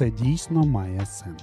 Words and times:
це 0.00 0.10
дійсно 0.10 0.64
має 0.64 1.06
сенс. 1.06 1.42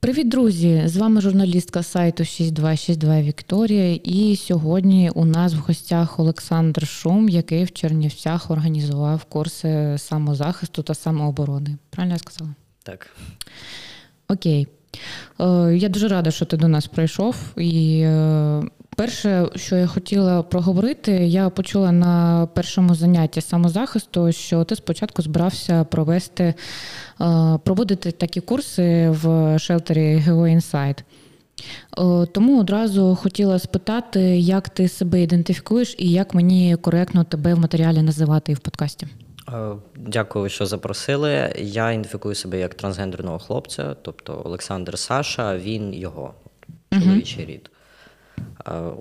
Привіт, 0.00 0.28
друзі! 0.28 0.82
З 0.86 0.96
вами 0.96 1.20
журналістка 1.20 1.82
сайту 1.82 2.24
6262 2.24 3.22
Вікторія. 3.22 3.94
І 4.04 4.36
сьогодні 4.36 5.10
у 5.14 5.24
нас 5.24 5.54
в 5.54 5.58
гостях 5.58 6.18
Олександр 6.18 6.86
Шум, 6.86 7.28
який 7.28 7.64
в 7.64 7.72
Чернівцях 7.72 8.50
організував 8.50 9.24
курси 9.24 9.98
самозахисту 9.98 10.82
та 10.82 10.94
самооборони. 10.94 11.76
Правильно 11.90 12.14
я 12.14 12.18
сказала? 12.18 12.54
Так. 12.82 13.10
Окей. 14.28 14.68
Е, 15.40 15.76
я 15.76 15.88
дуже 15.88 16.08
рада, 16.08 16.30
що 16.30 16.44
ти 16.44 16.56
до 16.56 16.68
нас 16.68 16.86
прийшов. 16.86 17.36
І 17.56 18.00
е, 18.00 18.62
перше, 19.00 19.48
що 19.56 19.76
я 19.76 19.86
хотіла 19.86 20.42
проговорити, 20.42 21.12
я 21.12 21.50
почула 21.50 21.92
на 21.92 22.46
першому 22.54 22.94
занятті 22.94 23.40
самозахисту, 23.40 24.32
що 24.32 24.64
ти 24.64 24.76
спочатку 24.76 25.22
збирався 25.22 25.84
провести, 25.84 26.44
е, 26.44 26.54
проводити 27.64 28.12
такі 28.12 28.40
курси 28.40 29.10
в 29.10 29.58
шелтері 29.58 30.24
GeoInsight. 30.26 31.02
Тому 32.32 32.60
одразу 32.60 33.18
хотіла 33.22 33.58
спитати, 33.58 34.20
як 34.38 34.68
ти 34.68 34.88
себе 34.88 35.22
ідентифікуєш 35.22 35.94
і 35.98 36.10
як 36.10 36.34
мені 36.34 36.76
коректно 36.76 37.24
тебе 37.24 37.54
в 37.54 37.58
матеріалі 37.58 38.02
називати 38.02 38.52
і 38.52 38.54
в 38.54 38.58
подкасті. 38.58 39.06
Дякую, 39.96 40.48
що 40.48 40.66
запросили. 40.66 41.54
Я 41.58 41.90
ідентифікую 41.90 42.34
себе 42.34 42.58
як 42.58 42.74
трансгендерного 42.74 43.38
хлопця, 43.38 43.96
тобто 44.02 44.42
Олександр 44.44 44.98
Саша, 44.98 45.58
він 45.58 45.94
його 45.94 46.34
чоловічий 46.92 47.44
рід. 47.44 47.69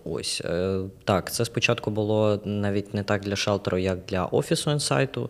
Ось 0.05 0.41
е, 0.45 0.79
так, 1.03 1.31
це 1.31 1.45
спочатку 1.45 1.91
було 1.91 2.40
навіть 2.45 2.93
не 2.93 3.04
так 3.04 3.21
для 3.21 3.35
шелтеру, 3.35 3.77
як 3.77 3.99
для 4.07 4.26
офісу 4.26 4.71
інсайту. 4.71 5.29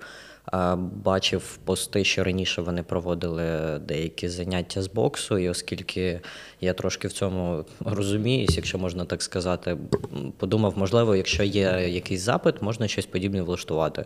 Бачив 0.77 1.59
пости, 1.65 2.03
що 2.03 2.23
раніше 2.23 2.61
вони 2.61 2.83
проводили 2.83 3.79
деякі 3.79 4.29
заняття 4.29 4.81
з 4.81 4.87
боксу, 4.87 5.37
і 5.37 5.49
оскільки 5.49 6.21
я 6.61 6.73
трошки 6.73 7.07
в 7.07 7.13
цьому 7.13 7.65
розуміюсь, 7.85 8.57
якщо 8.57 8.77
можна 8.77 9.05
так 9.05 9.21
сказати, 9.21 9.77
подумав, 10.37 10.77
можливо, 10.77 11.15
якщо 11.15 11.43
є 11.43 11.89
якийсь 11.89 12.21
запит, 12.21 12.61
можна 12.61 12.87
щось 12.87 13.05
подібне 13.05 13.41
влаштувати. 13.41 14.05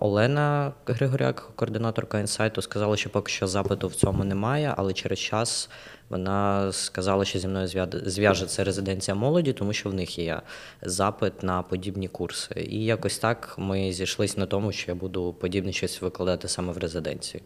Олена 0.00 0.72
Григоряк, 0.86 1.50
координаторка 1.56 2.20
інсайту, 2.20 2.62
сказала, 2.62 2.96
що 2.96 3.10
поки 3.10 3.32
що 3.32 3.46
запиту 3.46 3.88
в 3.88 3.94
цьому 3.94 4.24
немає, 4.24 4.74
але 4.76 4.92
через 4.92 5.18
час 5.18 5.70
вона 6.08 6.72
сказала, 6.72 7.24
що 7.24 7.38
зі 7.38 7.48
мною 7.48 7.68
зв'яжеться 8.04 8.64
резиденція 8.64 9.14
молоді, 9.14 9.52
тому 9.52 9.72
що 9.72 9.90
в 9.90 9.94
них 9.94 10.18
є 10.18 10.40
запит 10.82 11.42
на 11.42 11.62
подібні 11.62 12.08
курси. 12.08 12.66
І 12.70 12.84
якось 12.84 13.18
так 13.18 13.54
ми 13.58 13.92
зійшлися 13.92 14.40
на 14.40 14.46
тому, 14.46 14.72
що 14.72 14.90
я 14.90 14.94
буду 14.94 15.32
подібне 15.32 15.72
щось 15.72 16.02
викладати 16.02 16.48
саме 16.48 16.72
в 16.72 16.78
резиденції. 16.78 17.42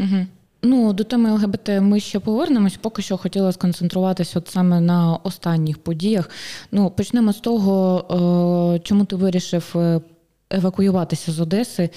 Угу. 0.00 0.26
Ну, 0.64 0.92
до 0.92 1.04
теми 1.04 1.32
ЛГБТ 1.32 1.68
ми 1.68 2.00
ще 2.00 2.20
повернемось. 2.20 2.76
Поки 2.76 3.02
що 3.02 3.16
хотіла 3.16 3.52
сконцентруватися 3.52 4.38
от 4.38 4.48
саме 4.48 4.80
на 4.80 5.18
останніх 5.22 5.78
подіях. 5.78 6.30
Ну, 6.72 6.90
почнемо 6.90 7.32
з 7.32 7.40
того, 7.40 8.04
е, 8.76 8.80
чому 8.84 9.04
ти 9.04 9.16
вирішив 9.16 9.72
е, 9.76 10.00
евакуюватися 10.52 11.32
з 11.32 11.40
Одеси, 11.40 11.90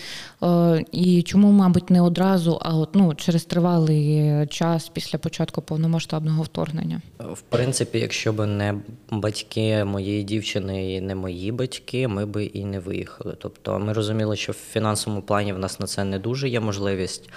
е, 0.44 0.86
і 0.92 1.22
чому, 1.24 1.52
мабуть, 1.52 1.90
не 1.90 2.02
одразу, 2.02 2.60
а 2.62 2.76
от 2.76 2.96
ну 2.96 3.16
через 3.16 3.46
тривалий 3.46 4.48
час 4.48 4.90
після 4.90 5.20
початку 5.20 5.62
повномасштабного 5.62 6.44
вторгнення? 6.44 7.02
В 7.20 7.42
принципі, 7.42 8.00
якщо 8.00 8.34
б 8.34 8.46
не 8.46 8.76
батьки 9.12 9.84
моєї 9.84 10.24
дівчини 10.24 10.94
і 10.94 11.02
не 11.02 11.16
мої 11.16 11.52
батьки, 11.52 12.08
ми 12.08 12.26
би 12.26 12.46
і 12.46 12.66
не 12.66 12.80
виїхали. 12.80 13.36
Тобто, 13.40 13.80
ми 13.80 13.94
розуміли, 13.94 14.36
що 14.36 14.52
в 14.52 14.56
фінансовому 14.56 15.22
плані 15.22 15.54
в 15.54 15.60
нас 15.60 15.80
на 15.80 15.88
це 15.88 16.04
не 16.04 16.20
дуже 16.20 16.50
є 16.50 16.60
можливість, 16.60 17.30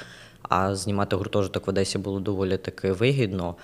а 0.43 0.75
знімати 0.75 1.17
гуртожиток 1.17 1.67
в 1.67 1.71
Одесі 1.71 1.99
було 1.99 2.21
доволі 2.21 2.57
таки 2.57 2.93
вигідно. 2.93 3.55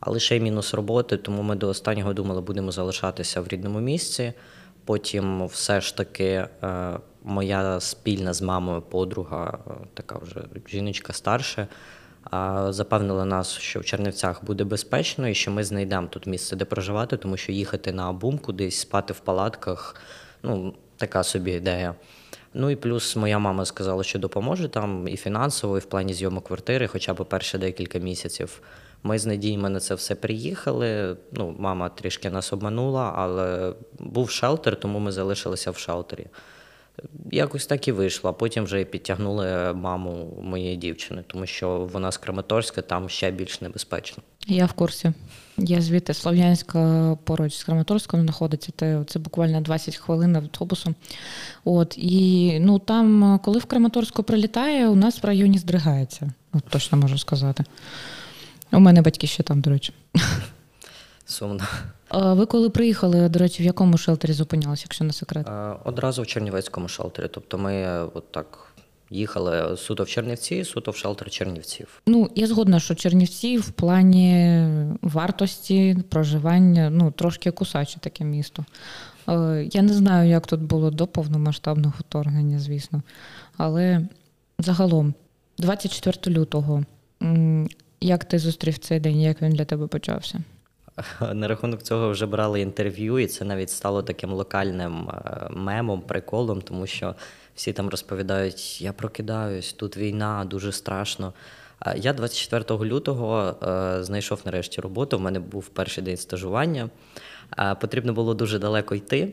Але 0.00 0.20
ще 0.20 0.36
й 0.36 0.40
мінус 0.40 0.74
роботи, 0.74 1.16
тому 1.16 1.42
ми 1.42 1.56
до 1.56 1.68
останнього 1.68 2.12
думали, 2.12 2.40
будемо 2.40 2.72
залишатися 2.72 3.40
в 3.40 3.48
рідному 3.48 3.80
місці. 3.80 4.32
Потім 4.84 5.46
все 5.46 5.80
ж 5.80 5.96
таки 5.96 6.24
е, 6.24 6.48
моя 7.24 7.80
спільна 7.80 8.32
з 8.32 8.42
мамою 8.42 8.82
подруга, 8.82 9.58
е, 9.66 9.70
така 9.94 10.18
вже 10.18 10.40
жіночка 10.68 11.12
старша, 11.12 11.68
запевнила 12.68 13.24
нас, 13.24 13.58
що 13.58 13.80
в 13.80 13.84
Чернівцях 13.84 14.44
буде 14.44 14.64
безпечно 14.64 15.28
і 15.28 15.34
що 15.34 15.50
ми 15.50 15.64
знайдемо 15.64 16.06
тут 16.06 16.26
місце, 16.26 16.56
де 16.56 16.64
проживати, 16.64 17.16
тому 17.16 17.36
що 17.36 17.52
їхати 17.52 17.92
на 17.92 18.12
бум 18.12 18.38
кудись, 18.38 18.80
спати 18.80 19.12
в 19.12 19.20
палатках 19.20 19.96
ну, 20.42 20.74
така 20.96 21.22
собі 21.22 21.52
ідея. 21.52 21.94
Ну 22.54 22.70
і 22.70 22.76
плюс 22.76 23.16
моя 23.16 23.38
мама 23.38 23.64
сказала, 23.64 24.04
що 24.04 24.18
допоможе 24.18 24.68
там 24.68 25.08
і 25.08 25.16
фінансово, 25.16 25.76
і 25.76 25.80
в 25.80 25.84
плані 25.84 26.14
зйомок 26.14 26.44
квартири, 26.44 26.86
хоча 26.86 27.14
б 27.14 27.24
перші 27.24 27.58
декілька 27.58 27.98
місяців. 27.98 28.62
Ми 29.02 29.18
з 29.18 29.26
надіями 29.26 29.68
на 29.68 29.80
це 29.80 29.94
все 29.94 30.14
приїхали. 30.14 31.16
Ну, 31.32 31.54
Мама 31.58 31.88
трішки 31.88 32.30
нас 32.30 32.52
обманула, 32.52 33.12
але 33.16 33.74
був 33.98 34.30
шелтер, 34.30 34.80
тому 34.80 34.98
ми 34.98 35.12
залишилися 35.12 35.70
в 35.70 35.76
шелтері. 35.76 36.26
Якось 37.30 37.66
так 37.66 37.88
і 37.88 37.92
вийшло. 37.92 38.34
Потім 38.34 38.64
вже 38.64 38.84
підтягнули 38.84 39.72
маму 39.72 40.38
моєї 40.42 40.76
дівчини, 40.76 41.24
тому 41.26 41.46
що 41.46 41.88
вона 41.92 42.12
з 42.12 42.16
Краматорська, 42.16 42.82
там 42.82 43.08
ще 43.08 43.30
більш 43.30 43.60
небезпечно. 43.60 44.22
Я 44.46 44.66
в 44.66 44.72
курсі. 44.72 45.12
Я 45.58 45.80
звідти 45.80 46.14
Слов'янська 46.14 47.16
поруч 47.24 47.54
з 47.54 47.64
Краматорськом 47.64 48.22
знаходиться. 48.22 48.72
Це, 48.76 49.04
це 49.06 49.18
буквально 49.18 49.60
20 49.60 49.96
хвилин 49.96 50.36
автобусом. 50.36 50.94
От 51.64 51.94
і 51.98 52.58
ну 52.60 52.78
там, 52.78 53.40
коли 53.44 53.58
в 53.58 53.64
Краматорську 53.64 54.22
прилітає, 54.22 54.88
у 54.88 54.94
нас 54.94 55.22
в 55.22 55.26
районі 55.26 55.58
здригається. 55.58 56.32
От 56.52 56.64
точно 56.64 56.98
можу 56.98 57.18
сказати. 57.18 57.64
У 58.72 58.80
мене 58.80 59.02
батьки 59.02 59.26
ще 59.26 59.42
там, 59.42 59.60
до 59.60 59.70
речі. 59.70 59.92
Сумно. 61.24 61.64
А 62.08 62.34
ви 62.34 62.46
коли 62.46 62.70
приїхали, 62.70 63.28
до 63.28 63.38
речі, 63.38 63.62
в 63.62 63.66
якому 63.66 63.98
шелтері 63.98 64.32
зупинялися, 64.32 64.82
якщо 64.86 65.04
не 65.04 65.12
секрет? 65.12 65.46
Одразу 65.84 66.22
в 66.22 66.26
Чернівецькому 66.26 66.88
шелтері. 66.88 67.28
Тобто 67.30 67.58
ми 67.58 67.74
е, 67.74 68.02
от 68.14 68.32
так 68.32 68.72
їхали 69.10 69.76
суто 69.76 70.02
в 70.02 70.08
Чернівці, 70.08 70.64
суто 70.64 70.90
в 70.90 70.96
шелтер 70.96 71.30
Чернівців. 71.30 72.02
Ну, 72.06 72.30
я 72.34 72.46
згодна, 72.46 72.80
що 72.80 72.94
Чернівці 72.94 73.58
в 73.58 73.70
плані 73.70 74.66
вартості 75.02 75.96
проживання 76.08 76.90
ну, 76.90 77.10
трошки 77.10 77.50
кусаче 77.50 78.00
таке 78.00 78.24
місто. 78.24 78.64
Е, 79.28 79.68
я 79.72 79.82
не 79.82 79.92
знаю, 79.92 80.30
як 80.30 80.46
тут 80.46 80.60
було 80.60 80.90
до 80.90 81.06
повномасштабного 81.06 81.94
вторгнення, 81.98 82.58
звісно. 82.58 83.02
Але 83.56 84.06
загалом, 84.58 85.14
24 85.58 86.36
лютого, 86.38 86.84
як 88.02 88.24
ти 88.24 88.38
зустрів 88.38 88.78
цей 88.78 89.00
день, 89.00 89.20
як 89.20 89.42
він 89.42 89.52
для 89.52 89.64
тебе 89.64 89.86
почався? 89.86 90.40
На 91.32 91.48
рахунок 91.48 91.82
цього 91.82 92.10
вже 92.10 92.26
брали 92.26 92.60
інтерв'ю, 92.60 93.18
і 93.18 93.26
це 93.26 93.44
навіть 93.44 93.70
стало 93.70 94.02
таким 94.02 94.32
локальним 94.32 95.08
е, 95.08 95.46
мемом, 95.50 96.00
приколом, 96.00 96.62
тому 96.62 96.86
що 96.86 97.14
всі 97.54 97.72
там 97.72 97.88
розповідають: 97.88 98.82
я 98.82 98.92
прокидаюсь, 98.92 99.72
тут 99.72 99.96
війна, 99.96 100.44
дуже 100.44 100.72
страшно. 100.72 101.32
Я 101.96 102.12
24 102.12 102.84
лютого 102.84 103.56
е, 103.62 104.04
знайшов 104.04 104.40
нарешті 104.44 104.80
роботу. 104.80 105.16
У 105.16 105.20
мене 105.20 105.40
був 105.40 105.68
перший 105.68 106.04
день 106.04 106.16
стажування. 106.16 106.90
Потрібно 107.80 108.12
було 108.12 108.34
дуже 108.34 108.58
далеко 108.58 108.94
йти. 108.94 109.32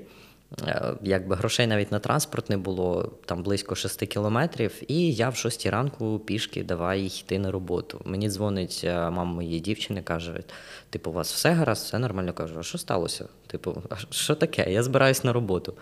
Е, 0.67 0.93
якби 1.01 1.35
грошей 1.35 1.67
навіть 1.67 1.91
на 1.91 1.99
транспорт 1.99 2.49
не 2.49 2.57
було, 2.57 3.11
там 3.25 3.43
близько 3.43 3.75
6 3.75 4.05
кілометрів, 4.05 4.81
і 4.87 5.13
я 5.13 5.29
в 5.29 5.35
6 5.35 5.65
ранку 5.65 6.19
пішки 6.19 6.63
давай 6.63 7.05
йти 7.05 7.39
на 7.39 7.51
роботу. 7.51 8.01
Мені 8.05 8.29
дзвонить 8.29 8.81
е, 8.83 8.93
мама 8.93 9.23
моєї 9.23 9.59
дівчини, 9.59 10.01
каже: 10.01 10.43
типу, 10.89 11.09
у 11.09 11.13
вас 11.13 11.33
все 11.33 11.51
гаразд, 11.51 11.85
все 11.85 11.99
нормально. 11.99 12.33
Кажу, 12.33 12.55
а 12.59 12.63
що 12.63 12.77
сталося? 12.77 13.25
Типу, 13.47 13.83
а 13.89 13.95
що 14.09 14.35
таке? 14.35 14.73
Я 14.73 14.83
збираюсь 14.83 15.23
на 15.23 15.33
роботу. 15.33 15.73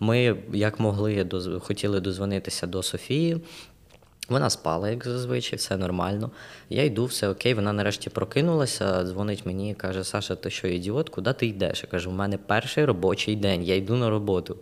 Ми, 0.00 0.36
як 0.52 0.80
могли, 0.80 1.28
хотіли 1.60 2.00
дозвонитися 2.00 2.66
до 2.66 2.82
Софії. 2.82 3.40
Вона 4.28 4.50
спала, 4.50 4.90
як 4.90 5.04
зазвичай, 5.04 5.56
все 5.56 5.76
нормально. 5.76 6.30
Я 6.70 6.84
йду, 6.84 7.04
все 7.04 7.28
окей. 7.28 7.54
Вона 7.54 7.72
нарешті 7.72 8.10
прокинулася, 8.10 9.04
дзвонить 9.04 9.46
мені 9.46 9.70
і 9.70 9.74
каже: 9.74 10.04
Саша, 10.04 10.34
ти 10.34 10.50
що, 10.50 10.68
ідіот, 10.68 11.08
куди 11.08 11.32
ти 11.32 11.46
йдеш? 11.46 11.82
Я 11.82 11.90
кажу, 11.90 12.10
у 12.10 12.14
мене 12.14 12.38
перший 12.38 12.84
робочий 12.84 13.36
день, 13.36 13.62
я 13.62 13.76
йду 13.76 13.96
на 13.96 14.10
роботу. 14.10 14.56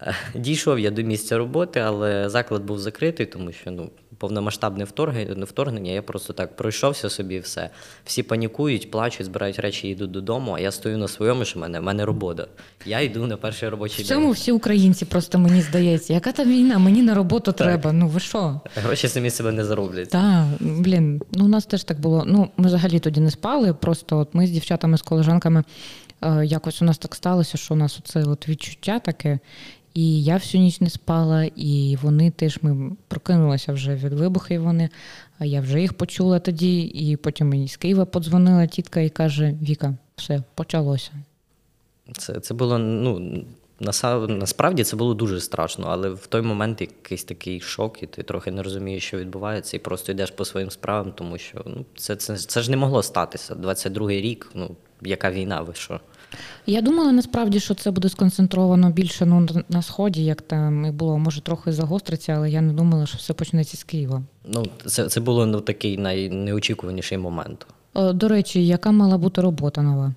Дійшов 0.34 0.78
я 0.78 0.90
до 0.90 1.02
місця 1.02 1.38
роботи, 1.38 1.80
але 1.80 2.28
заклад 2.28 2.64
був 2.64 2.78
закритий, 2.78 3.26
тому 3.26 3.52
що 3.52 3.70
ну, 3.70 3.90
повномасштабне 4.18 4.84
вторгнення, 4.84 5.44
вторгнення. 5.44 5.92
Я 5.92 6.02
просто 6.02 6.32
так 6.32 6.56
пройшовся 6.56 7.10
собі 7.10 7.38
все. 7.38 7.70
Всі 8.04 8.22
панікують, 8.22 8.90
плачуть, 8.90 9.26
збирають 9.26 9.58
речі, 9.58 9.88
йдуть 9.88 10.10
додому. 10.10 10.52
А 10.52 10.60
я 10.60 10.70
стою 10.70 10.98
на 10.98 11.08
своєму, 11.08 11.44
що 11.44 11.58
в 11.58 11.62
мене 11.62 11.80
в 11.80 11.82
мене 11.82 12.04
робота. 12.04 12.46
Я 12.86 13.00
йду 13.00 13.26
на 13.26 13.36
перший 13.36 13.68
робочий 13.68 14.04
В 14.04 14.08
цьому 14.08 14.30
всі 14.30 14.52
українці 14.52 15.04
просто 15.04 15.38
мені 15.38 15.60
здається. 15.60 16.12
Яка 16.12 16.32
там 16.32 16.48
війна? 16.48 16.78
Мені 16.78 17.02
на 17.02 17.14
роботу 17.14 17.52
так. 17.52 17.66
треба. 17.66 17.92
Ну 17.92 18.08
ви 18.08 18.20
що? 18.20 18.60
Гроші 18.76 19.08
самі 19.08 19.30
себе 19.30 19.52
не 19.52 19.64
зароблять. 19.64 20.10
Так, 20.10 20.44
блін, 20.60 21.22
ну 21.32 21.44
у 21.44 21.48
нас 21.48 21.66
теж 21.66 21.84
так 21.84 22.00
було. 22.00 22.24
Ну, 22.26 22.48
ми 22.56 22.66
взагалі 22.66 22.98
тоді 22.98 23.20
не 23.20 23.30
спали. 23.30 23.74
Просто 23.74 24.18
от 24.18 24.28
ми 24.34 24.46
з 24.46 24.50
дівчатами, 24.50 24.98
з 24.98 25.02
колежанками. 25.02 25.64
Е, 26.24 26.46
якось 26.46 26.82
у 26.82 26.84
нас 26.84 26.98
так 26.98 27.14
сталося, 27.14 27.58
що 27.58 27.74
у 27.74 27.76
нас 27.76 27.98
оце 27.98 28.24
от 28.24 28.48
відчуття 28.48 28.98
таке, 28.98 29.38
І 29.94 30.22
я 30.22 30.34
всю 30.34 30.62
ніч 30.62 30.80
не 30.80 30.90
спала, 30.90 31.44
і 31.56 31.98
вони 32.02 32.30
теж 32.30 32.58
ми 32.62 32.96
прокинулися 33.08 33.72
вже 33.72 33.94
від 33.94 34.12
вибухів. 34.12 34.62
Вони, 34.62 34.88
я 35.40 35.60
вже 35.60 35.80
їх 35.80 35.92
почула 35.92 36.38
тоді, 36.38 36.80
і 36.80 37.16
потім 37.16 37.48
мені 37.48 37.68
з 37.68 37.76
Києва 37.76 38.04
подзвонила 38.04 38.66
тітка 38.66 39.00
і 39.00 39.08
каже: 39.08 39.54
Віка, 39.62 39.94
все, 40.16 40.42
почалося. 40.54 41.10
Це 42.12 42.40
це 42.40 42.54
було 42.54 42.78
ну 42.78 43.44
насправді 44.28 44.84
це 44.84 44.96
було 44.96 45.14
дуже 45.14 45.40
страшно, 45.40 45.86
але 45.88 46.08
в 46.08 46.26
той 46.26 46.42
момент 46.42 46.80
якийсь 46.80 47.24
такий 47.24 47.60
шок, 47.60 48.02
і 48.02 48.06
ти 48.06 48.22
трохи 48.22 48.50
не 48.50 48.62
розумієш, 48.62 49.04
що 49.04 49.18
відбувається, 49.18 49.76
і 49.76 49.80
просто 49.80 50.12
йдеш 50.12 50.30
по 50.30 50.44
своїм 50.44 50.70
справам, 50.70 51.12
тому 51.12 51.38
що 51.38 51.62
ну 51.66 51.84
це 51.96 52.16
це, 52.16 52.36
це 52.36 52.62
ж 52.62 52.70
не 52.70 52.76
могло 52.76 53.02
статися. 53.02 53.54
22-й 53.54 54.20
рік, 54.20 54.50
ну 54.54 54.76
яка 55.02 55.30
війна, 55.30 55.60
ви 55.60 55.74
що? 55.74 56.00
Я 56.66 56.80
думала 56.80 57.12
насправді, 57.12 57.60
що 57.60 57.74
це 57.74 57.90
буде 57.90 58.08
сконцентровано 58.08 58.90
більше 58.90 59.26
ну, 59.26 59.46
на 59.68 59.82
сході, 59.82 60.24
як 60.24 60.42
там 60.42 60.86
і 60.86 60.90
було, 60.90 61.18
може 61.18 61.40
трохи 61.40 61.72
загостриться, 61.72 62.32
але 62.32 62.50
я 62.50 62.60
не 62.60 62.72
думала, 62.72 63.06
що 63.06 63.18
все 63.18 63.32
почнеться 63.32 63.76
з 63.76 63.84
Києва. 63.84 64.22
Ну, 64.44 64.66
це 64.86 65.08
це 65.08 65.20
було 65.20 65.46
ну, 65.46 65.60
такий 65.60 65.98
найнеочікуваніший 65.98 67.18
момент. 67.18 67.66
До 68.14 68.28
речі, 68.28 68.66
яка 68.66 68.92
мала 68.92 69.18
бути 69.18 69.40
робота 69.40 69.82
нова? 69.82 70.14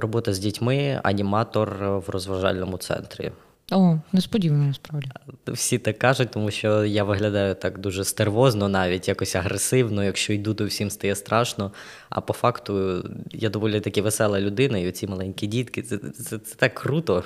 Робота 0.00 0.34
з 0.34 0.38
дітьми, 0.38 1.00
аніматор 1.02 1.76
в 2.06 2.10
розважальному 2.10 2.78
центрі. 2.78 3.30
О, 3.72 3.98
несподівано 4.12 4.64
насправді. 4.64 5.08
Всі 5.46 5.78
так 5.78 5.98
кажуть, 5.98 6.30
тому 6.30 6.50
що 6.50 6.84
я 6.84 7.04
виглядаю 7.04 7.54
так 7.54 7.78
дуже 7.78 8.04
стервозно, 8.04 8.68
навіть 8.68 9.08
якось 9.08 9.36
агресивно. 9.36 10.04
Якщо 10.04 10.32
йду, 10.32 10.54
то 10.54 10.66
всім 10.66 10.90
стає 10.90 11.14
страшно. 11.14 11.72
А 12.08 12.20
по 12.20 12.32
факту 12.32 13.04
я 13.32 13.48
доволі 13.48 13.80
таки 13.80 14.02
весела 14.02 14.40
людина, 14.40 14.78
і 14.78 14.88
оці 14.88 15.06
маленькі 15.06 15.46
дітки 15.46 15.82
це, 15.82 15.98
це, 15.98 16.38
це 16.38 16.54
так 16.56 16.74
круто, 16.74 17.24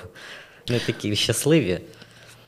вони 0.69 0.81
такі 0.87 1.17
щасливі. 1.17 1.81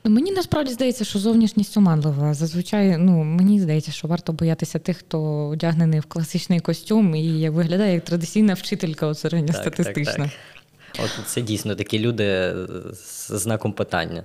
Ну, 0.05 0.11
мені 0.11 0.33
насправді 0.33 0.73
здається, 0.73 1.05
що 1.05 1.19
зовнішність 1.19 1.77
оманлива. 1.77 2.35
Зазвичай, 2.35 2.97
ну 2.99 3.25
мені 3.25 3.61
здається, 3.61 3.93
що 3.93 4.09
варто 4.09 4.33
боятися 4.33 4.79
тих, 4.79 4.97
хто 4.97 5.49
одягнений 5.49 6.01
в 6.01 6.05
класичний 6.05 6.61
костюм 6.61 7.15
і 7.15 7.49
виглядає 7.49 7.95
як 7.95 8.05
традиційна 8.05 8.55
вчителька 8.55 9.07
от 9.07 9.19
середньостатистична. 9.19 10.13
Так, 10.13 10.17
так, 10.17 10.31
так. 10.31 10.62
От 10.99 11.27
це 11.27 11.43
дійсно 11.43 11.75
такі 11.75 11.99
люди 11.99 12.55
з 12.93 13.27
знаком 13.31 13.73
питання. 13.73 14.25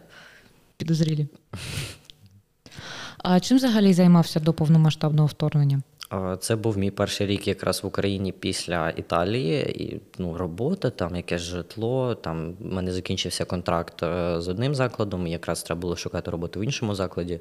Підозрілі. 0.78 1.28
А 3.18 3.40
чим 3.40 3.58
взагалі 3.58 3.94
займався 3.94 4.40
до 4.40 4.54
повномасштабного 4.54 5.28
вторгнення? 5.28 5.82
Це 6.40 6.56
був 6.56 6.78
мій 6.78 6.92
перший 6.92 7.28
рік 7.28 7.48
якраз 7.48 7.84
в 7.84 7.88
Україні 7.88 8.32
після 8.32 8.90
Італії. 8.90 9.84
І 9.84 10.02
ну, 10.18 10.38
робота, 10.38 10.90
там 10.90 11.16
якесь 11.16 11.42
житло. 11.42 12.16
Там 12.16 12.54
в 12.60 12.74
мене 12.74 12.92
закінчився 12.92 13.46
контракт 13.46 14.04
е, 14.04 14.42
з 14.42 14.48
одним 14.48 14.76
закладом, 14.76 15.28
і 15.28 15.32
якраз 15.32 15.64
треба 15.64 15.82
було 15.82 15.96
шукати 15.96 16.32
роботу 16.32 16.60
в 16.60 16.64
іншому 16.64 16.96
закладі. 16.96 17.40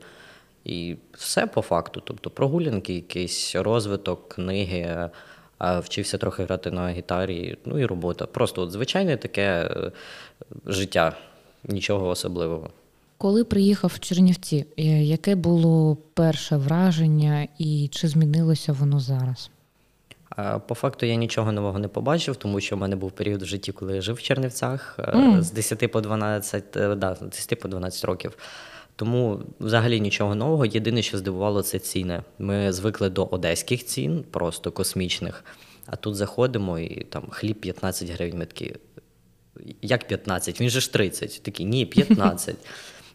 І 0.64 0.96
все 1.12 1.46
по 1.46 1.62
факту. 1.62 2.02
Тобто 2.05 2.31
прогулянки, 2.31 2.94
якийсь 2.94 3.56
розвиток, 3.56 4.28
книги, 4.28 5.11
вчився 5.60 6.18
трохи 6.18 6.44
грати 6.44 6.70
на 6.70 6.90
гітарі, 6.90 7.58
ну 7.64 7.78
і 7.78 7.86
робота. 7.86 8.26
Просто 8.26 8.62
от 8.62 8.70
звичайне 8.70 9.16
таке 9.16 9.42
е, 9.42 9.92
життя, 10.66 11.16
нічого 11.64 12.08
особливого. 12.08 12.70
Коли 13.18 13.44
приїхав 13.44 13.92
в 13.94 13.98
Чернівці, 13.98 14.66
е, 14.78 14.82
яке 15.02 15.34
було 15.34 15.96
перше 16.14 16.56
враження 16.56 17.48
і 17.58 17.88
чи 17.92 18.08
змінилося 18.08 18.72
воно 18.72 19.00
зараз? 19.00 19.50
По 20.66 20.74
факту 20.74 21.06
я 21.06 21.14
нічого 21.14 21.52
нового 21.52 21.78
не 21.78 21.88
побачив, 21.88 22.36
тому 22.36 22.60
що 22.60 22.76
в 22.76 22.78
мене 22.78 22.96
був 22.96 23.10
період 23.10 23.42
в 23.42 23.46
житті, 23.46 23.72
коли 23.72 23.94
я 23.94 24.00
жив 24.00 24.14
в 24.14 24.22
Чернівцях 24.22 24.98
mm. 24.98 25.42
з 25.42 25.50
10 25.50 25.92
по 25.92 26.00
12, 26.00 26.76
е, 26.76 26.94
да, 26.94 27.16
10 27.20 27.60
по 27.60 27.68
12 27.68 28.04
років. 28.04 28.36
Тому 28.96 29.40
взагалі 29.60 30.00
нічого 30.00 30.34
нового. 30.34 30.66
Єдине, 30.66 31.02
що 31.02 31.19
здивувало, 31.19 31.62
це 31.62 31.78
ціни. 31.78 32.22
Ми 32.38 32.72
звикли 32.72 33.10
до 33.10 33.25
одеських 33.25 33.87
цін, 33.87 34.25
просто 34.31 34.72
космічних. 34.72 35.44
А 35.87 35.96
тут 35.96 36.14
заходимо 36.14 36.78
і 36.78 37.04
там 37.04 37.22
хліб 37.31 37.60
15 37.60 38.10
гривень. 38.10 38.38
Ми 38.38 38.46
такі, 38.46 38.75
Як 39.82 40.08
15? 40.08 40.60
Він 40.60 40.70
же 40.70 40.81
ж 40.81 40.93
30. 40.93 41.43
Такі, 41.43 41.64
ні, 41.64 41.87
15. 41.87 42.56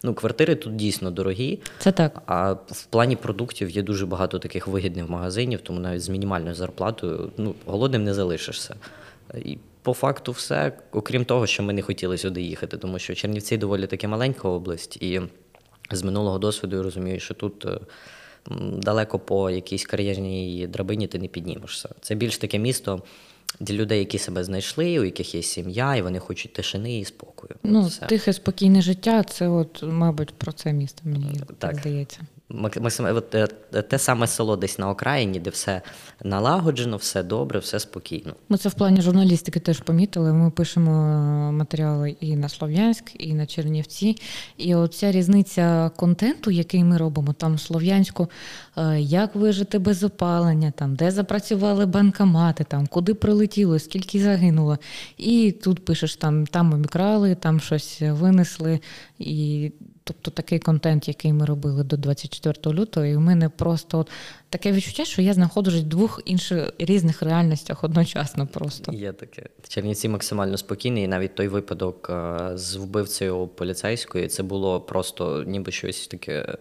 Ну, 0.03 0.13
квартири 0.13 0.55
тут 0.55 0.75
дійсно 0.75 1.11
дорогі. 1.11 1.59
Це 1.79 1.91
так. 1.91 2.21
А 2.25 2.51
в 2.53 2.85
плані 2.85 3.15
продуктів 3.15 3.69
є 3.69 3.81
дуже 3.81 4.05
багато 4.05 4.39
таких 4.39 4.67
вигідних 4.67 5.09
магазинів, 5.09 5.61
тому 5.61 5.79
навіть 5.79 6.01
з 6.01 6.09
мінімальною 6.09 6.55
зарплатою 6.55 7.31
ну, 7.37 7.55
голодним 7.65 8.03
не 8.03 8.13
залишишся. 8.13 8.75
І 9.35 9.57
по 9.81 9.93
факту, 9.93 10.31
все, 10.31 10.71
окрім 10.91 11.25
того, 11.25 11.47
що 11.47 11.63
ми 11.63 11.73
не 11.73 11.81
хотіли 11.81 12.17
сюди 12.17 12.41
їхати, 12.41 12.77
тому 12.77 12.99
що 12.99 13.15
Чернівці 13.15 13.57
доволі 13.57 13.87
таки 13.87 14.07
маленька 14.07 14.47
область, 14.47 14.97
і 14.97 15.21
з 15.95 16.03
минулого 16.03 16.39
досвіду 16.39 16.75
я 16.75 16.83
розумію, 16.83 17.19
що 17.19 17.33
тут. 17.33 17.65
Е, 17.65 17.79
далеко 18.77 19.19
по 19.19 19.49
якійсь 19.49 19.85
кар'єрній 19.85 20.67
драбині 20.67 21.07
ти 21.07 21.19
не 21.19 21.27
піднімешся. 21.27 21.89
Це 22.01 22.15
більш 22.15 22.37
таке 22.37 22.59
місто, 22.59 23.03
для 23.59 23.75
людей, 23.75 23.99
які 23.99 24.17
себе 24.17 24.43
знайшли, 24.43 24.99
у 24.99 25.03
яких 25.03 25.35
є 25.35 25.41
сім'я, 25.41 25.95
і 25.95 26.01
вони 26.01 26.19
хочуть 26.19 26.53
тишини 26.53 26.99
і 26.99 27.05
спокою. 27.05 27.55
Ну, 27.63 27.85
Все. 27.85 28.05
тихе, 28.05 28.33
спокійне 28.33 28.81
життя 28.81 29.23
це, 29.23 29.47
от, 29.47 29.83
мабуть, 29.83 30.33
про 30.33 30.51
це 30.51 30.73
місто, 30.73 31.01
мені 31.03 31.39
так, 31.39 31.57
так 31.57 31.75
здається. 31.75 32.19
От, 32.99 33.35
е, 33.35 33.47
те 33.81 33.99
саме 33.99 34.27
село 34.27 34.57
десь 34.57 34.79
на 34.79 34.89
окраїні, 34.89 35.39
де 35.39 35.49
все 35.49 35.81
налагоджено, 36.23 36.97
все 36.97 37.23
добре, 37.23 37.59
все 37.59 37.79
спокійно. 37.79 38.35
Ми 38.49 38.57
це 38.57 38.69
в 38.69 38.73
плані 38.73 39.01
журналістики 39.01 39.59
теж 39.59 39.79
помітили. 39.79 40.33
Ми 40.33 40.51
пишемо 40.51 40.91
матеріали 41.51 42.15
і 42.19 42.35
на 42.35 42.49
Слов'янськ, 42.49 43.11
і 43.19 43.33
на 43.33 43.45
Чернівці. 43.45 44.15
І 44.57 44.75
оця 44.75 45.11
різниця 45.11 45.91
контенту, 45.95 46.51
який 46.51 46.83
ми 46.83 46.97
робимо, 46.97 47.33
там 47.33 47.55
в 47.55 47.59
Слов'янську, 47.59 48.27
е, 48.77 48.99
як 48.99 49.35
вижити 49.35 49.79
без 49.79 50.03
опалення, 50.03 50.71
там 50.71 50.95
де 50.95 51.11
запрацювали 51.11 51.85
банкомати, 51.85 52.63
там 52.63 52.87
куди 52.87 53.13
прилетіло, 53.13 53.79
скільки 53.79 54.23
загинуло. 54.23 54.77
І 55.17 55.51
тут 55.51 55.85
пишеш, 55.85 56.15
там 56.15 56.47
там 56.47 56.73
обікрали, 56.73 57.35
там 57.35 57.59
щось 57.59 58.01
винесли. 58.01 58.79
І 59.19 59.71
Тобто 60.03 60.31
такий 60.31 60.59
контент, 60.59 61.07
який 61.07 61.33
ми 61.33 61.45
робили 61.45 61.83
до 61.83 61.97
24 61.97 62.75
лютого, 62.79 63.05
і 63.05 63.15
в 63.15 63.19
мене 63.19 63.49
просто 63.49 63.99
от 63.99 64.09
таке 64.49 64.71
відчуття, 64.71 65.05
що 65.05 65.21
я 65.21 65.33
знаходжусь 65.33 65.81
в 65.81 65.83
двох 65.83 66.21
інших 66.25 66.73
різних 66.79 67.21
реальностях 67.21 67.83
одночасно. 67.83 68.47
Просто 68.47 68.91
є 68.91 69.13
таке. 69.13 69.43
Чернівці 69.67 70.09
максимально 70.09 70.57
спокійні, 70.57 71.03
і 71.03 71.07
навіть 71.07 71.35
той 71.35 71.47
випадок 71.47 72.09
е, 72.09 72.51
з 72.57 72.75
вбивцею 72.75 73.47
поліцейської 73.47 74.27
це 74.27 74.43
було 74.43 74.81
просто 74.81 75.43
ніби 75.43 75.71
щось 75.71 76.07
таке 76.07 76.57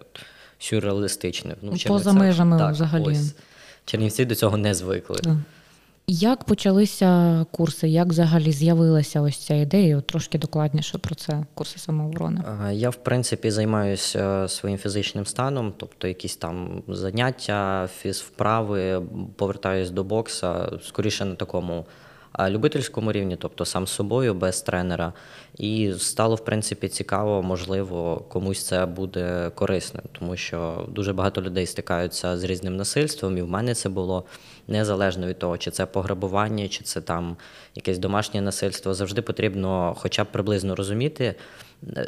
сюрреалістичне. 0.59 1.57
Ну, 1.63 1.73
Поза 1.87 2.13
межами 2.13 2.59
так, 2.59 2.73
взагалі. 2.73 3.05
Ось. 3.05 3.35
Чернівці 3.85 4.25
до 4.25 4.35
цього 4.35 4.57
не 4.57 4.75
звикли. 4.75 5.17
Так. 5.17 5.37
Як 6.13 6.45
почалися 6.45 7.47
курси? 7.51 7.89
Як 7.89 8.09
взагалі 8.09 8.53
з'явилася 8.53 9.21
ось 9.21 9.39
ця 9.39 9.55
ідея? 9.55 10.01
Трошки 10.01 10.39
докладніше 10.39 10.99
про 10.99 11.15
це 11.15 11.45
курси 11.55 11.79
самооборони? 11.79 12.43
Я, 12.73 12.91
в 12.91 12.97
принципі, 12.97 13.51
займаюся 13.51 14.49
своїм 14.49 14.79
фізичним 14.79 15.27
станом, 15.27 15.73
тобто 15.77 16.09
якісь 16.09 16.37
там 16.37 16.83
заняття, 16.89 17.89
фізвправи, 17.99 19.03
повертаюсь 19.37 19.91
до 19.91 20.05
бокса, 20.05 20.73
скоріше 20.83 21.25
на 21.25 21.35
такому 21.35 21.87
любительському 22.49 23.13
рівні, 23.13 23.37
тобто 23.37 23.65
сам 23.65 23.87
собою, 23.87 24.35
без 24.35 24.63
тренера. 24.63 25.13
І 25.59 25.93
стало, 25.99 26.35
в 26.35 26.45
принципі, 26.45 26.89
цікаво, 26.89 27.43
можливо, 27.43 28.25
комусь 28.29 28.67
це 28.67 28.87
буде 28.87 29.51
корисним, 29.55 30.03
тому 30.19 30.37
що 30.37 30.87
дуже 30.89 31.13
багато 31.13 31.43
людей 31.43 31.67
стикаються 31.67 32.39
з 32.39 32.45
різним 32.45 32.77
насильством, 32.77 33.39
і 33.39 33.43
в 33.43 33.49
мене 33.49 33.75
це 33.75 33.89
було 33.89 34.25
незалежно 34.69 35.27
від 35.27 35.39
того, 35.39 35.59
чи 35.59 35.71
це 35.71 35.87
пограбування, 35.87 36.69
чи 36.69 36.85
це 36.85 37.01
там 37.01 37.37
якесь 37.75 37.99
домашнє 37.99 38.41
насильство. 38.41 38.95
Завжди 38.95 39.23
потрібно, 39.23 39.95
хоча 39.99 40.25
б 40.25 40.27
приблизно 40.33 40.77
розуміти. 40.77 41.35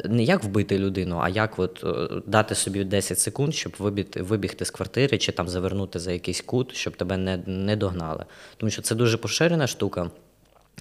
Не 0.05 0.23
як 0.23 0.43
вбити 0.43 0.79
людину, 0.79 1.19
а 1.21 1.29
як 1.29 1.59
от 1.59 1.83
е, 1.83 2.21
дати 2.25 2.55
собі 2.55 2.83
10 2.83 3.19
секунд, 3.19 3.55
щоб 3.55 3.75
вибігти, 3.79 4.21
вибігти 4.21 4.65
з 4.65 4.71
квартири 4.71 5.17
чи 5.17 5.31
там 5.31 5.49
завернути 5.49 5.99
за 5.99 6.11
якийсь 6.11 6.41
кут, 6.41 6.75
щоб 6.75 6.95
тебе 6.95 7.17
не 7.17 7.37
не 7.45 7.75
догнали. 7.75 8.25
Тому 8.57 8.69
що 8.69 8.81
це 8.81 8.95
дуже 8.95 9.17
поширена 9.17 9.67
штука, 9.67 10.11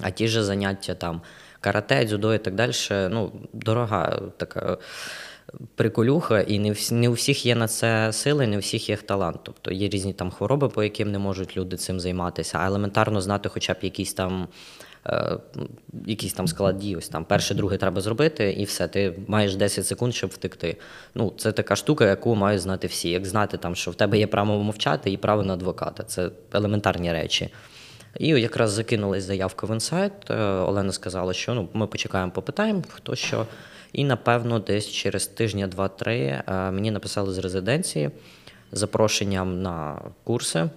а 0.00 0.10
ті 0.10 0.28
ж 0.28 0.44
заняття 0.44 0.94
там 0.94 1.20
карате, 1.60 2.06
дзюдо 2.06 2.34
і 2.34 2.38
так 2.38 2.54
далі, 2.54 2.72
ну, 2.90 3.32
дорога 3.52 4.20
така 4.36 4.78
приколюха, 5.74 6.40
і 6.40 6.58
не 6.58 6.72
всі, 6.72 6.94
не 6.94 7.08
у 7.08 7.12
всіх 7.12 7.46
є 7.46 7.54
на 7.54 7.68
це 7.68 8.12
сили, 8.12 8.46
не 8.46 8.56
у 8.56 8.60
всіх 8.60 8.88
є 8.88 8.96
талант. 8.96 9.40
Тобто 9.42 9.72
є 9.72 9.88
різні 9.88 10.12
там 10.12 10.30
хвороби, 10.30 10.68
по 10.68 10.82
яким 10.82 11.12
не 11.12 11.18
можуть 11.18 11.56
люди 11.56 11.76
цим 11.76 12.00
займатися, 12.00 12.58
а 12.60 12.66
елементарно 12.66 13.20
знати 13.20 13.48
хоча 13.48 13.72
б 13.72 13.76
якісь 13.82 14.14
там. 14.14 14.48
Е, 15.06 15.38
якийсь 16.06 16.32
там 16.32 16.48
склад 16.48 16.78
дій, 16.78 16.96
ось 16.96 17.08
там 17.08 17.24
перше, 17.24 17.54
друге 17.54 17.76
треба 17.76 18.00
зробити, 18.00 18.52
і 18.52 18.64
все, 18.64 18.88
ти 18.88 19.14
маєш 19.26 19.56
10 19.56 19.86
секунд, 19.86 20.14
щоб 20.14 20.30
втекти. 20.30 20.76
Ну, 21.14 21.32
Це 21.36 21.52
така 21.52 21.76
штука, 21.76 22.06
яку 22.06 22.34
мають 22.34 22.60
знати 22.60 22.86
всі. 22.86 23.10
Як 23.10 23.26
знати, 23.26 23.56
там, 23.56 23.74
що 23.74 23.90
в 23.90 23.94
тебе 23.94 24.18
є 24.18 24.26
право 24.26 24.62
мовчати 24.62 25.10
і 25.10 25.16
право 25.16 25.42
на 25.42 25.52
адвоката. 25.52 26.02
Це 26.02 26.30
елементарні 26.52 27.12
речі. 27.12 27.50
І 28.18 28.28
якраз 28.28 28.70
закинулась 28.70 29.24
заявка 29.24 29.66
в 29.66 29.70
інсайт. 29.70 30.12
Е, 30.30 30.34
Олена 30.44 30.92
сказала, 30.92 31.32
що 31.32 31.54
ну, 31.54 31.68
ми 31.72 31.86
почекаємо, 31.86 32.32
попитаємо, 32.32 32.82
хто 32.88 33.14
що. 33.14 33.46
І 33.92 34.04
напевно, 34.04 34.58
десь 34.58 34.88
через 34.88 35.26
тижня, 35.26 35.66
два-три 35.66 36.18
е, 36.18 36.42
мені 36.70 36.90
написали 36.90 37.32
з 37.32 37.38
резиденції 37.38 38.10
запрошенням 38.72 39.62
на 39.62 40.00
курси. 40.24 40.70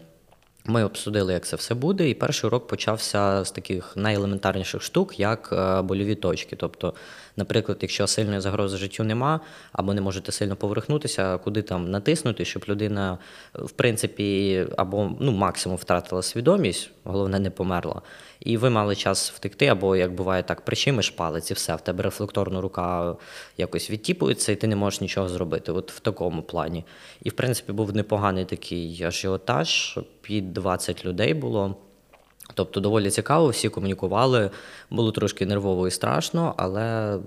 Ми 0.68 0.84
обсудили, 0.84 1.34
як 1.34 1.46
це 1.46 1.56
все 1.56 1.76
буде, 1.76 2.10
і 2.10 2.14
перший 2.14 2.48
урок 2.48 2.68
почався 2.68 3.44
з 3.44 3.52
таких 3.52 3.98
найелементарніших 3.98 4.82
штук, 4.82 5.20
як 5.20 5.50
е, 5.52 5.82
больові 5.82 6.16
точки. 6.16 6.56
Тобто, 6.56 6.94
наприклад, 7.38 7.78
якщо 7.82 8.08
сильної 8.08 8.42
загрози 8.42 8.78
життю 8.78 9.04
нема, 9.04 9.40
або 9.72 9.94
не 9.94 10.02
можете 10.02 10.32
сильно 10.32 10.56
поверхнутися, 10.56 11.38
куди 11.38 11.62
там 11.62 11.92
натиснути, 11.92 12.46
щоб 12.46 12.66
людина, 12.70 13.18
в 13.54 13.72
принципі, 13.72 14.66
або 14.78 15.12
ну, 15.20 15.32
максимум 15.32 15.78
втратила 15.78 16.22
свідомість, 16.22 16.90
головне, 17.04 17.40
не 17.40 17.50
померла. 17.50 18.02
І 18.46 18.58
ви 18.58 18.70
мали 18.70 18.96
час 18.96 19.32
втекти, 19.32 19.68
або 19.68 19.96
як 19.96 20.14
буває 20.14 20.44
так, 20.44 20.62
прищимиш 20.62 21.10
палець 21.10 21.52
і 21.52 21.54
все, 21.54 21.76
в 21.76 21.82
тебе 21.82 22.04
рефлекторна 22.04 22.62
рука 22.62 23.16
якось 23.58 23.90
відтіпується, 23.90 24.52
і 24.52 24.56
ти 24.56 24.68
не 24.68 24.76
можеш 24.76 25.02
нічого 25.02 25.30
зробити. 25.30 25.72
От 25.72 25.92
в 25.92 26.00
такому 26.00 26.42
плані. 26.42 26.86
І 27.24 27.30
в 27.30 27.34
принципі 27.34 27.72
був 27.72 27.96
непоганий 27.96 28.46
такий 28.46 29.04
ажіотаж, 29.04 30.00
під 30.22 30.54
20 30.54 31.06
людей 31.06 31.34
було. 31.34 31.76
Тобто 32.54 32.80
доволі 32.80 33.10
цікаво, 33.10 33.48
всі 33.48 33.70
комунікували, 33.70 34.50
було 34.90 35.12
трошки 35.12 35.46
нервово 35.46 35.88
і 35.88 35.92
страшно, 35.92 36.54
але 36.58 37.18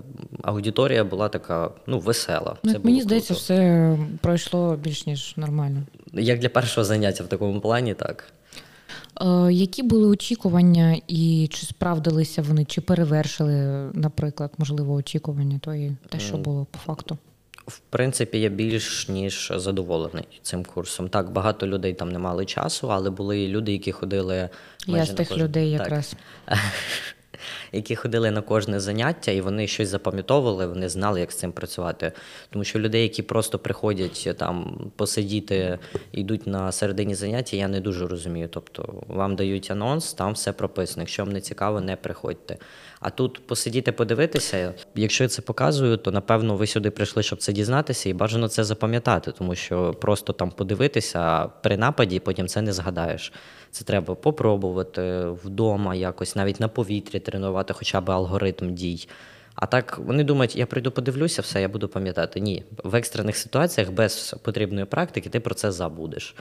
аудиторія 0.43 1.05
була 1.05 1.29
така 1.29 1.71
ну, 1.87 1.99
весела. 1.99 2.57
Ну, 2.63 2.73
Це 2.73 2.79
мені 2.79 2.91
було 2.91 3.03
здається, 3.03 3.35
круто. 3.35 3.41
все 3.41 3.99
пройшло 4.21 4.77
більш 4.77 5.07
ніж 5.07 5.35
нормально. 5.37 5.83
Як 6.13 6.39
для 6.39 6.49
першого 6.49 6.85
заняття 6.85 7.25
в 7.25 7.27
такому 7.27 7.61
плані, 7.61 7.95
так. 7.95 8.33
Е, 9.21 9.53
які 9.53 9.83
були 9.83 10.07
очікування, 10.07 11.01
і 11.09 11.49
чи 11.53 11.67
справдилися 11.67 12.43
вони, 12.43 12.65
чи 12.65 12.81
перевершили, 12.81 13.55
наприклад, 13.95 14.51
можливо, 14.59 14.95
очікування, 14.95 15.59
тої, 15.59 15.97
те, 16.09 16.19
що 16.19 16.37
було 16.37 16.67
по 16.71 16.79
факту? 16.79 17.19
В 17.67 17.79
принципі, 17.79 18.41
я 18.41 18.49
більш 18.49 19.09
ніж 19.09 19.53
задоволений 19.57 20.25
цим 20.43 20.65
курсом. 20.65 21.09
Так, 21.09 21.33
багато 21.33 21.67
людей 21.67 21.95
там 21.95 22.13
не 22.13 22.19
мали 22.19 22.45
часу, 22.47 22.93
але 22.93 23.11
були 23.11 23.49
люди, 23.49 23.73
які 23.73 23.93
ходили. 23.93 24.49
Я 24.87 25.07
з 25.07 25.11
тих 25.11 25.29
кожне- 25.29 25.45
людей 25.45 25.73
Так. 25.73 25.81
якраз. 25.81 26.15
які 27.73 27.97
ходили 27.97 28.31
на 28.31 28.41
кожне 28.41 28.81
заняття, 28.81 29.33
і 29.33 29.41
вони 29.41 29.67
щось 29.67 29.89
запам'ятовували, 29.89 30.67
вони 30.67 30.89
знали, 30.89 31.21
як 31.21 31.33
з 31.33 31.39
цим 31.39 31.53
працювати. 31.53 32.13
Тому 32.51 32.65
що 32.65 32.79
людей, 32.79 33.03
які 33.03 33.23
просто 33.23 33.59
приходять 33.59 34.29
там 34.39 34.79
посидіти, 34.97 35.79
йдуть 36.13 36.47
на 36.47 36.73
середині 36.73 37.15
заняття, 37.15 37.57
я 37.57 37.69
не 37.69 37.81
дуже 37.81 38.07
розумію. 38.07 38.49
Тобто 38.51 39.05
вам 39.07 39.37
дають 39.37 39.71
анонс, 39.71 40.13
там 40.13 40.33
все 40.33 40.53
прописано. 40.53 41.03
Якщо 41.03 41.25
вам 41.25 41.33
не 41.33 41.41
цікаво, 41.41 41.81
не 41.81 41.97
приходьте. 41.97 42.59
А 43.01 43.11
тут 43.11 43.47
посидіти, 43.47 43.93
подивитися. 43.93 44.75
Якщо 44.95 45.25
я 45.25 45.29
це 45.29 45.43
показую, 45.43 45.97
то 45.97 46.11
напевно 46.13 46.57
ви 46.57 46.67
сюди 46.67 46.91
прийшли, 46.91 47.23
щоб 47.23 47.39
це 47.39 47.53
дізнатися, 47.53 48.09
і 48.09 48.13
бажано 48.13 48.49
це 48.49 48.65
запам'ятати, 48.65 49.33
тому 49.33 49.55
що 49.55 49.95
просто 49.95 50.33
там 50.33 50.51
подивитися 50.51 51.47
при 51.63 51.77
нападі, 51.77 52.19
потім 52.19 52.49
це 52.49 52.63
не 52.63 52.73
згадаєш. 52.73 53.33
Це 53.71 53.85
треба 53.85 54.15
попробувати 54.15 55.27
вдома, 55.45 55.95
якось 55.95 56.37
навіть 56.37 56.61
на 56.61 56.69
повітрі 56.69 57.21
тренувати, 57.21 57.75
хоча 57.75 58.01
б 58.01 58.11
алгоритм 58.11 58.75
дій. 58.75 59.09
А 59.55 59.67
так 59.67 59.99
вони 60.07 60.25
думають, 60.25 60.57
я 60.57 60.67
прийду 60.67 60.91
подивлюся, 60.91 61.43
все, 61.43 61.61
я 61.61 61.69
буду 61.69 61.89
пам'ятати. 61.89 62.41
Ні, 62.41 62.63
в 62.85 62.95
екстрених 62.95 63.37
ситуаціях 63.37 63.93
без 63.93 64.35
потрібної 64.43 64.85
практики 64.85 65.29
ти 65.29 65.41
про 65.41 65.55
це 65.55 65.73
забудеш. 65.73 66.35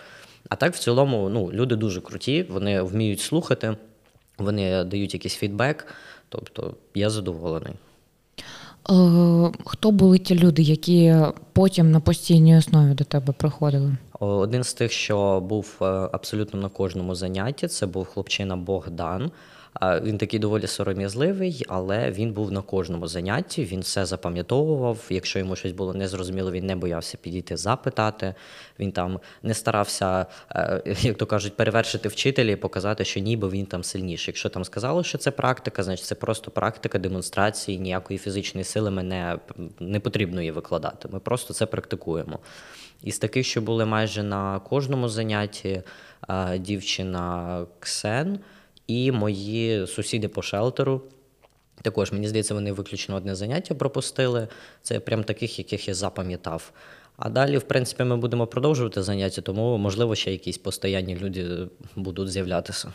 А 0.49 0.55
так, 0.55 0.73
в 0.73 0.79
цілому, 0.79 1.29
ну, 1.29 1.51
люди 1.51 1.75
дуже 1.75 2.01
круті, 2.01 2.45
вони 2.49 2.81
вміють 2.81 3.19
слухати, 3.19 3.77
вони 4.37 4.83
дають 4.83 5.13
якийсь 5.13 5.35
фідбек. 5.35 5.87
Тобто 6.29 6.73
я 6.95 7.09
задоволений. 7.09 7.73
Е, 8.89 9.51
Хто 9.65 9.91
були 9.91 10.19
ті 10.19 10.39
люди, 10.39 10.61
які 10.61 11.15
потім 11.53 11.91
на 11.91 11.99
постійній 11.99 12.57
основі 12.57 12.93
до 12.93 13.03
тебе 13.03 13.33
приходили? 13.33 13.97
Один 14.19 14.63
з 14.63 14.73
тих, 14.73 14.91
що 14.91 15.39
був 15.39 15.77
е, 15.81 15.85
абсолютно 15.85 16.59
на 16.59 16.69
кожному 16.69 17.15
занятті, 17.15 17.67
це 17.67 17.85
був 17.85 18.05
хлопчина 18.05 18.55
Богдан. 18.55 19.31
Е, 19.81 20.01
Він 20.03 20.17
такий 20.17 20.39
доволі 20.39 20.67
сором'язливий, 20.67 21.63
але 21.67 22.11
він 22.11 22.33
був 22.33 22.51
на 22.51 22.61
кожному 22.61 23.07
занятті. 23.07 23.63
Він 23.63 23.79
все 23.79 24.05
запам'ятовував. 24.05 24.99
Якщо 25.09 25.39
йому 25.39 25.55
щось 25.55 25.71
було 25.71 25.93
незрозуміло, 25.93 26.51
він 26.51 26.65
не 26.65 26.75
боявся 26.75 27.17
підійти 27.21 27.57
запитати. 27.57 28.33
Він 28.79 28.91
там 28.91 29.19
не 29.43 29.53
старався, 29.53 30.25
е, 30.51 30.81
як 31.01 31.17
то 31.17 31.25
кажуть, 31.25 31.55
перевершити 31.55 32.09
вчителя 32.09 32.51
і 32.51 32.55
показати, 32.55 33.05
що 33.05 33.19
ніби 33.19 33.49
він 33.49 33.65
там 33.65 33.83
сильніший. 33.83 34.31
Якщо 34.31 34.49
там 34.49 34.65
сказали, 34.65 35.03
що 35.03 35.17
це 35.17 35.31
практика, 35.31 35.83
значить 35.83 36.05
це 36.05 36.15
просто 36.15 36.51
практика 36.51 36.99
демонстрації. 36.99 37.79
Ніякої 37.79 38.19
фізичної 38.19 38.63
сили 38.63 38.91
ми 38.91 39.03
не, 39.03 39.39
не 39.79 39.99
потрібно 39.99 40.41
її 40.41 40.51
викладати. 40.51 41.09
Ми 41.11 41.19
просто 41.19 41.53
це 41.53 41.65
практикуємо. 41.65 42.39
Із 43.03 43.19
таких, 43.19 43.45
що 43.45 43.61
були 43.61 43.85
майже 43.85 44.23
на 44.23 44.59
кожному 44.59 45.09
занятті, 45.09 45.81
е, 46.29 46.57
дівчина 46.57 47.65
Ксен 47.79 48.39
і 48.87 49.11
мої 49.11 49.87
сусіди 49.87 50.27
по 50.27 50.41
шелтеру. 50.41 51.01
Також, 51.81 52.11
мені 52.11 52.27
здається, 52.27 52.53
вони 52.53 52.71
виключно 52.71 53.15
одне 53.15 53.35
заняття 53.35 53.75
пропустили. 53.75 54.47
Це 54.81 54.99
прям 54.99 55.23
таких, 55.23 55.59
яких 55.59 55.87
я 55.87 55.93
запам'ятав. 55.93 56.71
А 57.17 57.29
далі, 57.29 57.57
в 57.57 57.63
принципі, 57.63 58.03
ми 58.03 58.17
будемо 58.17 58.47
продовжувати 58.47 59.03
заняття, 59.03 59.41
тому, 59.41 59.77
можливо, 59.77 60.15
ще 60.15 60.31
якісь 60.31 60.57
постоянні 60.57 61.15
люди 61.15 61.67
будуть 61.95 62.29
з'являтися. 62.29 62.87
Е, 62.87 62.91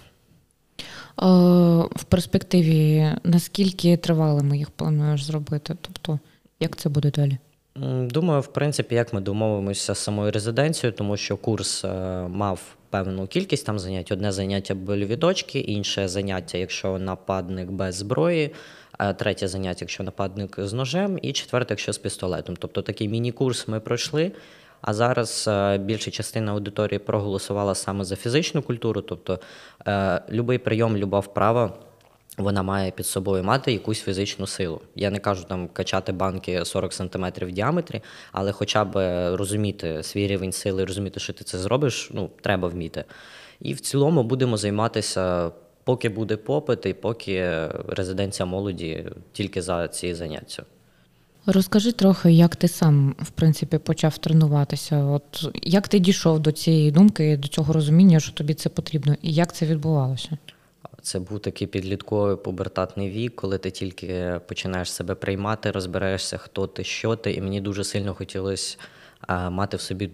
В 1.97 2.05
перспективі 2.09 3.11
наскільки 3.25 3.97
тривалими 3.97 4.59
їх 4.59 4.71
плануєш 4.71 5.25
зробити? 5.25 5.77
Тобто, 5.81 6.19
як 6.61 6.77
це 6.77 6.89
буде 6.89 7.11
далі? 7.11 7.39
Думаю, 7.77 8.41
в 8.41 8.47
принципі, 8.47 8.95
як 8.95 9.13
ми 9.13 9.21
домовимося 9.21 9.95
з 9.95 9.99
самою 9.99 10.33
резиденцією, 10.33 10.97
тому 10.97 11.17
що 11.17 11.37
курс 11.37 11.85
е, 11.85 11.89
мав 12.29 12.61
певну 12.91 13.27
кількість 13.27 13.67
там 13.67 13.79
занять. 13.79 14.13
Одне 14.13 14.33
заняття 14.33 14.75
больові 14.75 15.17
точки, 15.17 15.59
інше 15.59 16.09
заняття, 16.09 16.59
якщо 16.59 16.99
нападник 16.99 17.71
без 17.71 17.95
зброї, 17.95 18.55
е, 19.01 19.15
третє 19.15 19.49
заняття, 19.49 19.79
якщо 19.81 20.03
нападник 20.03 20.55
з 20.59 20.73
ножем, 20.73 21.19
і 21.23 21.33
четверте, 21.33 21.73
якщо 21.73 21.93
з 21.93 21.99
пістолетом. 21.99 22.57
Тобто 22.59 22.83
такий 22.83 23.09
міні-курс 23.09 23.69
ми 23.69 23.81
пройшли. 23.81 24.33
А 24.81 24.95
зараз 24.95 25.45
е, 25.49 25.79
більша 25.79 26.11
частина 26.11 26.53
аудиторії 26.53 26.99
проголосувала 26.99 27.75
саме 27.75 28.05
за 28.05 28.17
фізичну 28.17 28.63
культуру, 28.63 29.01
тобто 29.01 29.39
будь-який 30.29 30.59
прийом, 30.59 30.97
люба 30.97 31.21
вправа 31.21 31.73
вона 32.39 32.63
має 32.63 32.91
під 32.91 33.07
собою 33.07 33.45
мати 33.45 33.73
якусь 33.73 34.01
фізичну 34.01 34.47
силу. 34.47 34.81
Я 34.95 35.11
не 35.11 35.19
кажу 35.19 35.45
там 35.49 35.69
качати 35.69 36.13
банки 36.13 36.65
40 36.65 36.93
см 36.93 37.27
в 37.41 37.53
діаметрі, 37.53 38.03
але 38.33 38.53
хоча 38.53 38.85
б 38.85 38.97
розуміти 39.37 40.03
свій 40.03 40.27
рівень 40.27 40.53
сили, 40.53 40.85
розуміти, 40.85 41.21
що 41.21 41.33
ти 41.33 41.45
це 41.45 41.59
зробиш, 41.59 42.11
ну, 42.15 42.31
треба 42.41 42.69
вміти. 42.69 43.05
І 43.61 43.75
в 43.75 43.81
цілому 43.81 44.23
будемо 44.23 44.57
займатися, 44.57 45.51
поки 45.85 46.09
буде 46.09 46.37
попит, 46.37 46.87
і 46.87 46.93
поки 46.93 47.69
резиденція 47.89 48.47
молоді 48.47 49.05
тільки 49.33 49.63
за 49.63 49.89
ці 49.89 50.15
заняття. 50.15 50.63
Розкажи 51.47 51.93
трохи, 51.93 52.33
як 52.33 52.57
ти 52.57 52.69
сам 52.69 53.15
в 53.19 53.31
принципі 53.31 53.79
почав 53.79 54.19
тренуватися. 54.19 55.05
От 55.05 55.51
як 55.63 55.89
ти 55.89 55.99
дійшов 55.99 56.41
до 56.41 56.53
цієї 56.53 56.91
думки, 56.91 57.37
до 57.37 57.49
цього 57.49 57.73
розуміння, 57.73 58.21
що 58.21 58.33
тобі 58.33 58.55
це 58.55 58.69
потрібно, 58.69 59.17
і 59.23 59.33
як 59.33 59.55
це 59.55 59.67
відбувалося? 59.67 60.39
Це 61.03 61.19
був 61.19 61.41
такий 61.41 61.67
підлітковий 61.67 62.37
пубертатний 62.37 63.11
вік, 63.11 63.37
коли 63.37 63.59
ти 63.59 63.71
тільки 63.71 64.41
починаєш 64.49 64.93
себе 64.93 65.15
приймати, 65.15 65.71
розбираєшся, 65.71 66.39
хто 66.39 66.67
ти, 66.67 66.85
що 66.85 67.17
ти, 67.17 67.33
і 67.33 67.41
мені 67.41 67.61
дуже 67.61 67.85
сильно 67.85 68.15
хотілося 68.15 68.79
мати 69.29 69.77
в 69.77 69.81
собі 69.81 70.11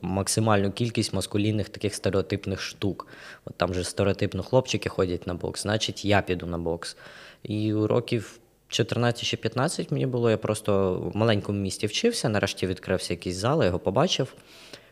максимальну 0.00 0.72
кількість 0.72 1.12
маскулінних 1.12 1.68
таких 1.68 1.94
стереотипних 1.94 2.60
штук. 2.60 3.06
От 3.44 3.54
там 3.54 3.74
же 3.74 3.84
стереотипно 3.84 4.42
хлопчики 4.42 4.88
ходять 4.88 5.26
на 5.26 5.34
бокс, 5.34 5.62
значить 5.62 6.04
я 6.04 6.22
піду 6.22 6.46
на 6.46 6.58
бокс. 6.58 6.96
І 7.42 7.74
у 7.74 7.86
років 7.86 8.38
14 8.68 9.24
чи 9.24 9.36
15 9.36 9.90
мені 9.90 10.06
було, 10.06 10.30
я 10.30 10.36
просто 10.36 10.94
в 11.14 11.16
маленькому 11.16 11.58
місті 11.58 11.86
вчився, 11.86 12.28
нарешті 12.28 12.66
відкрився 12.66 13.12
якийсь 13.12 13.36
зал, 13.36 13.60
я 13.60 13.66
його 13.66 13.78
побачив, 13.78 14.34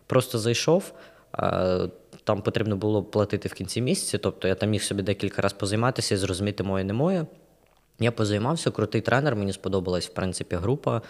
просто 0.07 0.39
зайшов. 0.39 0.93
Там 2.29 2.43
потрібно 2.43 2.77
було 2.77 3.03
платити 3.03 3.49
в 3.49 3.53
кінці 3.53 3.81
місяця, 3.81 4.19
тобто 4.19 4.49
я 4.49 4.55
там 4.55 4.71
міг 4.71 4.83
собі 4.83 5.03
декілька 5.03 5.43
разів 5.43 5.59
позайматися 5.59 6.15
і 6.15 6.19
зрозуміти 6.19 6.63
моє 6.63 6.85
не 6.85 6.93
моє. 6.93 7.27
Я 8.01 8.13
позаймався, 8.13 8.71
крутий 8.71 9.01
тренер, 9.01 9.37
мені 9.37 9.53
сподобалась 9.53 10.07
в 10.07 10.13
принципі 10.13 10.57
група. 10.57 11.03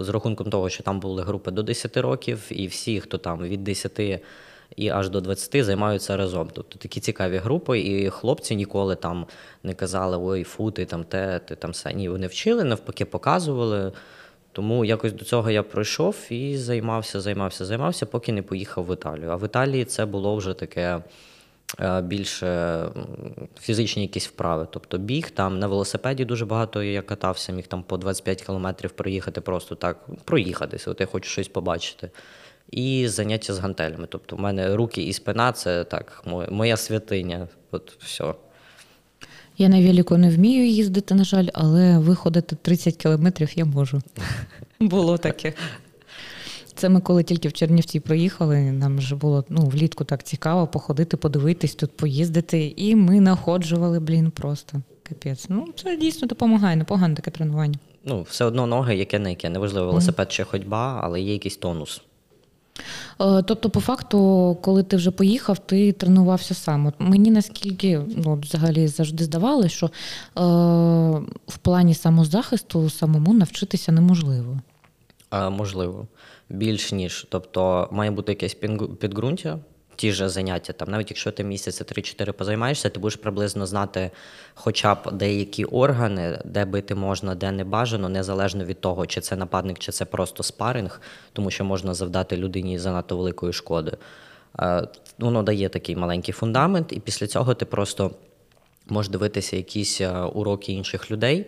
З 0.00 0.08
рахунком 0.08 0.50
того, 0.50 0.68
що 0.68 0.82
там 0.82 1.00
були 1.00 1.22
групи 1.22 1.50
до 1.50 1.62
10 1.62 1.96
років, 1.96 2.46
і 2.50 2.66
всі, 2.66 3.00
хто 3.00 3.18
там 3.18 3.42
від 3.42 3.64
10 3.64 4.00
і 4.76 4.88
аж 4.88 5.10
до 5.10 5.20
20 5.20 5.64
займаються 5.64 6.16
разом. 6.16 6.50
Тобто 6.52 6.78
такі 6.78 7.00
цікаві 7.00 7.36
групи, 7.36 7.80
і 7.80 8.10
хлопці 8.10 8.56
ніколи 8.56 8.96
там 8.96 9.26
не 9.62 9.74
казали 9.74 10.16
ой, 10.16 10.44
фу, 10.44 10.70
ти 10.70 10.84
там 10.84 11.04
те, 11.04 11.38
ти 11.38 11.56
там 11.56 11.70
все. 11.70 11.92
Ні, 11.92 12.08
вони 12.08 12.26
вчили, 12.26 12.64
навпаки, 12.64 13.04
показували. 13.04 13.92
Тому 14.56 14.84
якось 14.84 15.12
до 15.12 15.24
цього 15.24 15.50
я 15.50 15.62
пройшов 15.62 16.16
і 16.30 16.56
займався, 16.56 17.20
займався, 17.20 17.64
займався, 17.64 18.06
поки 18.06 18.32
не 18.32 18.42
поїхав 18.42 18.86
в 18.86 18.92
Італію. 18.92 19.30
А 19.30 19.36
в 19.36 19.44
Італії 19.44 19.84
це 19.84 20.06
було 20.06 20.36
вже 20.36 20.54
таке 20.54 21.00
е, 21.80 22.02
більше 22.02 22.80
фізичні 23.60 24.02
якісь 24.02 24.26
вправи. 24.26 24.66
Тобто 24.70 24.98
біг 24.98 25.30
там 25.30 25.58
на 25.58 25.66
велосипеді 25.66 26.24
дуже 26.24 26.46
багато 26.46 26.82
я 26.82 27.02
катався, 27.02 27.52
міг 27.52 27.66
там 27.66 27.82
по 27.82 27.96
25 27.96 28.42
кілометрів 28.42 28.90
проїхати, 28.90 29.40
просто 29.40 29.74
так 29.74 30.06
проїхатися. 30.24 30.90
От 30.90 31.00
я 31.00 31.06
хочу 31.06 31.30
щось 31.30 31.48
побачити. 31.48 32.10
І 32.70 33.08
заняття 33.08 33.54
з 33.54 33.58
гантелями. 33.58 34.06
Тобто, 34.10 34.36
в 34.36 34.40
мене 34.40 34.76
руки 34.76 35.02
і 35.02 35.12
спина 35.12 35.52
це 35.52 35.84
так, 35.84 36.22
моя- 36.26 36.50
моя 36.50 36.76
святиня. 36.76 37.48
От 37.70 37.96
все. 37.98 38.34
Я 39.58 39.68
на 39.68 39.82
велику 39.82 40.16
не 40.16 40.30
вмію 40.30 40.66
їздити, 40.66 41.14
на 41.14 41.24
жаль, 41.24 41.46
але 41.54 41.98
виходити 41.98 42.56
30 42.62 42.96
кілометрів 42.96 43.58
я 43.58 43.64
можу. 43.64 44.02
Було 44.80 45.18
таке. 45.18 45.52
Це 46.74 46.88
ми 46.88 47.00
коли 47.00 47.22
тільки 47.22 47.48
в 47.48 47.52
Чернівці 47.52 48.00
проїхали, 48.00 48.60
нам 48.60 48.98
вже 48.98 49.14
було 49.14 49.44
ну, 49.48 49.62
влітку 49.62 50.04
так 50.04 50.22
цікаво 50.22 50.66
походити, 50.66 51.16
подивитись, 51.16 51.74
тут 51.74 51.96
поїздити. 51.96 52.74
І 52.76 52.96
ми 52.96 53.20
находжували, 53.20 54.00
блін, 54.00 54.30
просто 54.30 54.82
капець. 55.02 55.46
Ну, 55.48 55.68
це 55.76 55.96
дійсно 55.96 56.28
допомагає, 56.28 56.76
непогане 56.76 57.14
таке 57.14 57.30
тренування. 57.30 57.78
Ну, 58.04 58.22
все 58.22 58.44
одно 58.44 58.66
ноги, 58.66 58.96
яке 58.96 59.18
не 59.18 59.30
яке. 59.30 59.48
Неважливо, 59.48 59.86
велосипед 59.86 60.32
чи 60.32 60.44
ходьба, 60.44 61.00
але 61.04 61.20
є 61.20 61.32
якийсь 61.32 61.56
тонус. 61.56 62.02
Е, 63.20 63.42
Тобто, 63.42 63.70
по 63.70 63.80
факту, 63.80 64.58
коли 64.62 64.82
ти 64.82 64.96
вже 64.96 65.10
поїхав, 65.10 65.58
ти 65.58 65.92
тренувався 65.92 66.54
сам. 66.54 66.86
От 66.86 66.94
мені 66.98 67.30
наскільки 67.30 68.00
ну, 68.16 68.38
взагалі 68.42 68.88
завжди 68.88 69.24
здавалося, 69.24 69.68
що 69.68 69.86
е, 69.86 69.90
в 71.48 71.58
плані 71.62 71.94
самозахисту 71.94 72.90
самому 72.90 73.34
навчитися 73.34 73.92
неможливо. 73.92 74.60
А, 75.30 75.50
можливо, 75.50 76.06
більш 76.48 76.92
ніж. 76.92 77.26
Тобто 77.28 77.88
має 77.92 78.10
бути 78.10 78.32
якесь 78.32 78.54
підґрунтя, 79.00 79.58
ті 79.96 80.12
ж 80.12 80.28
заняття. 80.28 80.72
Там, 80.72 80.90
навіть 80.90 81.10
якщо 81.10 81.32
ти 81.32 81.44
місяці 81.44 81.84
3-4 81.84 82.32
позаймаєшся, 82.32 82.90
ти 82.90 83.00
будеш 83.00 83.16
приблизно 83.16 83.66
знати 83.66 84.10
хоча 84.54 84.94
б 84.94 85.12
деякі 85.12 85.64
органи, 85.64 86.38
де 86.44 86.64
бити 86.64 86.94
можна, 86.94 87.34
де 87.34 87.50
не 87.50 87.64
бажано, 87.64 88.08
незалежно 88.08 88.64
від 88.64 88.80
того, 88.80 89.06
чи 89.06 89.20
це 89.20 89.36
нападник, 89.36 89.78
чи 89.78 89.92
це 89.92 90.04
просто 90.04 90.42
спаринг, 90.42 91.00
тому 91.32 91.50
що 91.50 91.64
можна 91.64 91.94
завдати 91.94 92.36
людині 92.36 92.78
занадто 92.78 93.16
великої 93.16 93.52
шкоди. 93.52 93.96
Е, 94.60 94.88
Воно 95.18 95.42
дає 95.42 95.68
такий 95.68 95.96
маленький 95.96 96.34
фундамент, 96.34 96.92
і 96.92 97.00
після 97.00 97.26
цього 97.26 97.54
ти 97.54 97.64
просто 97.64 98.10
можеш 98.88 99.12
дивитися 99.12 99.56
якісь 99.56 100.00
е, 100.00 100.10
уроки 100.20 100.72
інших 100.72 101.10
людей, 101.10 101.46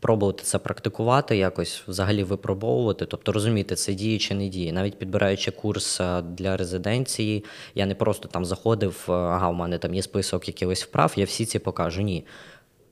пробувати 0.00 0.42
це 0.42 0.58
практикувати, 0.58 1.36
якось 1.36 1.82
взагалі 1.88 2.22
випробовувати, 2.22 3.06
тобто 3.06 3.32
розуміти, 3.32 3.74
це 3.74 3.94
діє 3.94 4.18
чи 4.18 4.34
не 4.34 4.48
діє. 4.48 4.72
Навіть 4.72 4.98
підбираючи 4.98 5.50
курс 5.50 6.00
е, 6.00 6.22
для 6.22 6.56
резиденції, 6.56 7.44
я 7.74 7.86
не 7.86 7.94
просто 7.94 8.28
там 8.28 8.44
заходив, 8.44 9.06
е, 9.08 9.12
ага, 9.12 9.48
у 9.48 9.52
мене 9.52 9.78
там 9.78 9.94
є 9.94 10.02
список 10.02 10.48
якихось 10.48 10.84
вправ, 10.84 11.12
я 11.16 11.24
всі 11.24 11.44
ці 11.44 11.58
покажу. 11.58 12.02
Ні. 12.02 12.24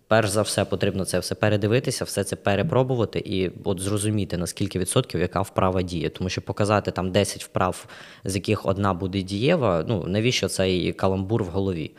Перш 0.09 0.29
за 0.29 0.43
все, 0.43 0.65
потрібно 0.65 1.05
це 1.05 1.19
все 1.19 1.35
передивитися, 1.35 2.05
все 2.05 2.25
це 2.25 2.37
перепробувати 2.37 3.19
і 3.19 3.51
от 3.65 3.81
зрозуміти, 3.81 4.37
наскільки 4.37 4.79
відсотків 4.79 5.21
яка 5.21 5.41
вправа 5.41 5.83
діє. 5.83 6.09
Тому 6.09 6.29
що 6.29 6.41
показати 6.43 6.91
там 6.91 7.13
10 7.13 7.45
вправ, 7.45 7.87
з 8.25 8.35
яких 8.35 8.67
одна 8.67 8.95
буде 8.95 9.23
дієва, 9.23 9.85
ну 9.89 10.05
навіщо 10.07 10.49
цей 10.49 10.93
каламбур 10.93 11.45
в 11.45 11.47
голові? 11.47 11.91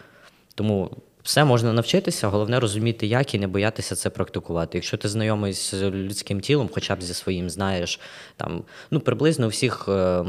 Тому 0.56 0.92
все 1.28 1.46
можна 1.46 1.74
навчитися, 1.74 2.28
головне 2.28 2.60
розуміти, 2.60 3.08
як 3.08 3.36
і 3.36 3.40
не 3.40 3.48
боятися 3.48 3.96
це 3.96 4.10
практикувати. 4.10 4.78
Якщо 4.78 4.98
ти 4.98 5.10
знайомий 5.10 5.54
з 5.54 5.74
людським 5.74 6.40
тілом, 6.40 6.70
хоча 6.74 6.96
б 6.96 7.04
зі 7.04 7.14
своїм, 7.14 7.50
знаєш 7.50 8.00
там 8.38 8.64
ну 8.92 9.00
приблизно 9.00 9.48
всіх 9.48 9.86
е, 9.90 10.26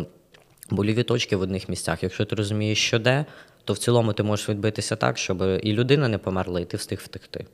боліві 0.71 1.03
точки 1.03 1.37
в 1.37 1.41
одних 1.41 1.69
місцях. 1.69 2.03
Якщо 2.03 2.25
ти 2.25 2.37
розумієш, 2.37 2.79
що 2.79 2.99
де, 2.99 3.25
то 3.65 3.73
в 3.73 3.79
цілому 3.79 4.13
ти 4.13 4.23
можеш 4.23 4.49
відбитися 4.49 4.97
так, 4.97 5.19
щоб 5.19 5.43
і 5.63 5.73
людина 5.73 6.09
не 6.09 6.19
померла, 6.19 6.61
і 6.61 6.65
ти 6.65 6.77
встиг 6.77 7.01
втекти. 7.05 7.47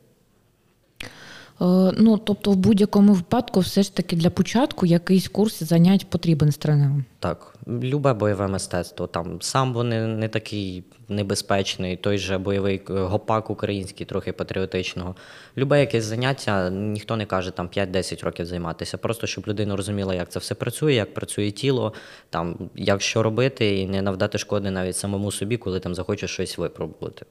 Е, 1.61 1.93
Ну, 1.97 2.19
тобто, 2.19 2.51
в 2.51 2.57
будь-якому 2.57 3.13
випадку, 3.13 3.61
все 3.61 3.83
ж 3.83 3.97
таки 3.97 4.17
для 4.17 4.31
початку 4.31 4.87
якийсь 4.87 5.29
курс 5.29 5.63
занять 5.63 6.11
потрібен 6.11 6.53
з 6.53 6.57
тренером. 6.57 7.05
Так, 7.19 7.55
любе 7.69 8.13
бойове 8.13 8.49
мистецтво. 8.49 9.07
Там 9.07 9.39
сам 9.41 9.73
вони 9.75 10.07
не 10.07 10.29
такий 10.29 10.85
небезпечний, 11.09 11.97
той 11.97 12.19
же 12.19 12.39
бойовий 12.39 12.83
е, 12.91 12.93
гопак 12.93 13.51
український, 13.51 14.07
трохи 14.07 14.33
патріотичного. 14.33 15.15
Любе 15.57 15.81
якесь 15.81 16.05
заняття, 16.05 16.71
ніхто 16.71 17.17
не 17.17 17.27
каже 17.27 17.51
там 17.51 17.69
5-10 17.69 18.25
років 18.25 18.47
займатися. 18.47 18.99
Просто 18.99 19.27
щоб 19.27 19.49
людина 19.49 19.77
розуміла, 19.77 20.15
як 20.15 20.29
це 20.29 20.39
все 20.39 20.55
працює, 20.55 20.95
як 20.95 21.15
працює 21.15 21.51
тіло, 21.51 21.93
там 22.31 22.57
як 22.75 23.03
що 23.03 23.23
робити, 23.23 23.79
і 23.79 23.87
не 23.87 24.03
навдати 24.03 24.39
шкоди 24.39 24.71
навіть 24.71 24.97
самому 24.97 25.33
собі, 25.33 25.57
коли 25.57 25.81
там 25.81 25.95
захочеш 25.95 26.31
щось 26.31 26.59
випробувати. 26.59 27.27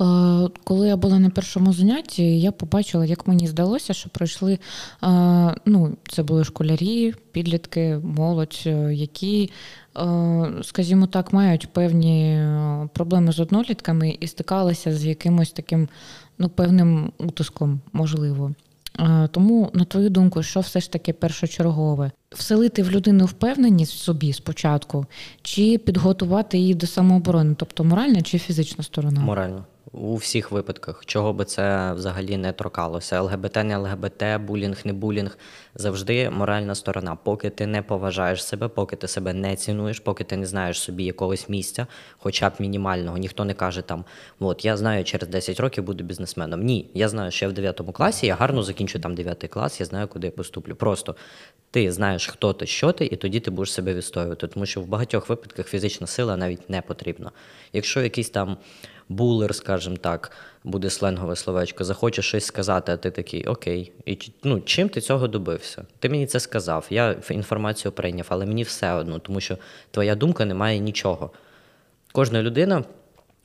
Е, 0.00 0.48
Коли 0.64 0.88
я 0.88 0.96
була 0.96 1.18
на 1.18 1.30
першому 1.30 1.72
занятті, 1.72 2.40
я 2.40 2.52
побачила, 2.52 3.04
як 3.04 3.26
мені 3.26 3.46
здалося, 3.46 3.94
що 3.94 4.08
пройшли 4.08 4.58
е, 5.02 5.08
ну, 5.66 5.96
це 6.08 6.22
були 6.22 6.44
школярі, 6.44 7.14
підлітки, 7.32 8.00
молодь, 8.02 8.62
е, 8.66 8.94
які, 8.94 9.50
скажімо 10.62 11.06
так, 11.06 11.32
мають 11.32 11.72
певні 11.72 12.48
проблеми 12.92 13.32
з 13.32 13.40
однолітками 13.40 14.16
і 14.20 14.26
стикалися 14.26 14.94
з 14.94 15.04
якимось 15.04 15.52
таким 15.52 15.88
ну, 16.38 16.48
певним 16.48 17.12
утиском, 17.18 17.80
можливо. 17.92 18.54
Тому, 19.30 19.70
на 19.74 19.84
твою 19.84 20.10
думку, 20.10 20.42
що 20.42 20.60
все 20.60 20.80
ж 20.80 20.92
таки 20.92 21.12
першочергове? 21.12 22.10
Вселити 22.30 22.82
в 22.82 22.90
людину 22.90 23.24
впевненість 23.24 23.92
в 23.92 23.98
собі 23.98 24.32
спочатку, 24.32 25.06
чи 25.42 25.78
підготувати 25.78 26.58
її 26.58 26.74
до 26.74 26.86
самооборони, 26.86 27.54
тобто 27.58 27.84
моральна 27.84 28.22
чи 28.22 28.38
фізична 28.38 28.84
сторона? 28.84 29.20
Морально. 29.20 29.64
У 29.92 30.16
всіх 30.16 30.50
випадках, 30.50 31.06
чого 31.06 31.32
би 31.32 31.44
це 31.44 31.92
взагалі 31.92 32.36
не 32.36 32.52
торкалося. 32.52 33.20
ЛГБТ, 33.20 33.56
не 33.56 33.76
ЛГБТ, 33.76 34.24
булінг, 34.40 34.80
не 34.84 34.92
булінг. 34.92 35.38
Завжди 35.74 36.30
моральна 36.30 36.74
сторона. 36.74 37.16
Поки 37.16 37.50
ти 37.50 37.66
не 37.66 37.82
поважаєш 37.82 38.44
себе, 38.44 38.68
поки 38.68 38.96
ти 38.96 39.08
себе 39.08 39.32
не 39.32 39.56
цінуєш, 39.56 40.00
поки 40.00 40.24
ти 40.24 40.36
не 40.36 40.46
знаєш 40.46 40.80
собі 40.80 41.04
якогось 41.04 41.48
місця, 41.48 41.86
хоча 42.18 42.50
б 42.50 42.52
мінімального. 42.58 43.18
Ніхто 43.18 43.44
не 43.44 43.54
каже 43.54 43.82
там: 43.82 44.04
от 44.40 44.64
я 44.64 44.76
знаю, 44.76 45.04
через 45.04 45.28
10 45.28 45.60
років 45.60 45.84
буду 45.84 46.04
бізнесменом. 46.04 46.62
Ні, 46.62 46.90
я 46.94 47.08
знаю, 47.08 47.30
що 47.30 47.44
я 47.44 47.48
в 47.48 47.52
9 47.52 47.80
класі, 47.92 48.26
я 48.26 48.34
гарно 48.34 48.62
закінчу 48.62 48.98
там 48.98 49.14
9 49.14 49.48
клас, 49.50 49.80
я 49.80 49.86
знаю, 49.86 50.08
куди 50.08 50.26
я 50.26 50.30
поступлю. 50.30 50.74
Просто 50.74 51.16
ти 51.70 51.92
знаєш, 51.92 52.26
хто 52.26 52.52
ти, 52.52 52.66
що 52.66 52.92
ти, 52.92 53.06
і 53.06 53.16
тоді 53.16 53.40
ти 53.40 53.50
будеш 53.50 53.72
себе 53.72 53.94
відстоювати. 53.94 54.48
Тому 54.48 54.66
що 54.66 54.80
в 54.80 54.86
багатьох 54.86 55.28
випадках 55.28 55.66
фізична 55.66 56.06
сила 56.06 56.36
навіть 56.36 56.70
не 56.70 56.82
потрібна. 56.82 57.30
Якщо 57.72 58.02
якийсь 58.02 58.30
там 58.30 58.56
булер, 59.08 59.54
скажімо 59.54 59.96
так, 59.96 60.30
буде 60.64 60.90
сленгове 60.90 61.36
словечко, 61.36 61.84
захоче 61.84 62.22
щось 62.22 62.44
сказати, 62.44 62.92
а 62.92 62.96
ти 62.96 63.10
такий 63.10 63.44
окей. 63.44 63.92
І 64.06 64.18
ну, 64.42 64.60
чим 64.60 64.88
ти 64.88 65.00
цього 65.00 65.28
добився? 65.28 65.84
Ти 65.98 66.08
мені 66.08 66.26
це 66.26 66.40
сказав, 66.40 66.86
я 66.90 67.16
інформацію 67.30 67.92
прийняв, 67.92 68.26
але 68.28 68.46
мені 68.46 68.62
все 68.62 68.92
одно, 68.92 69.18
тому 69.18 69.40
що 69.40 69.58
твоя 69.90 70.14
думка 70.14 70.44
не 70.44 70.54
має 70.54 70.78
нічого. 70.78 71.30
Кожна 72.12 72.42
людина 72.42 72.84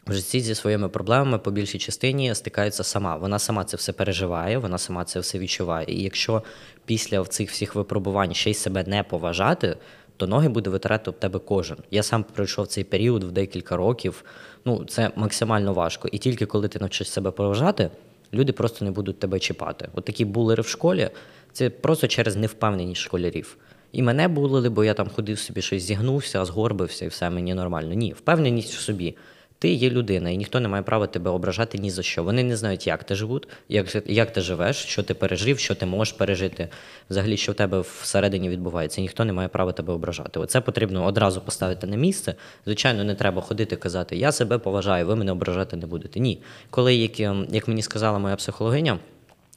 в 0.07 0.13
житті 0.13 0.39
зі 0.39 0.55
своїми 0.55 0.89
проблемами 0.89 1.39
по 1.39 1.51
більшій 1.51 1.79
частині 1.79 2.35
стикається 2.35 2.83
сама. 2.83 3.15
Вона 3.15 3.39
сама 3.39 3.63
це 3.63 3.77
все 3.77 3.93
переживає, 3.93 4.57
вона 4.57 4.77
сама 4.77 5.03
це 5.03 5.19
все 5.19 5.39
відчуває. 5.39 5.85
І 5.89 6.03
якщо 6.03 6.43
після 6.85 7.25
цих 7.25 7.51
всіх 7.51 7.75
випробувань 7.75 8.33
ще 8.33 8.51
й 8.51 8.53
себе 8.53 8.83
не 8.87 9.03
поважати, 9.03 9.77
то 10.19 10.27
ноги 10.27 10.49
буде 10.49 10.69
витирати 10.69 11.09
об 11.09 11.19
тебе 11.19 11.39
кожен. 11.39 11.77
Я 11.91 12.03
сам 12.03 12.23
пройшов 12.23 12.67
цей 12.67 12.83
період 12.83 13.23
в 13.23 13.31
декілька 13.31 13.77
років. 13.77 14.23
Ну, 14.65 14.85
це 14.85 15.11
максимально 15.15 15.73
важко. 15.73 16.07
І 16.11 16.17
тільки 16.17 16.45
коли 16.45 16.67
ти 16.67 16.79
навчиш 16.79 17.11
себе 17.11 17.31
поважати, 17.31 17.89
люди 18.33 18.51
просто 18.51 18.85
не 18.85 18.91
будуть 18.91 19.19
тебе 19.19 19.39
чіпати. 19.39 19.89
От 19.93 20.05
такі 20.05 20.25
булери 20.25 20.63
в 20.63 20.67
школі 20.67 21.09
це 21.51 21.69
просто 21.69 22.07
через 22.07 22.35
невпевненість 22.35 23.01
школярів. 23.01 23.57
І 23.91 24.01
мене 24.01 24.27
булили, 24.27 24.69
бо 24.69 24.83
я 24.83 24.93
там 24.93 25.09
ходив 25.09 25.39
собі 25.39 25.61
щось 25.61 25.83
зігнувся, 25.83 26.45
згорбився, 26.45 27.05
і 27.05 27.07
все 27.07 27.29
мені 27.29 27.53
нормально. 27.53 27.93
Ні, 27.93 28.13
впевненість 28.13 28.73
в 28.73 28.79
собі. 28.79 29.15
Ти 29.59 29.69
є 29.69 29.89
людина, 29.89 30.29
і 30.29 30.37
ніхто 30.37 30.59
не 30.59 30.67
має 30.67 30.83
права 30.83 31.07
тебе 31.07 31.31
ображати 31.31 31.77
ні 31.77 31.91
за 31.91 32.03
що. 32.03 32.23
Вони 32.23 32.43
не 32.43 32.57
знають, 32.57 32.87
як 32.87 33.03
ти 33.03 33.15
живуть, 33.15 33.47
як, 33.69 34.09
як 34.09 34.33
ти 34.33 34.41
живеш, 34.41 34.75
що 34.75 35.03
ти 35.03 35.13
пережив, 35.13 35.59
що 35.59 35.75
ти 35.75 35.85
можеш 35.85 36.13
пережити. 36.13 36.69
Взагалі, 37.09 37.37
що 37.37 37.51
в 37.51 37.55
тебе 37.55 37.79
всередині 37.79 38.49
відбувається. 38.49 39.01
Ніхто 39.01 39.25
не 39.25 39.33
має 39.33 39.47
права 39.47 39.71
тебе 39.71 39.93
ображати. 39.93 40.39
Оце 40.39 40.61
потрібно 40.61 41.05
одразу 41.05 41.41
поставити 41.41 41.87
на 41.87 41.95
місце. 41.95 42.35
Звичайно, 42.65 43.03
не 43.03 43.15
треба 43.15 43.41
ходити 43.41 43.75
казати, 43.75 44.17
я 44.17 44.31
себе 44.31 44.57
поважаю, 44.57 45.05
ви 45.05 45.15
мене 45.15 45.31
ображати 45.31 45.77
не 45.77 45.87
будете. 45.87 46.19
Ні. 46.19 46.41
Коли, 46.69 46.95
як, 46.95 47.19
ем, 47.19 47.47
як 47.51 47.67
мені 47.67 47.81
сказала 47.81 48.19
моя 48.19 48.35
психологиня, 48.35 48.99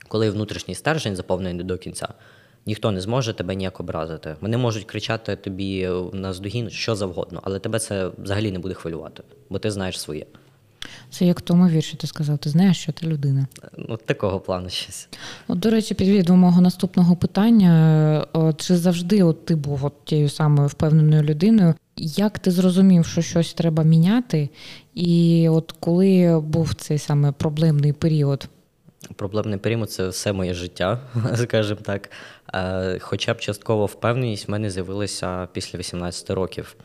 коли 0.09 0.31
внутрішній 0.31 0.75
стержень 0.75 1.17
заповнений 1.17 1.65
до 1.65 1.79
кінця, 1.79 2.09
ніхто 2.67 2.91
не 2.91 3.01
зможе 3.01 3.33
тебе 3.33 3.55
ніяк 3.55 3.81
образити. 3.81 4.37
Вони 4.41 4.57
можуть 4.57 4.85
кричати 4.85 5.37
тобі 5.37 5.89
на 6.13 6.33
здогін 6.33 6.71
що 6.71 6.95
завгодно, 6.95 7.41
але 7.45 7.59
тебе 7.59 7.79
це 7.79 8.11
взагалі 8.19 8.53
не 8.53 8.59
буде 8.59 8.75
хвилювати, 8.75 9.23
бо 9.51 9.59
ти 9.59 9.71
знаєш 9.71 10.01
своє. 10.01 10.27
Це 11.11 11.25
як 11.25 11.39
в 11.39 11.43
тому 11.43 11.69
вірші 11.69 11.97
ти 11.97 12.07
сказав, 12.07 12.39
ти 12.39 12.51
знаєш, 12.51 12.79
що 12.79 12.93
ти 12.93 13.07
людина. 13.07 13.47
Ну, 13.77 13.97
такого 13.97 14.41
плану 14.41 14.69
щось. 14.69 15.09
От, 15.49 15.59
до 15.59 15.71
речі, 15.71 15.95
підвід 15.95 16.27
до 16.27 16.37
мого 16.37 16.61
наступного 16.61 17.17
питання. 17.17 18.27
От, 18.33 18.61
чи 18.61 18.77
завжди 18.77 19.23
от, 19.23 19.47
ти 19.47 19.55
був 19.55 19.85
от 19.85 20.05
тією 20.05 20.29
самою 20.29 20.69
впевненою 20.69 21.23
людиною? 21.23 21.75
Як 21.97 22.39
ти 22.39 22.51
зрозумів, 22.51 23.07
що 23.07 23.23
щось 23.23 23.55
треба 23.55 23.83
міняти, 23.83 24.49
і 24.95 25.49
от 25.49 25.75
коли 25.81 26.41
був 26.45 26.75
цей 26.75 26.99
саме 26.99 27.33
проблемний 27.33 27.93
період? 27.93 28.49
Проблемний 29.17 29.59
період 29.59 29.91
це 29.91 30.09
все 30.09 30.33
моє 30.33 30.55
життя, 30.55 30.99
скажімо 31.37 31.81
так. 31.83 32.11
Е, 32.55 32.99
хоча 32.99 33.35
б 33.35 33.39
частково 33.39 33.87
впевненість 33.87 34.49
в 34.49 34.51
мене 34.51 34.71
з'явилася 34.71 35.49
після 35.53 35.79
18 35.79 36.31
років. 36.31 36.77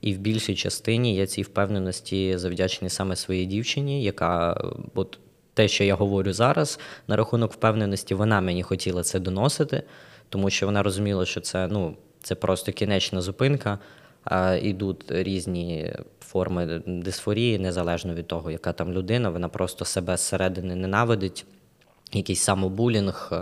І 0.00 0.14
в 0.14 0.18
більшій 0.18 0.54
частині 0.54 1.16
я 1.16 1.26
цій 1.26 1.42
впевненості 1.42 2.38
завдячений 2.38 2.90
саме 2.90 3.16
своїй 3.16 3.46
дівчині, 3.46 4.02
яка 4.02 4.60
от 4.94 5.18
те, 5.54 5.68
що 5.68 5.84
я 5.84 5.94
говорю 5.94 6.32
зараз, 6.32 6.78
на 7.08 7.16
рахунок 7.16 7.52
впевненості, 7.52 8.14
вона 8.14 8.40
мені 8.40 8.62
хотіла 8.62 9.02
це 9.02 9.20
доносити, 9.20 9.82
тому 10.28 10.50
що 10.50 10.66
вона 10.66 10.82
розуміла, 10.82 11.26
що 11.26 11.40
це 11.40 11.68
ну, 11.68 11.96
це 12.22 12.34
просто 12.34 12.72
кінечна 12.72 13.20
зупинка. 13.20 13.78
А 14.24 14.54
Ідуть 14.54 15.04
різні 15.08 15.94
форми 16.20 16.82
дисфорії, 16.86 17.58
незалежно 17.58 18.14
від 18.14 18.26
того, 18.26 18.50
яка 18.50 18.72
там 18.72 18.92
людина, 18.92 19.30
вона 19.30 19.48
просто 19.48 19.84
себе 19.84 20.16
зсередини 20.16 20.74
ненавидить, 20.74 21.46
якийсь 22.12 22.40
самобулінг. 22.40 23.32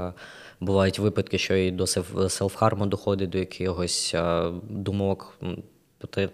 Бувають 0.61 0.99
випадки, 0.99 1.39
що 1.39 1.57
і 1.57 1.71
до 1.71 1.87
селфхарму 2.29 2.87
доходить 2.87 3.31
до 3.31 3.39
якогось 3.39 4.15
думок 4.71 5.39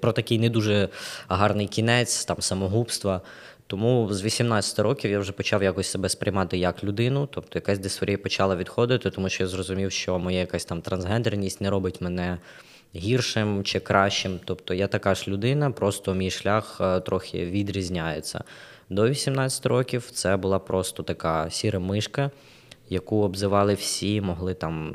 про 0.00 0.12
такий 0.12 0.38
не 0.38 0.50
дуже 0.50 0.88
гарний 1.28 1.66
кінець, 1.66 2.24
там 2.24 2.36
самогубства. 2.40 3.20
Тому 3.66 4.08
з 4.12 4.22
18 4.22 4.78
років 4.78 5.10
я 5.10 5.18
вже 5.18 5.32
почав 5.32 5.62
якось 5.62 5.86
себе 5.86 6.08
сприймати 6.08 6.58
як 6.58 6.84
людину, 6.84 7.28
тобто 7.32 7.50
якась 7.54 7.78
дисфорія 7.78 8.18
почала 8.18 8.56
відходити, 8.56 9.10
тому 9.10 9.28
що 9.28 9.42
я 9.42 9.48
зрозумів, 9.48 9.92
що 9.92 10.18
моя 10.18 10.38
якась 10.38 10.64
там 10.64 10.82
трансгендерність 10.82 11.60
не 11.60 11.70
робить 11.70 12.00
мене 12.00 12.38
гіршим 12.96 13.64
чи 13.64 13.80
кращим. 13.80 14.40
Тобто 14.44 14.74
я 14.74 14.86
така 14.86 15.14
ж 15.14 15.24
людина, 15.28 15.70
просто 15.70 16.14
мій 16.14 16.30
шлях 16.30 16.78
е, 16.80 17.00
трохи 17.00 17.46
відрізняється. 17.46 18.44
До 18.90 19.08
18 19.08 19.66
років 19.66 20.10
це 20.10 20.36
була 20.36 20.58
просто 20.58 21.02
така 21.02 21.50
сіра 21.50 21.78
мишка, 21.78 22.30
яку 22.88 23.22
обзивали 23.22 23.74
всі, 23.74 24.20
могли 24.20 24.54
там 24.54 24.94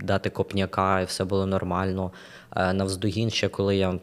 дати 0.00 0.30
копняка, 0.30 1.00
і 1.00 1.04
все 1.04 1.24
було 1.24 1.46
нормально. 1.46 2.12
Е, 2.56 2.72
навздогін 2.72 3.30
ще 3.30 3.48
коли 3.48 3.76
я. 3.76 3.98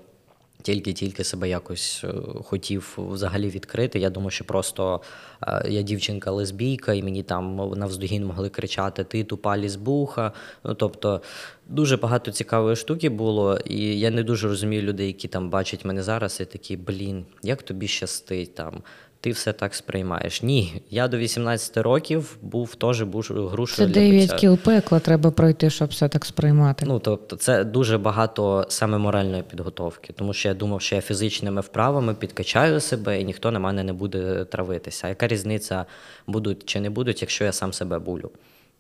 Тільки-тільки 0.62 1.24
себе 1.24 1.50
якось 1.50 2.02
е, 2.04 2.14
хотів 2.44 2.98
взагалі 2.98 3.50
відкрити. 3.50 4.00
Я 4.00 4.10
думаю, 4.10 4.32
що 4.32 4.46
просто 4.46 5.02
е, 5.48 5.64
я 5.70 5.82
дівчинка-лесбійка, 5.82 6.94
і 6.94 7.04
мені 7.04 7.24
там 7.24 7.56
навздогін 7.76 8.26
могли 8.26 8.50
кричати 8.50 9.04
Ти 9.04 9.24
тупа 9.24 9.58
лісбуха. 9.58 10.32
Ну 10.64 10.74
тобто 10.74 11.22
дуже 11.68 11.98
багато 11.98 12.32
цікавої 12.32 12.76
штуки 12.76 13.10
було, 13.10 13.60
і 13.66 14.00
я 14.00 14.12
не 14.12 14.24
дуже 14.24 14.48
розумію 14.48 14.82
людей, 14.82 15.08
які 15.08 15.28
там 15.28 15.50
бачать 15.50 15.86
мене 15.86 16.04
зараз, 16.04 16.40
і 16.42 16.46
такі, 16.46 16.78
блін, 16.78 17.26
як 17.44 17.64
тобі 17.64 17.88
щастить 17.88 18.56
там 18.56 18.84
ти 19.22 19.32
все 19.32 19.54
так 19.54 19.76
сприймаєш. 19.76 20.44
Ні, 20.44 20.82
я 20.90 21.08
до 21.08 21.18
18 21.18 21.78
років 21.78 22.38
був 22.42 22.76
теж 22.76 23.04
грушою 23.28 23.88
Це 23.88 23.94
для 23.94 24.02
9 24.02 24.34
кіл 24.34 24.58
пекла 24.58 25.00
треба 25.00 25.32
пройти, 25.32 25.70
щоб 25.70 25.90
все 25.90 26.10
так 26.10 26.26
сприймати. 26.26 26.86
Ну 26.88 27.00
тобто, 27.00 27.36
це 27.36 27.64
дуже 27.64 27.98
багато 27.98 28.66
саме 28.70 28.98
моральної 28.98 29.44
підготовки, 29.44 30.14
тому 30.14 30.34
що 30.34 30.48
я 30.48 30.54
думав, 30.54 30.82
що 30.82 30.96
я 30.96 31.02
фізичними 31.02 31.62
вправами 31.62 32.14
підкачаю 32.14 32.80
себе, 32.80 33.22
і 33.22 33.26
ніхто 33.26 33.52
на 33.52 33.60
мене 33.60 33.84
не 33.84 33.94
буде 33.94 34.46
травитися. 34.46 35.08
А 35.08 35.10
яка 35.10 35.28
різниця 35.28 35.86
будуть 36.28 36.66
чи 36.66 36.80
не 36.80 36.90
будуть, 36.90 37.22
якщо 37.22 37.46
я 37.46 37.52
сам 37.52 37.74
себе 37.74 38.00
булю? 38.00 38.32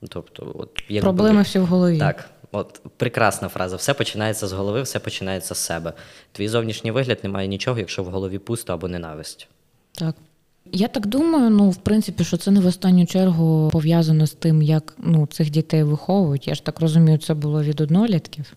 Тобто, 0.09 0.55
от 0.59 0.83
як 0.89 1.03
проблеми 1.03 1.41
всі 1.41 1.59
в 1.59 1.65
голові. 1.65 1.99
Так. 1.99 2.29
От 2.51 2.81
прекрасна 2.97 3.49
фраза. 3.49 3.75
Все 3.75 3.93
починається 3.93 4.47
з 4.47 4.51
голови, 4.51 4.81
все 4.81 4.99
починається 4.99 5.55
з 5.55 5.57
себе. 5.57 5.93
Твій 6.31 6.47
зовнішній 6.47 6.91
вигляд 6.91 7.19
не 7.23 7.29
має 7.29 7.47
нічого, 7.47 7.79
якщо 7.79 8.03
в 8.03 8.05
голові 8.05 8.39
пусто 8.39 8.73
або 8.73 8.87
ненависть. 8.87 9.47
Так. 9.91 10.15
Я 10.71 10.87
так 10.87 11.07
думаю, 11.07 11.49
ну 11.49 11.69
в 11.69 11.77
принципі, 11.77 12.23
що 12.23 12.37
це 12.37 12.51
не 12.51 12.59
в 12.59 12.65
останню 12.65 13.05
чергу 13.05 13.69
пов'язано 13.71 14.27
з 14.27 14.31
тим, 14.31 14.61
як 14.61 14.93
ну 14.97 15.27
цих 15.27 15.49
дітей 15.49 15.83
виховують. 15.83 16.47
Я 16.47 16.55
ж 16.55 16.63
так 16.65 16.79
розумію, 16.79 17.17
це 17.17 17.33
було 17.33 17.63
від 17.63 17.81
однолітків. 17.81 18.53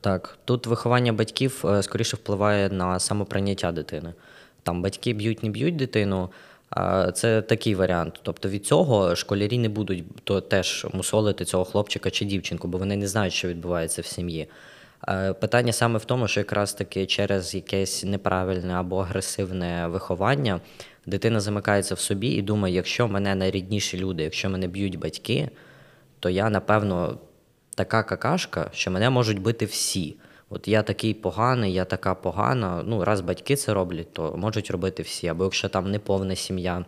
Так, 0.00 0.38
тут 0.44 0.66
виховання 0.66 1.12
батьків 1.12 1.64
е, 1.64 1.82
скоріше 1.82 2.16
впливає 2.16 2.68
на 2.68 3.00
самоприйняття 3.00 3.72
дитини. 3.72 4.12
Там 4.62 4.82
батьки 4.82 5.12
б'ють, 5.12 5.42
не 5.42 5.48
б'ють 5.48 5.76
дитину. 5.76 6.28
Це 7.14 7.42
такий 7.42 7.74
варіант. 7.74 8.20
Тобто 8.22 8.48
від 8.48 8.66
цього 8.66 9.16
школярі 9.16 9.58
не 9.58 9.68
будуть 9.68 10.04
то 10.24 10.40
теж 10.40 10.86
мусолити 10.92 11.44
цього 11.44 11.64
хлопчика 11.64 12.10
чи 12.10 12.24
дівчинку, 12.24 12.68
бо 12.68 12.78
вони 12.78 12.96
не 12.96 13.08
знають, 13.08 13.34
що 13.34 13.48
відбувається 13.48 14.02
в 14.02 14.06
сім'ї. 14.06 14.48
Е, 15.08 15.32
питання 15.32 15.72
саме 15.72 15.98
в 15.98 16.04
тому, 16.04 16.28
що 16.28 16.40
якраз 16.40 16.74
таки 16.74 17.06
через 17.06 17.54
якесь 17.54 18.04
неправильне 18.04 18.74
або 18.74 18.98
агресивне 18.98 19.86
виховання 19.86 20.60
дитина 21.06 21.40
замикається 21.40 21.94
в 21.94 21.98
собі 21.98 22.28
і 22.28 22.42
думає, 22.42 22.74
якщо 22.74 23.08
мене 23.08 23.34
найрідніші 23.34 23.98
люди, 23.98 24.22
якщо 24.22 24.50
мене 24.50 24.66
б'ють 24.66 24.98
батьки, 24.98 25.50
то 26.20 26.30
я, 26.30 26.50
напевно, 26.50 27.18
така 27.74 28.02
какашка, 28.02 28.70
що 28.72 28.90
мене 28.90 29.10
можуть 29.10 29.38
бити 29.38 29.64
всі. 29.64 30.16
От 30.50 30.68
я 30.68 30.82
такий 30.82 31.14
поганий, 31.14 31.72
я 31.72 31.84
така 31.84 32.14
погана. 32.14 32.82
Ну, 32.86 33.04
раз 33.04 33.20
батьки 33.20 33.56
це 33.56 33.74
роблять, 33.74 34.12
то 34.12 34.36
можуть 34.36 34.70
робити 34.70 35.02
всі. 35.02 35.28
Або 35.28 35.44
якщо 35.44 35.68
там 35.68 35.90
неповна 35.90 36.36
сім'я 36.36 36.84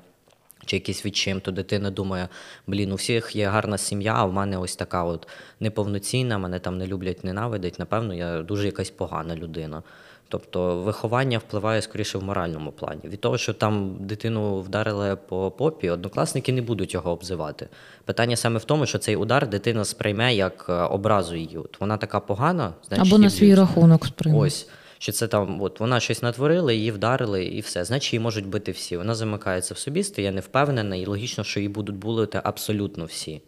чи 0.65 0.77
якийсь 0.77 1.07
відчим, 1.07 1.41
то 1.41 1.51
дитина 1.51 1.91
думає, 1.91 2.29
блін, 2.67 2.93
у 2.93 2.95
всіх 2.95 3.37
є 3.37 3.49
гарна 3.49 3.79
сім'я, 3.79 4.15
а 4.17 4.25
в 4.25 4.33
мене 4.33 4.59
ось 4.59 4.77
така 4.77 5.05
от 5.05 5.29
неповноцінна, 5.61 6.39
мене 6.39 6.59
там 6.59 6.79
не 6.79 6.87
люблять, 6.87 7.25
ненавидять. 7.25 7.79
Напевно, 7.79 8.15
я 8.15 8.43
дуже 8.43 8.67
якась 8.67 8.91
погана 8.91 9.37
людина. 9.37 9.83
Тобто 10.29 10.77
виховання 10.83 11.39
впливає 11.39 11.83
скоріше 11.83 12.19
в 12.19 12.25
моральному 12.25 12.73
плані. 12.73 13.01
Від 13.05 13.21
того, 13.21 13.39
що 13.39 13.53
там 13.53 13.97
дитину 14.01 14.61
вдарили 14.61 15.17
по 15.17 15.51
попі, 15.51 15.91
однокласники 15.91 16.53
не 16.53 16.63
будуть 16.63 16.95
його 16.95 17.11
обзивати. 17.11 17.69
Питання 18.05 18.37
саме 18.37 18.59
в 18.59 18.65
тому, 18.65 18.87
що 18.87 18.99
цей 18.99 19.17
удар 19.17 19.49
дитина 19.49 19.85
сприйме 19.85 20.35
як 20.35 20.67
е, 20.69 20.73
образу 20.73 21.37
її. 21.37 21.59
От 21.59 21.81
Вона 21.81 21.97
така 21.97 22.21
погана, 22.21 22.73
значить, 22.89 23.07
або 23.07 23.19
на 23.19 23.31
свій 23.31 23.55
рахунок 23.55 24.07
сприйме. 24.07 24.39
Ось. 24.39 24.69
Що 24.99 25.13
це 25.13 25.29
там, 25.29 25.63
от 25.63 25.81
вона 25.81 26.01
щось 26.01 26.23
натворила, 26.23 26.73
її 26.73 26.91
вдарили, 26.91 27.45
і 27.45 27.61
все. 27.61 27.85
Значить, 27.85 28.13
її 28.13 28.21
можуть 28.21 28.47
бити 28.47 28.73
всі. 28.73 28.97
Вона 28.97 29.15
замикається 29.15 29.75
в 29.75 29.79
собі, 29.79 30.03
стає 30.03 30.33
невпевнена, 30.33 30.97
і 30.97 31.07
логічно, 31.07 31.45
що 31.45 31.61
її 31.61 31.69
будуть 31.69 31.97
булити 31.97 32.41
абсолютно 32.45 33.05
всі. 33.05 33.43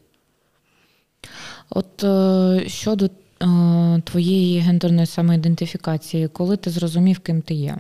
От 1.71 2.05
е, 2.05 2.69
щодо 2.69 3.09
Е, 3.43 4.03
твоєї 4.05 4.61
гендерної 4.61 5.07
самоідентифікації, 5.07 6.29
коли 6.29 6.57
ти 6.57 6.71
зрозумів, 6.71 7.19
ким 7.19 7.43
ти 7.43 7.55
є? 7.55 7.77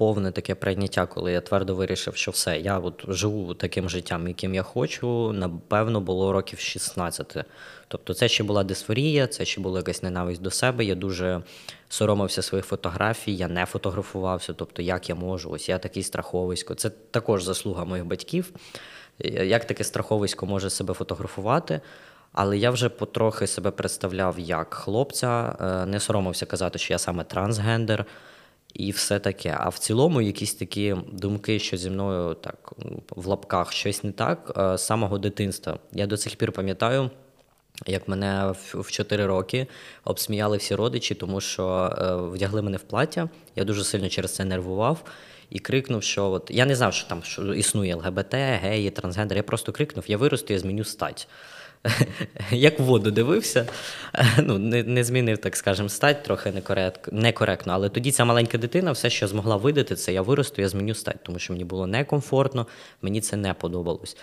Повне 0.00 0.32
таке 0.32 0.54
прийняття, 0.54 1.06
коли 1.06 1.32
я 1.32 1.40
твердо 1.40 1.74
вирішив, 1.74 2.16
що 2.16 2.30
все, 2.30 2.58
я 2.58 2.78
от 2.78 3.04
живу 3.08 3.54
таким 3.54 3.88
життям, 3.88 4.28
яким 4.28 4.54
я 4.54 4.62
хочу, 4.62 5.32
напевно, 5.32 6.00
було 6.00 6.32
років 6.32 6.58
16. 6.58 7.36
Тобто, 7.88 8.14
це 8.14 8.28
ще 8.28 8.44
була 8.44 8.64
дисфорія, 8.64 9.26
це 9.26 9.44
ще 9.44 9.60
була 9.60 9.78
якась 9.78 10.02
ненависть 10.02 10.42
до 10.42 10.50
себе. 10.50 10.84
Я 10.84 10.94
дуже 10.94 11.42
соромився 11.88 12.42
своїх 12.42 12.66
фотографій, 12.66 13.36
я 13.36 13.48
не 13.48 13.66
фотографувався. 13.66 14.52
Тобто, 14.52 14.82
як 14.82 15.08
я 15.08 15.14
можу, 15.14 15.50
ось 15.50 15.68
я 15.68 15.78
такий 15.78 16.02
страховисько. 16.02 16.74
Це 16.74 16.90
також 16.90 17.44
заслуга 17.44 17.84
моїх 17.84 18.06
батьків. 18.06 18.52
Як 19.44 19.64
таке 19.64 19.84
страховисько 19.84 20.46
може 20.46 20.70
себе 20.70 20.94
фотографувати? 20.94 21.80
Але 22.32 22.58
я 22.58 22.70
вже 22.70 22.88
потрохи 22.88 23.46
себе 23.46 23.70
представляв 23.70 24.38
як 24.38 24.74
хлопця, 24.74 25.56
е, 25.60 25.86
не 25.86 26.00
соромився 26.00 26.46
казати, 26.46 26.78
що 26.78 26.94
я 26.94 26.98
саме 26.98 27.24
трансгендер 27.24 28.06
і 28.74 28.90
все 28.90 29.18
таке. 29.18 29.56
А 29.60 29.68
в 29.68 29.78
цілому, 29.78 30.20
якісь 30.22 30.54
такі 30.54 30.96
думки, 31.12 31.58
що 31.58 31.76
зі 31.76 31.90
мною 31.90 32.34
так 32.34 32.72
в 33.16 33.26
лапках 33.26 33.72
щось 33.72 34.04
не 34.04 34.12
так 34.12 34.52
е, 34.56 34.78
з 34.78 34.86
самого 34.86 35.18
дитинства. 35.18 35.78
Я 35.92 36.06
до 36.06 36.16
цих 36.16 36.36
пір 36.36 36.52
пам'ятаю. 36.52 37.10
Як 37.86 38.08
мене 38.08 38.54
в 38.74 38.90
4 38.90 39.26
роки 39.26 39.66
обсміяли 40.04 40.56
всі 40.56 40.74
родичі, 40.74 41.14
тому 41.14 41.40
що 41.40 41.96
е, 41.98 42.14
вдягли 42.16 42.62
мене 42.62 42.76
в 42.76 42.80
плаття. 42.82 43.28
Я 43.56 43.64
дуже 43.64 43.84
сильно 43.84 44.08
через 44.08 44.34
це 44.34 44.44
нервував 44.44 45.04
і 45.50 45.58
крикнув, 45.58 46.02
що 46.02 46.30
от 46.30 46.50
я 46.50 46.66
не 46.66 46.74
знав, 46.74 46.94
що 46.94 47.08
там 47.08 47.22
що 47.22 47.54
існує 47.54 47.94
ЛГБТ, 47.94 48.34
геї, 48.34 48.90
трансгендер. 48.90 49.36
Я 49.36 49.42
просто 49.42 49.72
крикнув: 49.72 50.04
я 50.08 50.16
виросту, 50.16 50.52
я 50.52 50.58
зміню 50.58 50.84
стать. 50.84 51.28
як 52.50 52.80
в 52.80 52.82
воду 52.82 53.10
дивився, 53.10 53.66
ну, 54.42 54.58
не 54.58 54.82
не 54.82 55.04
змінив, 55.04 55.38
так 55.38 55.56
скажемо, 55.56 55.88
стать 55.88 56.22
трохи 56.22 56.52
некоректно. 57.12 57.72
Але 57.72 57.88
тоді 57.88 58.10
ця 58.10 58.24
маленька 58.24 58.58
дитина, 58.58 58.92
все, 58.92 59.10
що 59.10 59.28
змогла 59.28 59.56
видати, 59.56 59.96
це 59.96 60.12
я 60.12 60.22
виросту, 60.22 60.62
я 60.62 60.68
зміню 60.68 60.94
стать, 60.94 61.22
тому 61.22 61.38
що 61.38 61.52
мені 61.52 61.64
було 61.64 61.86
некомфортно, 61.86 62.66
мені 63.02 63.20
це 63.20 63.36
не 63.36 63.54
подобалось. 63.54 64.16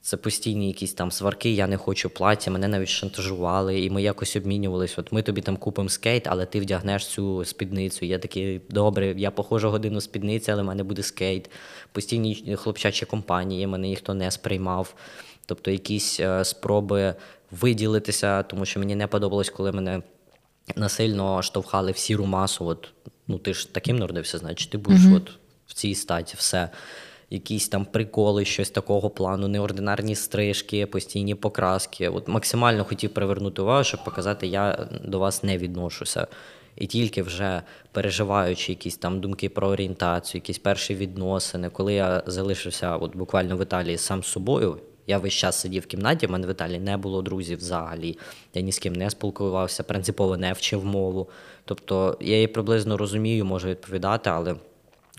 Це 0.00 0.16
постійні 0.16 0.68
якісь 0.68 0.92
там 0.92 1.10
сварки, 1.10 1.50
я 1.50 1.66
не 1.66 1.76
хочу 1.76 2.10
плаття, 2.10 2.50
мене 2.50 2.68
навіть 2.68 2.88
шантажували, 2.88 3.80
і 3.80 3.90
ми 3.90 4.02
якось 4.02 4.36
обмінювалися. 4.36 4.94
От 4.98 5.12
ми 5.12 5.22
тобі 5.22 5.40
там 5.40 5.56
купимо 5.56 5.88
скейт, 5.88 6.26
але 6.26 6.46
ти 6.46 6.60
вдягнеш 6.60 7.06
цю 7.06 7.44
спідницю. 7.44 8.06
Я 8.06 8.18
такий, 8.18 8.60
добре, 8.70 9.14
я 9.16 9.30
похожу 9.30 9.70
годину 9.70 10.00
спідниці, 10.00 10.50
але 10.50 10.62
в 10.62 10.64
мене 10.64 10.82
буде 10.82 11.02
скейт. 11.02 11.50
Постійні 11.92 12.56
хлопчачі 12.56 13.06
компанії, 13.06 13.66
мене 13.66 13.88
ніхто 13.88 14.14
не 14.14 14.30
сприймав 14.30 14.94
тобто 15.46 15.70
якісь 15.70 16.20
е, 16.20 16.44
спроби 16.44 17.14
виділитися, 17.50 18.42
тому 18.42 18.64
що 18.64 18.80
мені 18.80 18.94
не 18.94 19.06
подобалось, 19.06 19.50
коли 19.50 19.72
мене 19.72 20.02
насильно 20.76 21.42
штовхали 21.42 21.92
в 21.92 21.96
сіру 21.98 22.26
масу. 22.26 22.66
От 22.66 22.88
Ну, 23.28 23.38
ти 23.38 23.54
ж 23.54 23.74
таким 23.74 23.98
народився, 23.98 24.38
значить, 24.38 24.70
ти 24.70 24.78
будеш 24.78 25.00
mm-hmm. 25.00 25.16
от 25.16 25.30
в 25.66 25.74
цій 25.74 25.94
статі 25.94 26.34
все. 26.38 26.70
Якісь 27.30 27.68
там 27.68 27.84
приколи, 27.84 28.44
щось 28.44 28.70
такого 28.70 29.10
плану, 29.10 29.48
неординарні 29.48 30.14
стрижки, 30.14 30.86
постійні 30.86 31.34
покраски. 31.34 32.08
От 32.08 32.28
максимально 32.28 32.84
хотів 32.84 33.14
привернути 33.14 33.62
увагу, 33.62 33.84
щоб 33.84 34.04
показати, 34.04 34.46
я 34.46 34.88
до 35.04 35.18
вас 35.18 35.42
не 35.42 35.58
відношуся. 35.58 36.26
І 36.76 36.86
тільки 36.86 37.22
вже 37.22 37.62
переживаючи 37.92 38.72
якісь 38.72 38.96
там 38.96 39.20
думки 39.20 39.48
про 39.48 39.68
орієнтацію, 39.68 40.38
якісь 40.38 40.58
перші 40.58 40.94
відносини, 40.94 41.70
коли 41.70 41.94
я 41.94 42.22
залишився 42.26 42.96
от 42.96 43.16
буквально 43.16 43.56
в 43.56 43.62
Італії 43.62 43.98
сам 43.98 44.22
з 44.22 44.26
собою, 44.26 44.80
я 45.06 45.18
весь 45.18 45.32
час 45.34 45.60
сидів 45.60 45.82
в 45.82 45.86
кімнаті, 45.86 46.26
в 46.26 46.30
мене 46.30 46.46
в 46.46 46.50
Італії 46.50 46.78
не 46.78 46.96
було 46.96 47.22
друзів 47.22 47.58
взагалі. 47.58 48.18
Я 48.54 48.62
ні 48.62 48.72
з 48.72 48.78
ким 48.78 48.92
не 48.92 49.10
спілкувався, 49.10 49.82
принципово 49.82 50.36
не 50.36 50.52
вчив 50.52 50.84
мову. 50.84 51.28
Тобто 51.64 52.16
я 52.20 52.34
її 52.34 52.46
приблизно 52.46 52.96
розумію, 52.96 53.44
можу 53.44 53.68
відповідати, 53.68 54.30
але 54.30 54.54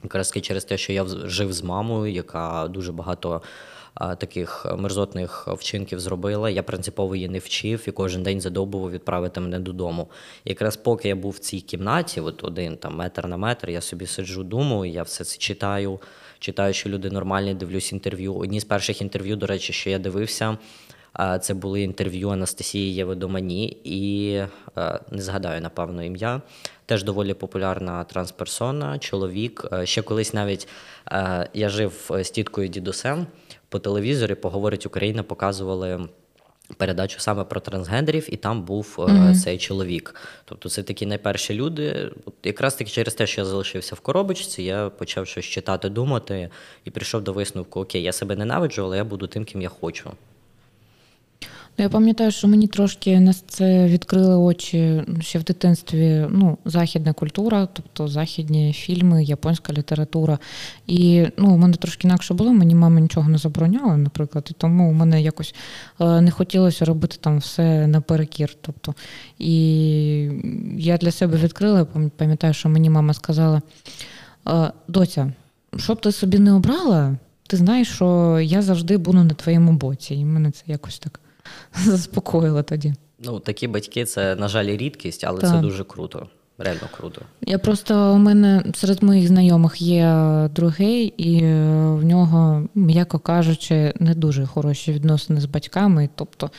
якраз 0.04 0.34
через 0.42 0.66
те, 0.66 0.78
що 0.78 0.94
я 0.94 1.06
жив 1.06 1.54
з 1.54 1.64
мамою, 1.64 2.14
яка 2.14 2.68
дуже 2.68 2.92
багато 2.92 3.42
таких 4.18 4.66
мерзотних 4.78 5.48
вчинків 5.48 6.00
зробила. 6.00 6.50
Я 6.50 6.64
принципово 6.64 7.16
її 7.16 7.30
не 7.30 7.40
вчив 7.40 7.84
і 7.88 7.92
кожен 7.92 8.24
день 8.24 8.42
задовбував 8.42 8.92
відправити 8.92 9.40
мене 9.40 9.60
додому. 9.60 10.08
Якраз 10.46 10.78
поки 10.78 11.08
я 11.08 11.16
був 11.16 11.32
в 11.32 11.40
цій 11.40 11.62
кімнаті, 11.62 12.22
от 12.22 12.44
один 12.44 12.78
там 12.78 12.96
метр 12.96 13.28
на 13.28 13.38
метр, 13.38 13.70
я 13.70 13.82
собі 13.82 14.06
сиджу, 14.06 14.44
думаю, 14.44 14.92
я 14.92 15.04
все 15.04 15.24
це 15.24 15.38
читаю. 15.38 16.00
Читаю, 16.40 16.74
що 16.74 16.90
люди 16.90 17.10
нормальні, 17.10 17.54
дивлюсь 17.54 17.92
інтерв'ю. 17.92 18.36
Одні 18.36 18.60
з 18.60 18.66
перших 18.66 19.02
інтерв'ю, 19.02 19.36
до 19.36 19.46
речі, 19.46 19.74
що 19.74 19.90
я 19.90 20.00
дивився, 20.00 20.58
це 21.42 21.54
були 21.54 21.82
інтерв'ю 21.82 22.30
Анастасії 22.30 22.96
Єведомані 22.96 23.78
і 23.84 24.34
не 25.12 25.22
згадаю, 25.22 25.62
напевно, 25.62 26.04
ім'я. 26.04 26.42
Теж 26.86 27.04
доволі 27.04 27.34
популярна 27.34 28.04
трансперсона, 28.04 29.00
чоловік. 29.00 29.66
Ще 29.84 30.02
колись 30.02 30.34
навіть 30.34 30.68
я 31.54 31.70
жив 31.70 32.12
з 32.22 32.30
тіткою 32.30 32.68
дідусем 32.68 33.28
по 33.70 33.80
телевізорі 33.80 34.36
поговорить 34.36 34.86
Україна, 34.86 35.24
показували. 35.24 36.08
Передачу 36.78 37.20
саме 37.20 37.44
про 37.44 37.60
трансгендерів, 37.60 38.34
і 38.34 38.38
там 38.38 38.62
був 38.62 38.96
mm-hmm. 38.98 39.36
цей 39.36 39.58
чоловік. 39.58 40.16
Тобто 40.46 40.70
це 40.70 40.84
такі 40.84 41.06
найперші 41.06 41.54
люди. 41.54 42.12
От 42.26 42.34
Якраз 42.44 42.76
таки 42.76 42.92
через 42.92 43.14
те, 43.14 43.28
що 43.28 43.42
я 43.42 43.46
залишився 43.46 43.96
в 43.96 44.00
коробочці, 44.00 44.64
я 44.64 44.90
почав 44.90 45.28
щось 45.28 45.46
читати, 45.46 45.90
думати 45.90 46.50
і 46.84 46.92
прийшов 46.92 47.24
до 47.24 47.34
висновку: 47.34 47.80
Окей, 47.82 48.02
я 48.04 48.12
себе 48.12 48.36
ненавиджу, 48.36 48.84
але 48.84 48.98
я 48.98 49.04
буду 49.04 49.28
тим, 49.28 49.46
ким 49.46 49.62
я 49.62 49.70
хочу. 49.70 50.12
Ну, 51.78 51.84
я 51.84 51.90
пам'ятаю, 51.90 52.32
що 52.32 52.48
мені 52.48 52.68
трошки 52.68 53.20
на 53.20 53.34
це 53.34 53.88
відкрили 53.88 54.36
очі 54.36 55.04
ще 55.20 55.40
в 55.40 55.44
дитинстві. 55.44 56.28
Ну, 56.30 56.58
західна 56.66 57.14
культура, 57.14 57.68
тобто 57.74 58.08
західні 58.08 58.74
фільми, 58.74 59.24
японська 59.24 59.74
література. 59.74 60.40
І 60.88 61.26
ну, 61.38 61.54
у 61.54 61.58
мене 61.58 61.74
трошки 61.74 62.08
інакше 62.08 62.34
було. 62.34 62.54
Мені 62.54 62.76
мама 62.76 63.00
нічого 63.00 63.30
не 63.30 63.38
забороняла, 63.38 63.98
наприклад, 63.98 64.48
і 64.52 64.54
тому 64.58 64.90
у 64.90 64.94
мене 64.94 65.22
якось 65.22 65.56
е, 66.02 66.22
не 66.22 66.32
хотілося 66.32 66.86
робити 66.86 67.18
там 67.22 67.38
все 67.38 67.88
наперекір. 67.88 68.56
Тобто, 68.62 68.94
і 69.40 69.54
я 70.78 70.98
для 70.98 71.12
себе 71.12 71.38
відкрила, 71.38 71.86
пам'ятаю, 72.18 72.54
що 72.54 72.70
мені 72.70 72.90
мама 72.90 73.14
сказала: 73.14 73.62
«Е, 74.48 74.72
доця, 74.88 75.34
щоб 75.78 76.02
ти 76.02 76.12
собі 76.12 76.40
не 76.40 76.54
обрала, 76.54 77.16
ти 77.48 77.58
знаєш, 77.58 77.88
що 77.92 78.40
я 78.40 78.62
завжди 78.62 78.98
буду 78.98 79.24
на 79.24 79.34
твоєму 79.34 79.72
боці. 79.72 80.16
І 80.16 80.26
мене 80.26 80.52
це 80.52 80.64
якось 80.68 81.00
так. 81.00 81.20
заспокоїла 81.86 82.64
тоді. 82.64 82.94
Ну, 83.20 83.40
такі 83.40 83.68
батьки 83.68 84.06
це, 84.06 84.36
на 84.36 84.48
жаль, 84.48 84.66
рідкість, 84.66 85.24
але 85.24 85.42
так. 85.42 85.50
це 85.50 85.58
дуже 85.58 85.84
круто. 85.84 86.28
Реально 86.58 86.90
круто. 86.98 87.22
Я 87.42 87.60
просто 87.60 88.14
у 88.14 88.18
мене 88.18 88.64
серед 88.76 89.04
моїх 89.04 89.28
знайомих 89.28 89.82
є 89.82 90.10
другий, 90.56 91.06
і 91.06 91.40
в 91.96 92.04
нього, 92.04 92.68
м'яко 92.76 93.20
кажучи, 93.20 93.94
не 94.00 94.16
дуже 94.16 94.46
хороші 94.46 94.92
відносини 94.92 95.42
з 95.42 95.46
батьками. 95.46 96.10
Тобто 96.16 96.50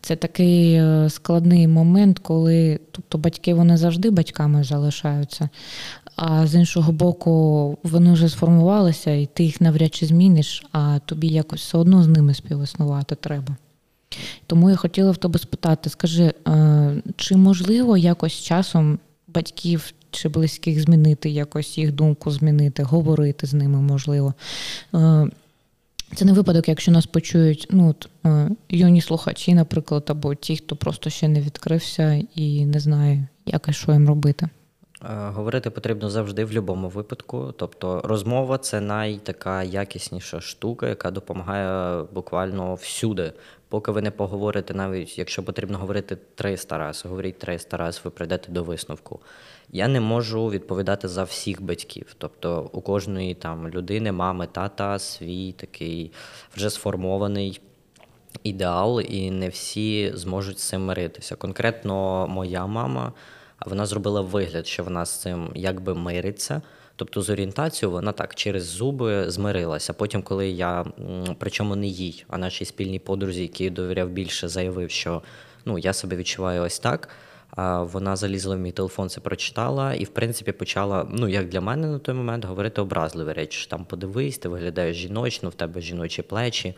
це 0.00 0.16
такий 0.16 0.74
е, 0.74 1.10
складний 1.10 1.68
момент, 1.68 2.18
коли 2.18 2.80
тобто, 2.90 3.18
батьки 3.18 3.54
вони 3.54 3.76
завжди 3.76 4.10
батьками 4.10 4.64
залишаються, 4.64 5.48
а 6.16 6.46
з 6.46 6.54
іншого 6.54 6.92
боку, 6.92 7.78
вони 7.82 8.12
вже 8.12 8.28
сформувалися, 8.28 9.10
і 9.10 9.26
ти 9.26 9.44
їх 9.44 9.60
навряд 9.60 9.94
чи 9.94 10.06
зміниш, 10.06 10.66
а 10.72 10.98
тобі 11.06 11.28
якось 11.28 11.60
все 11.60 11.78
одно 11.78 12.02
з 12.02 12.08
ними 12.08 12.34
співіснувати 12.34 13.14
треба. 13.14 13.56
Тому 14.46 14.70
я 14.70 14.76
хотіла 14.76 15.10
в 15.10 15.16
тебе 15.16 15.38
спитати: 15.38 15.90
скажи, 15.90 16.32
е, 16.48 17.02
чи 17.16 17.36
можливо 17.36 17.96
якось 17.96 18.32
часом 18.32 18.98
батьків 19.28 19.92
чи 20.10 20.28
близьких 20.28 20.82
змінити, 20.82 21.30
якось 21.30 21.78
їх 21.78 21.92
думку 21.92 22.30
змінити, 22.30 22.82
говорити 22.82 23.46
з 23.46 23.54
ними 23.54 23.80
можливо? 23.80 24.34
Е, 24.94 25.26
це 26.14 26.24
не 26.24 26.32
випадок, 26.32 26.68
якщо 26.68 26.92
нас 26.92 27.06
почують 27.06 27.66
ну, 27.70 27.94
е, 28.26 28.50
юні 28.68 29.00
слухачі, 29.00 29.54
наприклад, 29.54 30.04
або 30.06 30.34
ті, 30.34 30.56
хто 30.56 30.76
просто 30.76 31.10
ще 31.10 31.28
не 31.28 31.40
відкрився 31.40 32.22
і 32.34 32.66
не 32.66 32.80
знає, 32.80 33.28
як 33.46 33.66
і 33.68 33.72
що 33.72 33.92
їм 33.92 34.08
робити. 34.08 34.48
Говорити 35.10 35.70
потрібно 35.70 36.10
завжди 36.10 36.44
в 36.44 36.46
будь-якому 36.46 36.88
випадку. 36.88 37.54
Тобто 37.56 38.00
розмова 38.04 38.58
це 38.58 38.80
найтака 38.80 39.62
якісніша 39.62 40.40
штука, 40.40 40.88
яка 40.88 41.10
допомагає 41.10 42.02
буквально 42.12 42.74
всюди. 42.74 43.32
Поки 43.68 43.92
ви 43.92 44.02
не 44.02 44.10
поговорите, 44.10 44.74
навіть 44.74 45.18
якщо 45.18 45.42
потрібно 45.42 45.78
говорити 45.78 46.18
300 46.34 46.78
разів, 46.78 47.10
говоріть 47.10 47.38
300 47.38 47.76
разів, 47.76 48.00
ви 48.04 48.10
прийдете 48.10 48.52
до 48.52 48.62
висновку. 48.64 49.20
Я 49.70 49.88
не 49.88 50.00
можу 50.00 50.48
відповідати 50.48 51.08
за 51.08 51.24
всіх 51.24 51.62
батьків. 51.62 52.14
Тобто 52.18 52.70
у 52.72 52.80
кожної 52.80 53.34
там 53.34 53.68
людини, 53.68 54.12
мами, 54.12 54.48
тата 54.52 54.98
свій 54.98 55.52
такий 55.52 56.12
вже 56.56 56.70
сформований 56.70 57.60
ідеал, 58.42 59.00
і 59.00 59.30
не 59.30 59.48
всі 59.48 60.12
зможуть 60.14 60.58
з 60.58 60.68
цим 60.68 60.84
миритися. 60.84 61.36
Конкретно 61.36 62.26
моя 62.28 62.66
мама 62.66 63.12
вона 63.64 63.86
зробила 63.86 64.20
вигляд, 64.20 64.66
що 64.66 64.84
вона 64.84 65.06
з 65.06 65.20
цим 65.20 65.50
якби 65.54 65.94
мириться. 65.94 66.62
Тобто 66.96 67.22
з 67.22 67.30
орієнтацією 67.30 67.92
вона 67.92 68.12
так 68.12 68.34
через 68.34 68.64
зуби 68.64 69.30
змирилася. 69.30 69.92
Потім, 69.92 70.22
коли 70.22 70.48
я, 70.48 70.84
причому 71.38 71.76
не 71.76 71.86
їй, 71.86 72.24
а 72.28 72.38
нашій 72.38 72.64
спільній 72.64 72.98
подрузі, 72.98 73.42
якій 73.42 73.70
довіряв 73.70 74.08
більше, 74.08 74.48
заявив, 74.48 74.90
що 74.90 75.22
ну 75.64 75.78
я 75.78 75.92
себе 75.92 76.16
відчуваю 76.16 76.62
ось 76.62 76.78
так. 76.78 77.08
Вона 77.92 78.16
залізла 78.16 78.56
в 78.56 78.58
мій 78.58 78.72
телефон, 78.72 79.08
це 79.08 79.20
прочитала, 79.20 79.94
і 79.94 80.04
в 80.04 80.08
принципі 80.08 80.52
почала, 80.52 81.06
ну 81.10 81.28
як 81.28 81.48
для 81.48 81.60
мене 81.60 81.86
на 81.86 81.98
той 81.98 82.14
момент, 82.14 82.44
говорити 82.44 82.80
образливі 82.80 83.32
речі. 83.32 83.66
Там 83.70 83.84
подивись, 83.84 84.38
ти 84.38 84.48
виглядаєш 84.48 84.96
жіночно, 84.96 85.48
в 85.48 85.54
тебе 85.54 85.80
жіночі 85.80 86.22
плечі. 86.22 86.74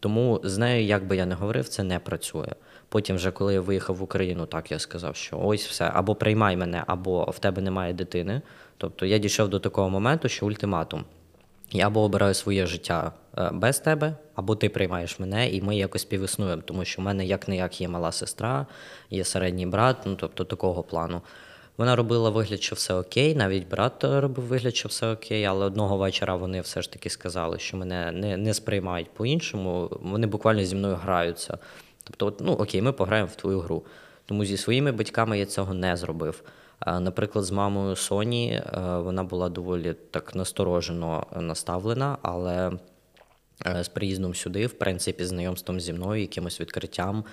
Тому 0.00 0.40
з 0.44 0.58
нею, 0.58 0.84
як 0.84 1.06
би 1.06 1.16
я 1.16 1.26
не 1.26 1.34
говорив, 1.34 1.68
це 1.68 1.82
не 1.82 1.98
працює. 1.98 2.48
Потім, 2.92 3.16
вже 3.16 3.30
коли 3.30 3.54
я 3.54 3.60
виїхав 3.60 3.96
в 3.96 4.02
Україну, 4.02 4.46
так 4.46 4.70
я 4.70 4.78
сказав, 4.78 5.16
що 5.16 5.38
ось 5.38 5.66
все, 5.66 5.90
або 5.94 6.14
приймай 6.14 6.56
мене, 6.56 6.84
або 6.86 7.24
в 7.24 7.38
тебе 7.38 7.62
немає 7.62 7.92
дитини. 7.92 8.42
Тобто 8.76 9.06
я 9.06 9.18
дійшов 9.18 9.48
до 9.48 9.60
такого 9.60 9.90
моменту, 9.90 10.28
що 10.28 10.46
ультиматум. 10.46 11.04
Я 11.70 11.86
або 11.86 12.02
обираю 12.02 12.34
своє 12.34 12.66
життя 12.66 13.12
е, 13.38 13.50
без 13.52 13.78
тебе, 13.78 14.16
або 14.34 14.56
ти 14.56 14.68
приймаєш 14.68 15.18
мене, 15.18 15.50
і 15.50 15.62
ми 15.62 15.76
якось 15.76 16.02
співіснуємо, 16.02 16.62
тому 16.62 16.84
що 16.84 17.02
в 17.02 17.04
мене 17.04 17.26
як 17.26 17.48
не 17.48 17.56
як 17.56 17.80
є 17.80 17.88
мала 17.88 18.12
сестра, 18.12 18.66
є 19.10 19.24
середній 19.24 19.66
брат, 19.66 19.96
ну 20.06 20.14
тобто 20.14 20.44
такого 20.44 20.82
плану. 20.82 21.20
Вона 21.76 21.96
робила 21.96 22.30
вигляд, 22.30 22.62
що 22.62 22.74
все 22.74 22.94
окей, 22.94 23.34
навіть 23.34 23.68
брат 23.68 24.04
робив 24.04 24.44
вигляд, 24.44 24.76
що 24.76 24.88
все 24.88 25.12
окей, 25.12 25.44
але 25.44 25.66
одного 25.66 25.96
вечора 25.96 26.36
вони 26.36 26.60
все 26.60 26.82
ж 26.82 26.92
таки 26.92 27.10
сказали, 27.10 27.58
що 27.58 27.76
мене 27.76 28.12
не 28.12 28.36
не 28.36 28.54
сприймають 28.54 29.10
по-іншому. 29.10 29.88
Вони 30.02 30.26
буквально 30.26 30.64
зі 30.64 30.76
мною 30.76 30.98
граються. 31.02 31.58
Тобто, 32.04 32.44
ну 32.44 32.52
окей, 32.52 32.82
ми 32.82 32.92
пограємо 32.92 33.28
в 33.32 33.36
твою 33.36 33.60
гру. 33.60 33.82
Тому 34.26 34.44
зі 34.44 34.56
своїми 34.56 34.92
батьками 34.92 35.38
я 35.38 35.46
цього 35.46 35.74
не 35.74 35.96
зробив. 35.96 36.42
Наприклад, 36.86 37.44
з 37.44 37.50
мамою 37.50 37.96
Соні 37.96 38.52
е, 38.52 38.80
вона 38.98 39.24
була 39.24 39.48
доволі 39.48 39.94
так 40.10 40.34
насторожено 40.34 41.26
наставлена, 41.36 42.18
але 42.22 42.72
е, 43.66 43.84
з 43.84 43.88
приїздом 43.88 44.34
сюди, 44.34 44.66
в 44.66 44.72
принципі, 44.72 45.24
знайомством 45.24 45.80
зі 45.80 45.92
мною, 45.92 46.20
якимось 46.20 46.60
відкриттям 46.60 47.24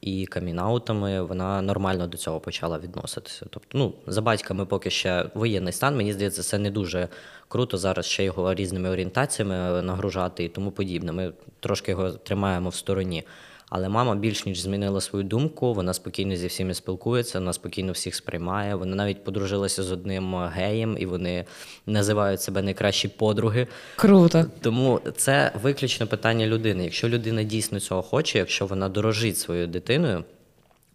і 0.00 0.26
камінаутами, 0.26 1.22
вона 1.22 1.62
нормально 1.62 2.06
до 2.06 2.16
цього 2.16 2.40
почала 2.40 2.78
відноситися. 2.78 3.46
Тобто, 3.50 3.78
ну, 3.78 3.94
за 4.06 4.22
батьками 4.22 4.66
поки 4.66 4.90
ще 4.90 5.30
воєнний 5.34 5.72
стан, 5.72 5.96
мені 5.96 6.12
здається, 6.12 6.42
це 6.42 6.58
не 6.58 6.70
дуже 6.70 7.08
круто 7.48 7.78
зараз 7.78 8.06
ще 8.06 8.24
його 8.24 8.54
різними 8.54 8.90
орієнтаціями 8.90 9.82
нагружати 9.82 10.44
і 10.44 10.48
тому 10.48 10.70
подібне. 10.70 11.12
Ми 11.12 11.32
трошки 11.60 11.90
його 11.90 12.10
тримаємо 12.10 12.68
в 12.68 12.74
стороні. 12.74 13.24
Але 13.70 13.88
мама 13.88 14.14
більш 14.14 14.46
ніж 14.46 14.60
змінила 14.60 15.00
свою 15.00 15.24
думку. 15.24 15.74
Вона 15.74 15.94
спокійно 15.94 16.36
зі 16.36 16.46
всіми 16.46 16.74
спілкується, 16.74 17.38
вона 17.38 17.52
спокійно 17.52 17.92
всіх 17.92 18.14
сприймає. 18.14 18.74
Вона 18.74 18.96
навіть 18.96 19.24
подружилася 19.24 19.82
з 19.82 19.92
одним 19.92 20.36
геєм, 20.36 20.96
і 21.00 21.06
вони 21.06 21.44
називають 21.86 22.42
себе 22.42 22.62
найкращі 22.62 23.08
подруги. 23.08 23.66
Круто. 23.96 24.44
Тому 24.60 25.00
це 25.16 25.52
виключно 25.62 26.06
питання 26.06 26.46
людини. 26.46 26.84
Якщо 26.84 27.08
людина 27.08 27.42
дійсно 27.42 27.80
цього 27.80 28.02
хоче, 28.02 28.38
якщо 28.38 28.66
вона 28.66 28.88
дорожить 28.88 29.38
своєю 29.38 29.66
дитиною. 29.66 30.24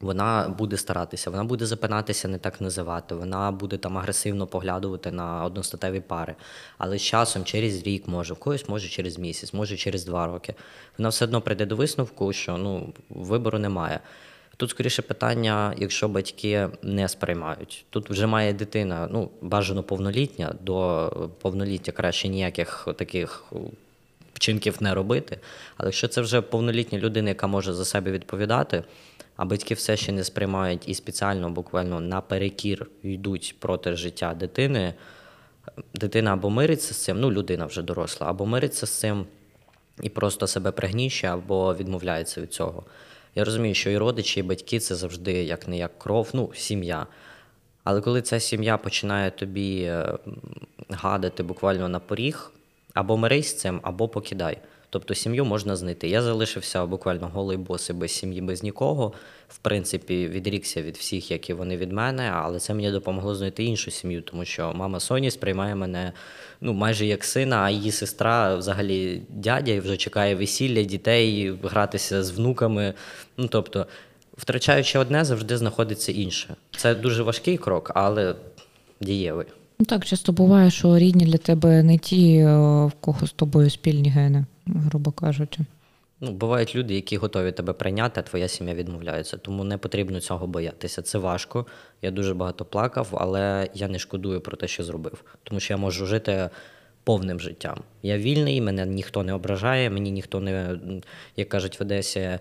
Вона 0.01 0.55
буде 0.57 0.77
старатися, 0.77 1.29
вона 1.29 1.43
буде 1.43 1.65
запинатися, 1.65 2.27
не 2.27 2.37
так 2.37 2.61
називати, 2.61 3.15
вона 3.15 3.51
буде 3.51 3.77
там 3.77 3.97
агресивно 3.97 4.47
поглядувати 4.47 5.11
на 5.11 5.45
одностатеві 5.45 5.99
пари. 5.99 6.35
Але 6.77 6.97
з 6.97 7.01
часом, 7.01 7.43
через 7.43 7.83
рік, 7.83 8.07
може, 8.07 8.33
в 8.33 8.37
когось 8.37 8.69
може 8.69 8.87
через 8.87 9.17
місяць, 9.17 9.53
може 9.53 9.77
через 9.77 10.05
два 10.05 10.27
роки. 10.27 10.55
Вона 10.97 11.09
все 11.09 11.25
одно 11.25 11.41
прийде 11.41 11.65
до 11.65 11.75
висновку, 11.75 12.33
що 12.33 12.57
ну, 12.57 12.93
вибору 13.09 13.59
немає. 13.59 13.99
Тут 14.57 14.69
скоріше 14.69 15.01
питання, 15.01 15.73
якщо 15.77 16.07
батьки 16.07 16.69
не 16.81 17.07
сприймають. 17.09 17.85
Тут 17.89 18.09
вже 18.09 18.27
має 18.27 18.53
дитина, 18.53 19.07
ну, 19.11 19.29
бажано 19.41 19.83
повнолітня, 19.83 20.55
до 20.61 21.31
повноліття 21.41 21.91
краще 21.91 22.27
ніяких 22.27 22.87
таких 22.97 23.43
вчинків 24.33 24.77
не 24.79 24.93
робити. 24.93 25.37
Але 25.77 25.87
якщо 25.87 26.07
це 26.07 26.21
вже 26.21 26.41
повнолітня 26.41 26.99
людина, 26.99 27.29
яка 27.29 27.47
може 27.47 27.73
за 27.73 27.85
себе 27.85 28.11
відповідати, 28.11 28.83
а 29.41 29.45
батьки 29.45 29.73
все 29.73 29.97
ще 29.97 30.11
не 30.11 30.23
сприймають 30.23 30.89
і 30.89 30.93
спеціально, 30.93 31.49
буквально 31.49 31.99
наперекір 31.99 32.89
йдуть 33.03 33.55
проти 33.59 33.95
життя 33.95 34.33
дитини, 34.33 34.93
дитина 35.93 36.33
або 36.33 36.49
мириться 36.49 36.93
з 36.93 37.03
цим, 37.03 37.19
ну 37.19 37.31
людина 37.31 37.65
вже 37.65 37.81
доросла, 37.81 38.29
або 38.29 38.45
мириться 38.45 38.85
з 38.85 38.99
цим 38.99 39.25
і 40.01 40.09
просто 40.09 40.47
себе 40.47 40.71
пригніщує, 40.71 41.33
або 41.33 41.75
відмовляється 41.75 42.41
від 42.41 42.53
цього. 42.53 42.83
Я 43.35 43.43
розумію, 43.43 43.75
що 43.75 43.89
і 43.89 43.97
родичі, 43.97 44.39
і 44.39 44.43
батьки 44.43 44.79
це 44.79 44.95
завжди 44.95 45.33
як 45.33 45.67
не 45.67 45.77
як 45.77 45.99
кров, 45.99 46.29
ну, 46.33 46.51
сім'я. 46.53 47.07
Але 47.83 48.01
коли 48.01 48.21
ця 48.21 48.39
сім'я 48.39 48.77
починає 48.77 49.31
тобі 49.31 49.81
е, 49.81 50.17
гадати 50.89 51.43
буквально 51.43 51.89
на 51.89 51.99
поріг, 51.99 52.51
або 52.93 53.17
мирись 53.17 53.47
з 53.47 53.57
цим, 53.57 53.79
або 53.83 54.07
покидай. 54.07 54.57
Тобто 54.93 55.15
сім'ю 55.15 55.45
можна 55.45 55.75
знайти. 55.75 56.09
Я 56.09 56.21
залишився 56.21 56.85
буквально 56.85 57.27
голий 57.33 57.57
боси 57.57 57.93
без 57.93 58.11
сім'ї, 58.11 58.41
без 58.41 58.63
нікого. 58.63 59.13
В 59.47 59.57
принципі, 59.57 60.27
відрікся 60.27 60.81
від 60.81 60.97
всіх, 60.97 61.31
як 61.31 61.49
і 61.49 61.53
вони 61.53 61.77
від 61.77 61.91
мене, 61.91 62.31
але 62.33 62.59
це 62.59 62.73
мені 62.73 62.91
допомогло 62.91 63.35
знайти 63.35 63.63
іншу 63.63 63.91
сім'ю, 63.91 64.21
тому 64.21 64.45
що 64.45 64.73
мама 64.73 64.99
Соні 64.99 65.31
сприймає 65.31 65.75
мене 65.75 66.13
ну, 66.61 66.73
майже 66.73 67.05
як 67.05 67.23
сина, 67.23 67.57
а 67.57 67.69
її 67.69 67.91
сестра 67.91 68.55
взагалі 68.55 69.21
дядя 69.29 69.71
і 69.71 69.79
вже 69.79 69.97
чекає 69.97 70.35
весілля, 70.35 70.83
дітей, 70.83 71.53
гратися 71.63 72.23
з 72.23 72.31
внуками. 72.31 72.93
Ну, 73.37 73.47
тобто, 73.47 73.87
втрачаючи 74.37 74.99
одне, 74.99 75.25
завжди 75.25 75.57
знаходиться 75.57 76.11
інше. 76.11 76.55
Це 76.77 76.95
дуже 76.95 77.23
важкий 77.23 77.57
крок, 77.57 77.91
але 77.95 78.35
дієвий. 79.01 79.47
Ну 79.81 79.85
так, 79.85 80.05
часто 80.05 80.31
буває, 80.31 80.71
що 80.71 80.97
рідні 80.97 81.25
для 81.25 81.37
тебе 81.37 81.83
не 81.83 81.97
ті, 81.97 82.35
е, 82.37 82.55
в 82.85 82.91
кого 82.99 83.27
з 83.27 83.31
тобою 83.31 83.69
спільні 83.69 84.09
гени, 84.09 84.45
грубо 84.67 85.11
кажучи. 85.11 85.59
Ну, 86.19 86.31
бувають 86.31 86.75
люди, 86.75 86.95
які 86.95 87.17
готові 87.17 87.51
тебе 87.51 87.73
прийняти, 87.73 88.19
а 88.19 88.23
твоя 88.23 88.47
сім'я 88.47 88.73
відмовляється. 88.73 89.37
Тому 89.37 89.63
не 89.63 89.77
потрібно 89.77 90.19
цього 90.19 90.47
боятися. 90.47 91.01
Це 91.01 91.17
важко. 91.17 91.65
Я 92.01 92.11
дуже 92.11 92.33
багато 92.33 92.65
плакав, 92.65 93.07
але 93.11 93.69
я 93.73 93.87
не 93.87 93.99
шкодую 93.99 94.41
про 94.41 94.57
те, 94.57 94.67
що 94.67 94.83
зробив. 94.83 95.23
Тому 95.43 95.59
що 95.59 95.73
я 95.73 95.77
можу 95.77 96.05
жити 96.05 96.49
повним 97.03 97.39
життям. 97.39 97.77
Я 98.03 98.17
вільний, 98.17 98.61
мене 98.61 98.85
ніхто 98.85 99.23
не 99.23 99.33
ображає, 99.33 99.89
мені 99.89 100.11
ніхто 100.11 100.39
не, 100.39 100.79
як 101.37 101.49
кажуть 101.49 101.79
в 101.79 101.83
Одесі, 101.83 102.19
е, 102.19 102.39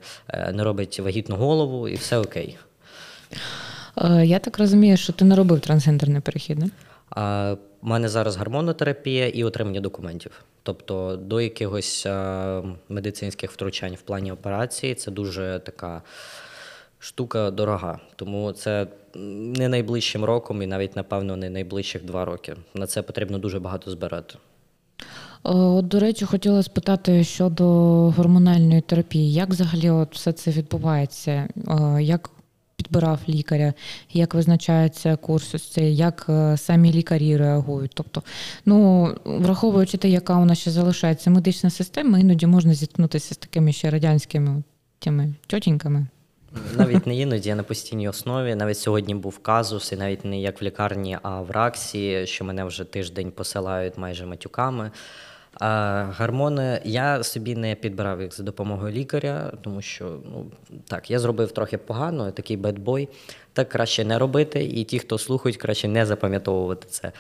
не 0.53 0.65
робить 0.65 1.01
вагітну 1.01 1.37
голову, 1.37 1.89
і 1.89 1.95
все 1.95 2.19
окей. 2.19 2.57
Е, 3.97 4.27
я 4.27 4.39
так 4.39 4.59
розумію, 4.59 4.97
що 4.97 5.13
ти 5.13 5.25
не 5.25 5.37
робив 5.37 5.61
трансгендерний 5.61 6.21
перехід, 6.21 6.59
не? 6.59 6.71
У 7.83 7.87
мене 7.87 8.09
зараз 8.09 8.37
гормонотерапія 8.37 9.29
і 9.29 9.45
отримання 9.45 9.81
документів. 9.81 10.45
Тобто 10.63 11.17
до 11.17 11.41
якихось 11.41 12.07
медицинських 12.89 13.53
втручань 13.53 13.95
в 13.95 14.01
плані 14.01 14.33
операції 14.33 14.95
це 14.95 15.11
дуже 15.11 15.61
така 15.65 16.03
штука 16.99 17.51
дорога. 17.51 17.99
Тому 18.17 18.53
це 18.53 18.87
не 19.15 19.69
найближчим 19.69 20.25
роком 20.25 20.63
і 20.63 20.67
навіть, 20.67 20.97
напевно, 20.97 21.37
не 21.37 21.51
найближчих 21.51 22.05
два 22.05 22.25
роки. 22.25 22.57
На 22.75 22.87
це 22.87 23.03
потрібно 23.03 23.39
дуже 23.39 23.61
багато 23.61 23.91
збирати. 23.91 24.35
От, 25.43 25.89
До 25.89 26.01
речі, 26.01 26.25
хотіла 26.25 26.63
спитати 26.63 27.25
щодо 27.25 27.65
гормональної 28.11 28.81
терапії. 28.81 29.33
Як 29.33 29.49
взагалі 29.49 29.91
от 29.91 30.15
все 30.15 30.33
це 30.33 30.51
відбувається? 30.51 31.49
Як 32.01 32.31
підбирав 32.83 33.21
лікаря, 33.29 33.75
як 34.13 34.35
визначається 34.35 35.17
курс, 35.17 35.55
ось 35.55 35.69
цей, 35.69 35.97
як 35.97 36.27
е, 36.29 36.57
самі 36.57 36.93
лікарі 36.93 37.37
реагують. 37.37 37.91
Тобто, 37.95 38.23
ну 38.67 39.09
враховуючи 39.25 39.99
те, 39.99 40.09
яка 40.09 40.37
у 40.37 40.45
нас 40.45 40.59
ще 40.59 40.71
залишається 40.71 41.31
медична 41.31 41.71
система, 41.71 42.19
іноді 42.19 42.47
можна 42.47 42.75
зіткнутися 42.75 43.35
з 43.35 43.39
такими 43.39 43.73
ще 43.73 43.91
радянськими 43.91 44.63
тими 44.99 45.35
тьотіньками. 45.47 46.07
Навіть 46.77 47.07
не 47.07 47.17
іноді 47.21 47.51
а 47.51 47.55
на 47.55 47.63
постійній 47.63 48.09
основі. 48.09 48.55
Навіть 48.55 48.79
сьогодні 48.79 49.15
був 49.15 49.39
казус, 49.39 49.93
і 49.93 49.97
навіть 49.97 50.25
не 50.25 50.41
як 50.41 50.63
в 50.63 50.65
лікарні, 50.65 51.19
а 51.23 51.41
в 51.41 51.51
Раксі, 51.51 52.27
що 52.27 52.45
мене 52.45 52.65
вже 52.65 52.85
тиждень 52.85 53.31
посилають 53.31 53.99
майже 53.99 54.27
матюками. 54.27 54.91
А 55.61 56.05
Гормони 56.19 56.81
я 56.85 57.23
собі 57.23 57.57
не 57.57 57.75
підбирав 57.75 58.23
їх 58.23 58.35
за 58.35 58.43
допомогою 58.43 58.93
лікаря, 58.93 59.53
тому 59.63 59.83
що 59.83 60.05
ну 60.05 60.47
так, 60.89 61.11
я 61.11 61.19
зробив 61.19 61.53
трохи 61.53 61.79
погано, 61.79 62.31
такий 62.31 62.57
бедбой. 62.57 63.09
Так 63.53 63.69
краще 63.69 64.05
не 64.05 64.19
робити, 64.19 64.65
і 64.65 64.85
ті, 64.85 64.99
хто 64.99 65.19
слухають, 65.19 65.57
краще 65.57 65.89
не 65.89 66.07
запам'ятовувати 66.07 66.87
це. 66.91 67.13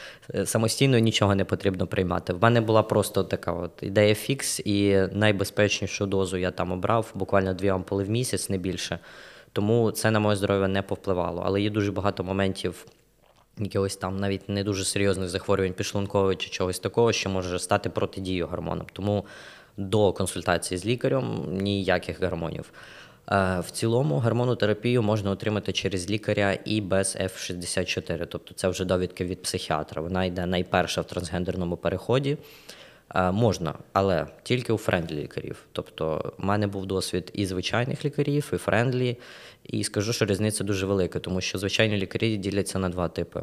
Самостійно 0.44 0.98
нічого 0.98 1.35
не 1.35 1.44
потрібно 1.44 1.87
приймати. 1.87 2.33
В 2.33 2.42
мене 2.42 2.61
була 2.61 2.83
просто 2.83 3.24
така 3.24 3.53
от 3.53 3.70
ідея 3.83 4.14
фікс, 4.14 4.61
і 4.61 4.96
найбезпечнішу 5.12 6.07
дозу 6.07 6.37
я 6.37 6.50
там 6.50 6.72
обрав, 6.72 7.12
буквально 7.14 7.55
дві 7.55 7.68
ампули 7.68 8.05
в 8.05 8.11
місяць, 8.11 8.48
не 8.48 8.59
більше. 8.59 8.98
Тому 9.53 9.90
це 9.90 10.11
на 10.11 10.20
моє 10.20 10.37
здоров'я 10.37 10.68
не 10.68 10.83
повпливало. 10.83 11.42
Але 11.46 11.62
є 11.62 11.70
дуже 11.70 11.92
багато 11.92 12.24
моментів 12.24 12.87
якихось 13.64 13.96
там 13.96 14.16
навіть 14.16 14.48
не 14.48 14.64
дуже 14.64 14.84
серйозних 14.84 15.28
захворювань 15.28 15.72
підшлункової 15.72 16.36
чи 16.36 16.50
чогось 16.50 16.78
такого, 16.78 17.12
що 17.12 17.30
може 17.30 17.58
стати 17.58 17.90
протидією 17.90 18.46
гормонам. 18.46 18.86
Тому 18.92 19.24
до 19.76 20.12
консультації 20.12 20.78
з 20.78 20.86
лікарем 20.86 21.44
ніяких 21.50 22.22
гормонів. 22.22 22.72
Е, 23.30 23.60
в 23.60 23.70
цілому 23.70 24.18
гормонотерапію 24.18 25.02
можна 25.02 25.30
отримати 25.30 25.72
через 25.72 26.10
лікаря 26.10 26.58
і 26.64 26.80
без 26.80 27.16
F64, 27.16 28.26
тобто 28.26 28.54
це 28.54 28.68
вже 28.68 28.84
довідки 28.84 29.24
від 29.24 29.42
психіатра. 29.42 30.02
Вона 30.02 30.24
йде 30.24 30.46
найперша 30.46 31.00
в 31.00 31.06
трансгендерному 31.06 31.76
переході. 31.76 32.36
Е, 33.14 33.30
можна, 33.30 33.74
але 33.92 34.26
тільки 34.42 34.72
у 34.72 34.78
friendly 34.78 35.16
лікарів. 35.16 35.64
Тобто, 35.72 36.32
в 36.38 36.44
мене 36.44 36.66
був 36.66 36.86
досвід 36.86 37.30
і 37.34 37.46
звичайних 37.46 38.04
лікарів, 38.04 38.50
і 38.52 38.56
friendly. 38.56 39.16
І 39.72 39.85
скажу, 39.85 40.12
що 40.12 40.24
різниця 40.24 40.64
дуже 40.64 40.87
велика, 40.87 41.18
тому 41.18 41.40
що 41.40 41.59
звичайні 41.59 41.96
лікарі 41.96 42.37
діляться 42.37 42.78
на 42.78 42.88
два 42.88 43.09
типи. 43.09 43.42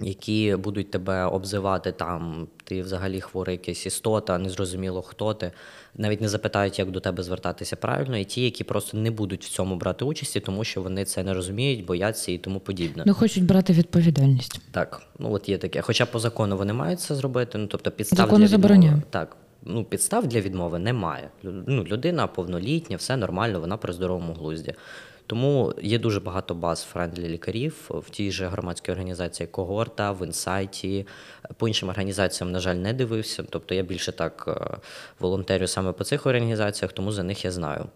Які 0.00 0.56
будуть 0.56 0.90
тебе 0.90 1.24
обзивати 1.24 1.92
там, 1.92 2.48
ти 2.64 2.82
взагалі 2.82 3.20
хворий 3.20 3.60
якась 3.62 3.86
істота, 3.86 4.38
незрозуміло 4.38 5.02
хто 5.02 5.34
ти, 5.34 5.52
навіть 5.94 6.20
не 6.20 6.28
запитають, 6.28 6.78
як 6.78 6.90
до 6.90 7.00
тебе 7.00 7.22
звертатися 7.22 7.76
правильно, 7.76 8.16
і 8.16 8.24
ті, 8.24 8.44
які 8.44 8.64
просто 8.64 8.96
не 8.96 9.10
будуть 9.10 9.44
в 9.44 9.48
цьому 9.48 9.76
брати 9.76 10.04
участі, 10.04 10.40
тому 10.40 10.64
що 10.64 10.82
вони 10.82 11.04
це 11.04 11.22
не 11.22 11.34
розуміють, 11.34 11.84
бояться 11.84 12.32
і 12.32 12.38
тому 12.38 12.60
подібне. 12.60 13.02
Не 13.06 13.12
хочуть 13.12 13.44
брати 13.44 13.72
відповідальність. 13.72 14.60
Так, 14.70 15.02
ну 15.18 15.32
от 15.32 15.48
є 15.48 15.58
таке. 15.58 15.82
Хоча 15.82 16.06
по 16.06 16.18
закону 16.18 16.56
вони 16.56 16.72
мають 16.72 17.00
це 17.00 17.14
зробити. 17.14 17.58
Ну 17.58 17.66
тобто 17.66 17.90
підстав 17.90 18.26
Закон 18.26 18.40
для 18.40 18.48
забороняє. 18.48 19.02
Так, 19.10 19.36
ну 19.62 19.84
підстав 19.84 20.26
для 20.26 20.40
відмови 20.40 20.78
немає. 20.78 21.30
Ну, 21.42 21.84
людина 21.84 22.26
повнолітня, 22.26 22.96
все 22.96 23.16
нормально, 23.16 23.60
вона 23.60 23.76
при 23.76 23.92
здоровому 23.92 24.32
глузді. 24.32 24.74
Тому 25.26 25.74
є 25.82 25.98
дуже 25.98 26.20
багато 26.20 26.54
баз 26.54 26.82
friendly 26.82 27.28
лікарів 27.28 27.90
в 27.90 28.10
тій 28.10 28.30
же 28.30 28.46
громадській 28.46 28.92
організації 28.92 29.46
Когорта, 29.46 30.12
в 30.12 30.26
інсайті. 30.26 31.06
По 31.56 31.68
іншим 31.68 31.88
організаціям, 31.88 32.52
на 32.52 32.60
жаль, 32.60 32.74
не 32.74 32.92
дивився. 32.92 33.44
Тобто 33.50 33.74
я 33.74 33.82
більше 33.82 34.12
так 34.12 34.44
е, 34.48 34.76
волонтерю 35.20 35.66
саме 35.66 35.92
по 35.92 36.04
цих 36.04 36.26
організаціях, 36.26 36.92
тому 36.92 37.12
за 37.12 37.22
них 37.22 37.44
я 37.44 37.50
знаю. 37.50 37.86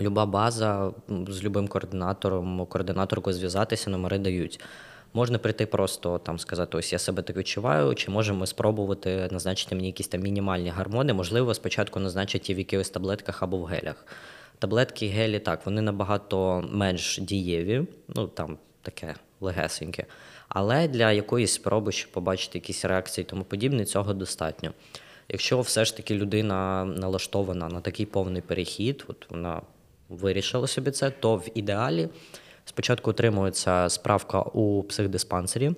Люба 0.00 0.26
база 0.26 0.90
з 1.28 1.44
любим 1.44 1.68
координатором, 1.68 2.66
координаторкою 2.66 3.36
зв'язатися, 3.36 3.90
номери 3.90 4.18
дають. 4.18 4.60
Можна 5.14 5.38
прийти 5.38 5.66
просто 5.66 6.18
там 6.18 6.38
сказати, 6.38 6.78
ось 6.78 6.92
я 6.92 6.98
себе 6.98 7.22
так 7.22 7.36
відчуваю, 7.36 7.94
чи 7.94 8.10
можемо 8.10 8.46
спробувати 8.46 9.28
назначити 9.30 9.74
мені 9.74 9.86
якісь 9.86 10.08
там 10.08 10.20
мінімальні 10.20 10.70
гормони, 10.70 11.12
можливо, 11.12 11.54
спочатку 11.54 12.00
назначити 12.00 12.54
в 12.54 12.58
якихось 12.58 12.90
таблетках 12.90 13.42
або 13.42 13.56
в 13.56 13.64
гелях. 13.64 14.06
Таблетки 14.60 15.06
гелі 15.06 15.38
так, 15.38 15.66
вони 15.66 15.82
набагато 15.82 16.64
менш 16.72 17.18
дієві, 17.18 17.82
ну 18.08 18.26
там 18.26 18.58
таке 18.82 19.14
легесеньке. 19.40 20.06
Але 20.48 20.88
для 20.88 21.12
якоїсь 21.12 21.52
спроби, 21.52 21.92
щоб 21.92 22.12
побачити 22.12 22.58
якісь 22.58 22.84
реакції 22.84 23.24
тому 23.24 23.44
подібне, 23.44 23.84
цього 23.84 24.14
достатньо. 24.14 24.72
Якщо 25.28 25.60
все 25.60 25.84
ж 25.84 25.96
таки 25.96 26.14
людина 26.14 26.84
налаштована 26.84 27.68
на 27.68 27.80
такий 27.80 28.06
повний 28.06 28.42
перехід, 28.42 29.04
от 29.08 29.30
вона 29.30 29.62
вирішила 30.08 30.66
собі 30.66 30.90
це, 30.90 31.10
то 31.10 31.36
в 31.36 31.48
ідеалі 31.54 32.08
спочатку 32.64 33.10
отримується 33.10 33.88
справка 33.88 34.42
у 34.42 34.82
психдиспансері, 34.82 35.72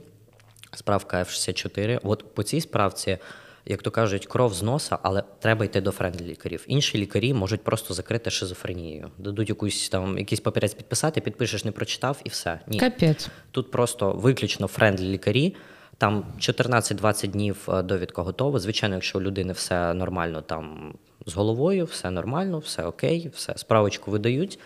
справка 0.75 1.19
F64. 1.23 2.01
От 2.03 2.35
по 2.35 2.43
цій 2.43 2.61
справці 2.61 3.19
як 3.67 3.83
то 3.83 3.91
кажуть, 3.91 4.27
кров 4.27 4.55
з 4.55 4.63
носа, 4.63 4.99
але 5.03 5.23
треба 5.39 5.65
йти 5.65 5.81
до 5.81 5.91
friendly 5.91 6.25
лікарів. 6.25 6.65
Інші 6.67 6.99
лікарі 6.99 7.35
можуть 7.35 7.65
просто 7.65 7.95
закрити 7.95 8.31
шизофренією. 8.31 9.11
Дадуть 9.19 9.49
якусь 9.49 9.89
там 9.89 10.19
якийсь 10.19 10.41
папірець 10.41 10.75
підписати, 10.75 11.21
підпишеш, 11.21 11.65
не 11.65 11.73
прочитав 11.73 12.21
і 12.25 12.29
все. 12.29 12.61
Ні. 12.67 12.81
Капець. 12.81 13.29
Тут 13.51 13.71
просто 13.71 14.13
виключно 14.13 14.67
friendly 14.67 15.09
лікарі. 15.09 15.55
Там 15.99 16.25
14-20 16.39 17.27
днів 17.27 17.69
е, 17.69 17.83
довідка 17.83 18.23
готова. 18.23 18.59
Звичайно, 18.59 18.95
якщо 18.95 19.19
у 19.19 19.23
людини 19.23 19.53
все 19.53 19.95
нормально 19.95 20.43
там 20.43 20.95
з 21.27 21.35
головою, 21.35 21.85
все 21.85 22.11
нормально, 22.11 22.59
все 22.59 22.85
окей, 22.85 23.31
все 23.35 23.53
справочку 23.57 24.11
видають. 24.11 24.59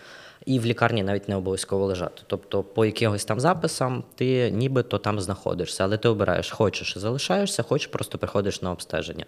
І 0.45 0.59
в 0.59 0.65
лікарні 0.65 1.03
навіть 1.03 1.29
не 1.29 1.35
обов'язково 1.35 1.85
лежати. 1.85 2.21
Тобто, 2.27 2.63
по 2.63 2.85
якихось 2.85 3.25
там 3.25 3.39
записам 3.39 4.03
ти 4.15 4.51
нібито 4.51 4.97
там 4.97 5.19
знаходишся, 5.19 5.83
але 5.83 5.97
ти 5.97 6.09
обираєш, 6.09 6.51
хочеш 6.51 6.97
залишаєшся, 6.97 7.63
хочеш, 7.63 7.87
просто 7.87 8.17
приходиш 8.17 8.61
на 8.61 8.71
обстеження. 8.71 9.25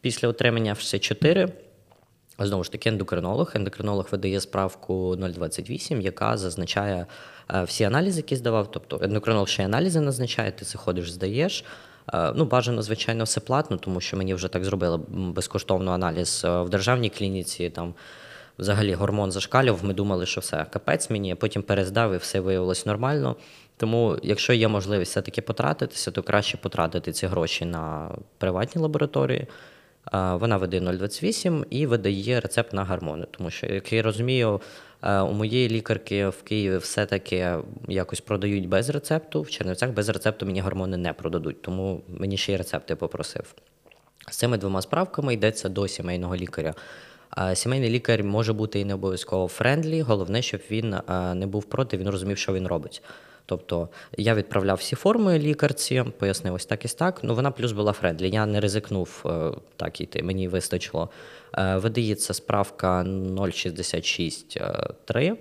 Після 0.00 0.28
отримання 0.28 0.72
все 0.72 0.98
4 0.98 1.52
Знову 2.38 2.64
ж 2.64 2.72
таки, 2.72 2.88
ендокринолог. 2.88 3.52
Ендокринолог 3.54 4.08
видає 4.10 4.40
справку 4.40 5.16
028, 5.16 6.00
яка 6.00 6.36
зазначає 6.36 7.06
е, 7.54 7.62
всі 7.62 7.84
аналізи, 7.84 8.18
які 8.18 8.36
здавав. 8.36 8.70
Тобто 8.70 9.00
ендокринолог 9.02 9.48
ще 9.48 9.62
й 9.62 9.64
аналізи 9.64 10.00
назначає, 10.00 10.52
ти 10.52 10.64
це 10.64 10.78
ходиш, 10.78 11.10
здаєш. 11.10 11.64
Е, 12.14 12.32
Ну, 12.34 12.44
бажано, 12.44 12.82
звичайно, 12.82 13.24
все 13.24 13.40
платно, 13.40 13.76
тому 13.76 14.00
що 14.00 14.16
мені 14.16 14.34
вже 14.34 14.48
так 14.48 14.64
зробили 14.64 15.00
безкоштовно 15.08 15.92
аналіз 15.92 16.42
е, 16.44 16.60
в 16.62 16.68
державній 16.68 17.10
клініці. 17.10 17.70
Там 17.70 17.94
взагалі 18.58 18.94
гормон 18.94 19.32
зашкалював. 19.32 19.84
Ми 19.84 19.94
думали, 19.94 20.26
що 20.26 20.40
все 20.40 20.66
капець 20.70 21.10
мені, 21.10 21.32
а 21.32 21.36
потім 21.36 21.62
перездав 21.62 22.14
і 22.14 22.16
все 22.16 22.40
виявилось 22.40 22.86
нормально. 22.86 23.36
Тому, 23.76 24.18
якщо 24.22 24.52
є 24.52 24.68
можливість 24.68 25.10
все-таки 25.10 25.42
потратитися, 25.42 26.10
то 26.10 26.22
краще 26.22 26.56
потратити 26.56 27.12
ці 27.12 27.26
гроші 27.26 27.64
на 27.64 28.10
приватні 28.38 28.82
лабораторії. 28.82 29.46
Вона 30.12 30.56
видає 30.56 30.82
0,28 30.82 31.64
і 31.70 31.86
видає 31.86 32.40
рецепт 32.40 32.72
на 32.72 32.84
гормони. 32.84 33.26
Тому 33.30 33.50
що, 33.50 33.66
як 33.66 33.92
я 33.92 34.02
розумію, 34.02 34.60
у 35.02 35.32
моєї 35.32 35.68
лікарки 35.68 36.28
в 36.28 36.42
Києві 36.42 36.76
все-таки 36.76 37.54
якось 37.88 38.20
продають 38.20 38.68
без 38.68 38.88
рецепту. 38.90 39.42
В 39.42 39.50
Чернівцях 39.50 39.90
без 39.90 40.08
рецепту 40.08 40.46
мені 40.46 40.60
гормони 40.60 40.96
не 40.96 41.12
продадуть, 41.12 41.62
тому 41.62 42.02
мені 42.08 42.36
ще 42.36 42.52
й 42.52 42.56
рецепти 42.56 42.96
попросив. 42.96 43.54
З 44.30 44.36
цими 44.36 44.58
двома 44.58 44.82
справками 44.82 45.34
йдеться 45.34 45.68
до 45.68 45.88
сімейного 45.88 46.36
лікаря. 46.36 46.74
Сімейний 47.54 47.90
лікар 47.90 48.24
може 48.24 48.52
бути 48.52 48.80
і 48.80 48.84
не 48.84 48.94
обов'язково 48.94 49.48
friendly, 49.48 50.00
головне, 50.00 50.42
щоб 50.42 50.60
він 50.70 50.96
не 51.34 51.46
був 51.46 51.64
проти, 51.64 51.96
він 51.96 52.08
розумів, 52.08 52.38
що 52.38 52.52
він 52.52 52.66
робить. 52.66 53.02
Тобто 53.46 53.88
я 54.16 54.34
відправляв 54.34 54.76
всі 54.76 54.96
форми 54.96 55.38
лікарці, 55.38 56.04
пояснив 56.18 56.54
ось 56.54 56.66
так 56.66 56.84
і 56.84 56.88
так. 56.88 57.20
Ну 57.22 57.34
вона 57.34 57.50
плюс 57.50 57.72
була 57.72 57.92
friendly. 57.92 58.30
Я 58.30 58.46
не 58.46 58.60
ризикнув 58.60 59.22
е, 59.26 59.50
так 59.76 60.00
іти, 60.00 60.22
мені 60.22 60.48
вистачило. 60.48 61.10
Е, 61.58 61.76
Видається 61.76 62.34
справка 62.34 63.02
066.3, 63.02 65.36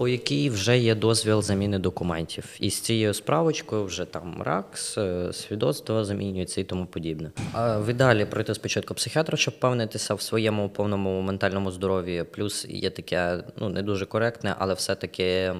по 0.00 0.08
якій 0.08 0.50
вже 0.50 0.78
є 0.78 0.94
дозвіл 0.94 1.42
заміни 1.42 1.78
документів. 1.78 2.44
І 2.60 2.70
з 2.70 2.80
цією 2.80 3.14
справочкою 3.14 3.84
вже 3.84 4.04
там 4.04 4.42
РАКС, 4.42 4.98
е, 4.98 5.32
свідоцтво 5.32 6.04
замінюється 6.04 6.60
і 6.60 6.64
тому 6.64 6.86
подібне. 6.86 7.30
А 7.52 7.78
в 7.78 7.88
ідеалі 7.88 8.24
пройти 8.24 8.54
спочатку 8.54 8.94
психіатра, 8.94 9.36
щоб 9.36 9.54
впевнитися 9.54 10.14
в 10.14 10.22
своєму 10.22 10.68
повному 10.68 11.20
ментальному 11.20 11.70
здоров'ї. 11.70 12.24
Плюс 12.24 12.66
є 12.68 12.90
таке, 12.90 13.44
ну 13.56 13.68
не 13.68 13.82
дуже 13.82 14.06
коректне, 14.06 14.54
але 14.58 14.74
все-таки 14.74 15.52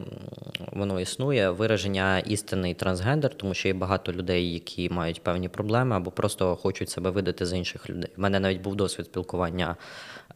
воно 0.72 1.00
існує. 1.00 1.50
Вираження 1.50 2.18
істинний 2.18 2.74
трансгендер, 2.74 3.34
тому 3.34 3.54
що 3.54 3.68
є 3.68 3.74
багато 3.74 4.12
людей, 4.12 4.52
які 4.52 4.90
мають 4.90 5.22
певні 5.22 5.48
проблеми 5.48 5.96
або 5.96 6.10
просто 6.10 6.56
хочуть 6.56 6.90
себе 6.90 7.10
видати 7.10 7.46
за 7.46 7.56
інших 7.56 7.90
людей. 7.90 8.10
У 8.16 8.20
мене 8.20 8.40
навіть 8.40 8.60
був 8.60 8.76
досвід 8.76 9.06
спілкування 9.06 9.76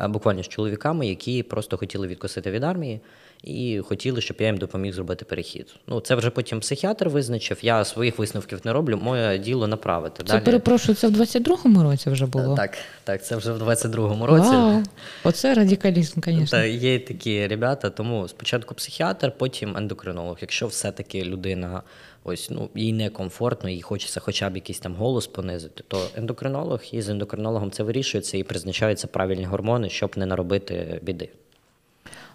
е, 0.00 0.08
буквально 0.08 0.42
з 0.42 0.48
чоловіками, 0.48 1.06
які 1.06 1.42
просто 1.42 1.76
хотіли 1.76 2.06
відкосити 2.06 2.50
від 2.50 2.64
армії 2.64 3.00
і 3.46 3.80
хотіли, 3.84 4.20
щоб 4.20 4.36
я 4.40 4.46
їм 4.46 4.56
допоміг 4.56 4.92
зробити 4.94 5.24
перехід. 5.24 5.74
Ну 5.86 6.00
це 6.00 6.14
вже 6.14 6.30
потім 6.30 6.60
психіатр 6.60 7.08
визначив. 7.08 7.58
Я 7.62 7.84
своїх 7.84 8.18
висновків 8.18 8.60
не 8.64 8.72
роблю. 8.72 8.96
Моє 9.02 9.38
діло 9.38 9.66
направити. 9.66 10.22
Це 10.26 10.32
Далі 10.32 10.44
перепрошую, 10.44 10.96
це 10.96 11.08
в 11.08 11.20
22-му 11.20 11.82
році 11.82 12.10
вже 12.10 12.26
було. 12.26 12.56
так, 12.56 12.78
так, 13.04 13.24
це 13.24 13.36
вже 13.36 13.52
в 13.52 13.62
22-му 13.62 14.26
році. 14.26 14.48
Вау. 14.48 14.82
Оце 15.24 15.54
радикалізм, 15.54 16.20
звісно. 16.24 16.46
Та 16.46 16.64
є 16.64 16.98
такі 16.98 17.46
ребята, 17.46 17.90
тому 17.90 18.28
спочатку 18.28 18.74
психіатр, 18.74 19.32
потім 19.38 19.76
ендокринолог. 19.76 20.38
Якщо 20.40 20.66
все-таки 20.66 21.24
людина 21.24 21.82
ось 22.24 22.50
ну 22.50 22.68
їй 22.74 22.92
некомфортно, 22.92 23.70
їй 23.70 23.82
хочеться 23.82 24.20
хоча 24.20 24.50
б 24.50 24.54
якийсь 24.54 24.78
там 24.78 24.94
голос 24.94 25.26
понизити, 25.26 25.84
то 25.88 26.06
ендокринолог 26.16 26.80
і 26.92 27.02
з 27.02 27.08
ендокринологом 27.08 27.70
це 27.70 27.82
вирішується 27.82 28.38
і 28.38 28.42
призначаються 28.42 29.06
правильні 29.06 29.44
гормони, 29.44 29.90
щоб 29.90 30.12
не 30.16 30.26
наробити 30.26 31.00
біди. 31.02 31.28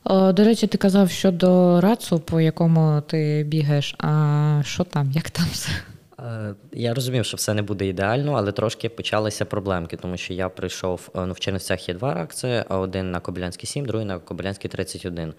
О, 0.04 0.32
До 0.32 0.44
речі, 0.44 0.68
ти 0.68 0.78
казав 0.78 1.10
щодо 1.10 1.82
рацу, 1.82 2.20
по 2.20 2.42
якому 2.42 3.02
ти 3.08 3.44
бігаєш. 3.48 3.96
А 3.98 4.62
що 4.66 4.84
там? 4.84 5.12
Як 5.12 5.30
там 5.30 5.46
все? 5.52 5.70
Е, 6.20 6.54
Я 6.72 6.94
розумів, 6.94 7.26
що 7.26 7.38
все 7.38 7.54
не 7.54 7.62
буде 7.62 7.88
ідеально, 7.88 8.34
але 8.34 8.52
трошки 8.52 8.90
почалися 8.90 9.46
проблемки, 9.46 9.98
тому 9.98 10.18
що 10.18 10.34
я 10.34 10.50
прийшов 10.50 11.10
е, 11.16 11.26
ну, 11.26 11.34
в 11.34 11.40
Чернівцях 11.40 11.90
є 11.90 11.96
два 11.96 12.14
ракції, 12.14 12.64
один 12.70 13.12
на 13.12 13.20
Кобилянський 13.20 13.68
7, 13.68 13.86
другий 13.86 14.06
на 14.08 14.20
Кобилянський 14.20 14.70
31. 14.70 15.34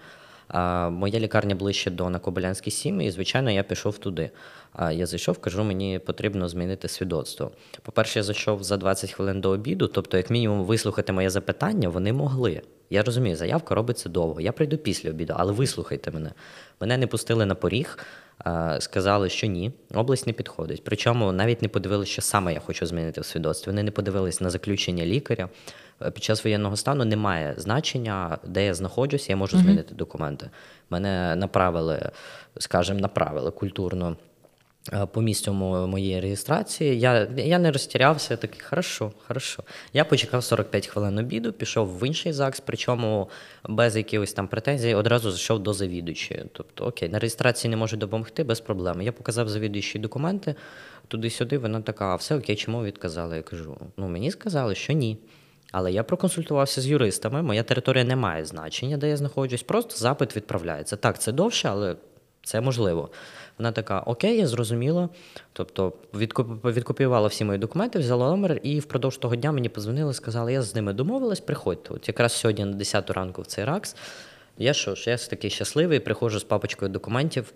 Моя 0.89 1.19
лікарня 1.19 1.55
ближче 1.55 1.91
до 1.91 2.09
на 2.09 2.19
Кобилянський 2.19 2.71
7, 2.71 3.01
і, 3.01 3.11
звичайно, 3.11 3.51
я 3.51 3.63
пішов 3.63 3.97
туди. 3.97 4.29
А 4.73 4.91
я 4.91 5.05
зайшов, 5.05 5.37
кажу, 5.37 5.63
мені 5.63 5.99
потрібно 5.99 6.49
змінити 6.49 6.87
свідоцтво. 6.87 7.51
По-перше, 7.81 8.19
я 8.19 8.23
зайшов 8.23 8.63
за 8.63 8.77
20 8.77 9.11
хвилин 9.11 9.41
до 9.41 9.49
обіду, 9.49 9.87
тобто, 9.87 10.17
як 10.17 10.29
мінімум, 10.29 10.63
вислухати 10.63 11.13
моє 11.13 11.29
запитання 11.29 11.89
вони 11.89 12.13
могли. 12.13 12.61
Я 12.89 13.03
розумію, 13.03 13.35
заявка 13.35 13.75
робиться 13.75 14.09
довго. 14.09 14.41
Я 14.41 14.51
прийду 14.51 14.77
після 14.77 15.09
обіду, 15.09 15.33
але 15.37 15.53
вислухайте 15.53 16.11
мене. 16.11 16.31
Мене 16.81 16.97
не 16.97 17.07
пустили 17.07 17.45
на 17.45 17.55
поріг, 17.55 17.97
сказали, 18.79 19.29
що 19.29 19.47
ні, 19.47 19.71
область 19.93 20.27
не 20.27 20.33
підходить. 20.33 20.81
Причому 20.83 21.31
навіть 21.31 21.61
не 21.61 21.67
подивилися, 21.67 22.11
що 22.11 22.21
саме 22.21 22.53
я 22.53 22.59
хочу 22.59 22.85
змінити 22.85 23.21
в 23.21 23.25
свідоцтві. 23.25 23.71
Вони 23.71 23.83
не 23.83 23.91
подивились 23.91 24.41
на 24.41 24.49
заключення 24.49 25.05
лікаря. 25.05 25.49
Е, 26.01 26.11
Під 26.11 26.23
час 26.23 26.43
воєнного 26.43 26.77
стану 26.77 27.05
немає 27.05 27.53
значення, 27.57 28.37
де 28.43 28.65
я 28.65 28.73
знаходжусь, 28.73 29.29
я 29.29 29.35
можу 29.35 29.57
змінити 29.57 29.95
документи. 29.95 30.49
Мене 30.89 31.35
направили, 31.35 32.11
скажімо, 32.57 32.99
направили 32.99 33.51
культурно 33.51 34.17
по 35.11 35.21
місцю 35.21 35.53
моєї 35.53 36.19
реєстрації. 36.19 36.99
Я, 36.99 37.27
я 37.37 37.59
не 37.59 37.71
розтірявся, 37.71 38.37
такий, 38.37 38.61
хорошо, 38.61 39.11
хорошо. 39.27 39.63
Я 39.93 40.05
почекав 40.05 40.43
45 40.43 40.87
хвилин 40.87 41.17
обіду, 41.17 41.53
пішов 41.53 41.99
в 41.99 42.07
інший 42.07 42.33
ЗАГС, 42.33 42.59
причому 42.65 43.29
без 43.69 43.95
якихось 43.95 44.33
там 44.33 44.47
претензій 44.47 44.93
одразу 44.93 45.31
зайшов 45.31 45.59
до 45.59 45.73
завідуючої. 45.73 46.45
Тобто, 46.53 46.85
окей, 46.85 47.09
на 47.09 47.19
реєстрації 47.19 47.71
не 47.71 47.77
можу 47.77 47.97
допомогти, 47.97 48.43
без 48.43 48.59
проблем. 48.59 49.01
Я 49.01 49.11
показав 49.11 49.49
завідуючій 49.49 49.99
документи, 49.99 50.55
туди-сюди, 51.07 51.57
вона 51.57 51.81
така, 51.81 52.05
а 52.05 52.15
все 52.15 52.35
окей, 52.35 52.55
чому 52.55 52.83
відказали? 52.83 53.35
Я 53.35 53.43
кажу, 53.43 53.77
ну 53.97 54.07
мені 54.07 54.31
сказали, 54.31 54.75
що 54.75 54.93
ні. 54.93 55.17
Але 55.71 55.91
я 55.91 56.03
проконсультувався 56.03 56.81
з 56.81 56.87
юристами. 56.87 57.41
Моя 57.41 57.63
територія 57.63 58.03
не 58.03 58.15
має 58.15 58.45
значення, 58.45 58.97
де 58.97 59.09
я 59.09 59.17
знаходжусь. 59.17 59.63
Просто 59.63 59.95
запит 59.97 60.35
відправляється. 60.35 60.95
Так, 60.95 61.21
це 61.21 61.31
довше, 61.31 61.69
але 61.69 61.95
це 62.43 62.61
можливо. 62.61 63.09
Вона 63.61 63.71
така: 63.71 63.99
Окей, 63.99 64.37
я 64.37 64.47
зрозуміла. 64.47 65.09
Тобто 65.53 65.93
відкуп- 66.13 66.73
відкопіювала 66.73 67.27
всі 67.27 67.45
мої 67.45 67.59
документи, 67.59 67.99
взяла 67.99 68.29
номер, 68.29 68.59
і 68.63 68.79
впродовж 68.79 69.17
того 69.17 69.35
дня 69.35 69.51
мені 69.51 69.69
позвонили, 69.69 70.13
сказали, 70.13 70.53
я 70.53 70.61
з 70.61 70.75
ними 70.75 70.93
домовилась, 70.93 71.39
приходьте. 71.39 71.93
От 71.93 72.07
якраз 72.07 72.33
сьогодні 72.33 72.65
на 72.65 72.73
10 72.73 73.09
ранку 73.09 73.41
в 73.41 73.45
цей 73.45 73.65
РАКС. 73.65 73.95
Я 74.57 74.73
що 74.73 74.95
ж, 74.95 75.09
я 75.09 75.17
такий 75.17 75.49
щасливий, 75.49 75.99
приходжу 75.99 76.39
з 76.39 76.43
папочкою 76.43 76.91
документів. 76.91 77.53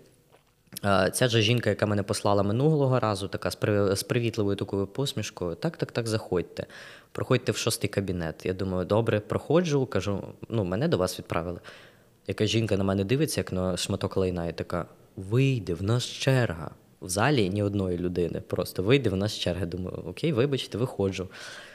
Ця 1.12 1.28
ж 1.28 1.40
жінка, 1.40 1.70
яка 1.70 1.86
мене 1.86 2.02
послала 2.02 2.42
минулого 2.42 3.00
разу, 3.00 3.28
така 3.28 3.50
з 3.96 4.02
привітливою 4.02 4.56
такою 4.56 4.86
посмішкою. 4.86 5.54
Так, 5.54 5.76
так, 5.76 5.92
так, 5.92 6.06
заходьте. 6.06 6.66
Проходьте 7.12 7.52
в 7.52 7.56
шостий 7.56 7.90
кабінет. 7.90 8.46
Я 8.46 8.52
думаю, 8.52 8.84
добре, 8.84 9.20
проходжу, 9.20 9.86
кажу, 9.86 10.22
ну, 10.48 10.64
мене 10.64 10.88
до 10.88 10.96
вас 10.98 11.18
відправили. 11.18 11.60
Яка 12.26 12.46
жінка 12.46 12.76
на 12.76 12.84
мене 12.84 13.04
дивиться, 13.04 13.40
як 13.40 13.52
на 13.52 13.76
шматок 13.76 14.16
лайна, 14.16 14.46
і 14.46 14.52
така: 14.52 14.86
вийди, 15.16 15.74
в 15.74 15.82
нас 15.82 16.04
черга. 16.04 16.70
В 17.00 17.08
залі 17.08 17.48
ні 17.48 17.62
одної 17.62 17.98
людини. 17.98 18.40
Просто 18.40 18.82
вийде, 18.82 19.10
в 19.10 19.16
нас 19.16 19.32
черга. 19.32 19.66
Думаю, 19.66 20.02
окей, 20.06 20.32
вибачте, 20.32 20.78
виходжу. 20.78 21.28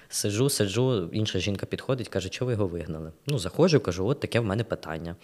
Сиджу, 0.10 0.50
сиджу, 0.50 1.10
інша 1.12 1.40
жінка 1.40 1.66
підходить, 1.66 2.10
каже, 2.10 2.30
чого 2.30 2.48
ви 2.48 2.54
його 2.54 2.68
вигнали? 2.68 3.12
Ну, 3.28 3.40
заходжу, 3.40 3.80
кажу, 3.80 4.08
от 4.08 4.20
таке 4.20 4.40
в 4.40 4.46
мене 4.46 4.64
питання. 4.64 5.16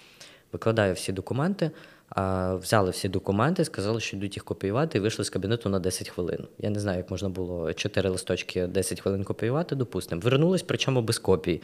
Викладаю 0.51 0.93
всі 0.93 1.11
документи, 1.11 1.71
а, 2.09 2.55
взяли 2.55 2.89
всі 2.89 3.09
документи, 3.09 3.65
сказали, 3.65 3.99
що 3.99 4.17
йдуть 4.17 4.35
їх 4.35 4.43
копіювати, 4.43 4.97
і 4.97 5.01
вийшли 5.01 5.25
з 5.25 5.29
кабінету 5.29 5.69
на 5.69 5.79
10 5.79 6.09
хвилин. 6.09 6.47
Я 6.59 6.69
не 6.69 6.79
знаю, 6.79 6.97
як 6.97 7.11
можна 7.11 7.29
було 7.29 7.73
4 7.73 8.09
листочки 8.09 8.67
10 8.67 9.01
хвилин 9.01 9.23
копіювати, 9.23 9.75
допустимо. 9.75 10.21
Вернулись, 10.21 10.63
причому 10.63 11.01
без 11.01 11.19
копій. 11.19 11.61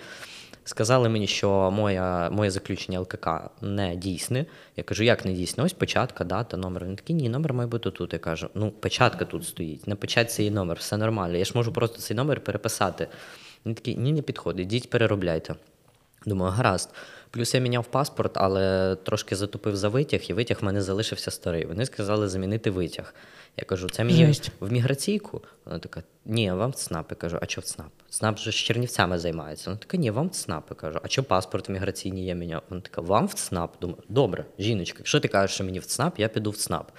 Сказали 0.66 1.10
мені, 1.10 1.28
що 1.28 1.72
моя, 1.72 2.30
моє 2.30 2.52
заключення 2.52 3.00
ЛКК 3.00 3.28
не 3.62 3.96
дійсне. 3.96 4.46
Я 4.78 4.84
кажу, 4.84 5.04
як 5.04 5.26
не 5.26 5.34
дійсне? 5.34 5.64
Ось 5.64 5.74
початка, 5.74 6.24
дата, 6.24 6.58
номер. 6.58 6.86
Він 6.86 6.96
такий, 6.96 7.16
ні, 7.16 7.30
номер 7.30 7.54
має 7.54 7.68
бути 7.70 7.92
тут. 7.92 8.14
Я 8.14 8.20
кажу, 8.20 8.50
ну, 8.56 8.72
печатка 8.72 9.26
тут 9.26 9.46
стоїть, 9.46 9.88
на 9.88 9.96
печатці 9.96 10.44
є 10.44 10.52
номер, 10.52 10.78
все 10.78 10.98
нормально. 10.98 11.38
Я 11.38 11.46
ж 11.46 11.52
можу 11.56 11.74
просто 11.74 12.00
цей 12.00 12.18
номер 12.18 12.42
переписати. 12.42 13.08
Він 13.66 13.76
такий, 13.76 13.96
ні, 13.96 14.14
не 14.14 14.22
підходить, 14.22 14.66
йдіть 14.66 14.90
переробляйте. 14.90 15.56
Думаю, 16.26 16.52
гаразд. 16.52 16.94
Плюс 17.34 17.54
я 17.54 17.60
міняв 17.60 17.86
паспорт, 17.86 18.32
але 18.38 18.96
трошки 18.96 19.36
затупив 19.36 19.76
за 19.76 19.90
витяг, 19.90 20.22
і 20.28 20.34
витяг 20.34 20.58
в 20.62 20.66
мене 20.66 20.82
залишився 20.82 21.32
старий. 21.32 21.66
Вони 21.66 21.86
сказали 21.86 22.30
замінити 22.30 22.70
витяг. 22.70 23.14
Я 23.58 23.66
кажу, 23.66 23.90
це 23.90 24.04
мені 24.04 24.26
Жесть. 24.26 24.52
в 24.60 24.72
міграційку. 24.72 25.42
Вона 25.66 25.80
така, 25.80 26.04
ні, 26.26 26.52
вам 26.52 26.72
в 26.72 26.76
ЦНАП. 26.76 27.06
Я 27.10 27.16
кажу, 27.16 27.40
а 27.42 27.46
що 27.46 27.62
в 27.62 27.64
ЦНАП? 27.64 27.92
ЦНАП 28.10 28.40
же 28.40 28.52
з 28.52 28.56
Чернівцями 28.56 29.20
займається. 29.20 29.70
Вона 29.70 29.78
така, 29.78 29.98
ні, 29.98 30.12
вам 30.12 30.28
в 30.28 30.32
ЦНАП. 30.32 30.66
Я 30.70 30.76
кажу, 30.76 31.00
а 31.04 31.08
що 31.08 31.24
паспорт 31.24 31.70
в 31.70 31.72
міграційній 31.72 32.26
я 32.26 32.36
міняв? 32.36 32.62
Вона 32.70 32.82
така, 32.82 33.02
вам 33.02 33.28
в 33.28 33.34
ЦНАП? 33.34 33.76
Думаю, 33.82 34.04
добре, 34.10 34.46
жіночка, 34.60 34.98
якщо 35.00 35.20
ти 35.20 35.28
кажеш, 35.28 35.56
що 35.56 35.64
мені 35.64 35.80
в 35.80 35.86
ЦНАП, 35.86 36.20
я 36.20 36.28
піду 36.28 36.52
в 36.52 36.58
ЦНАП. 36.58 36.92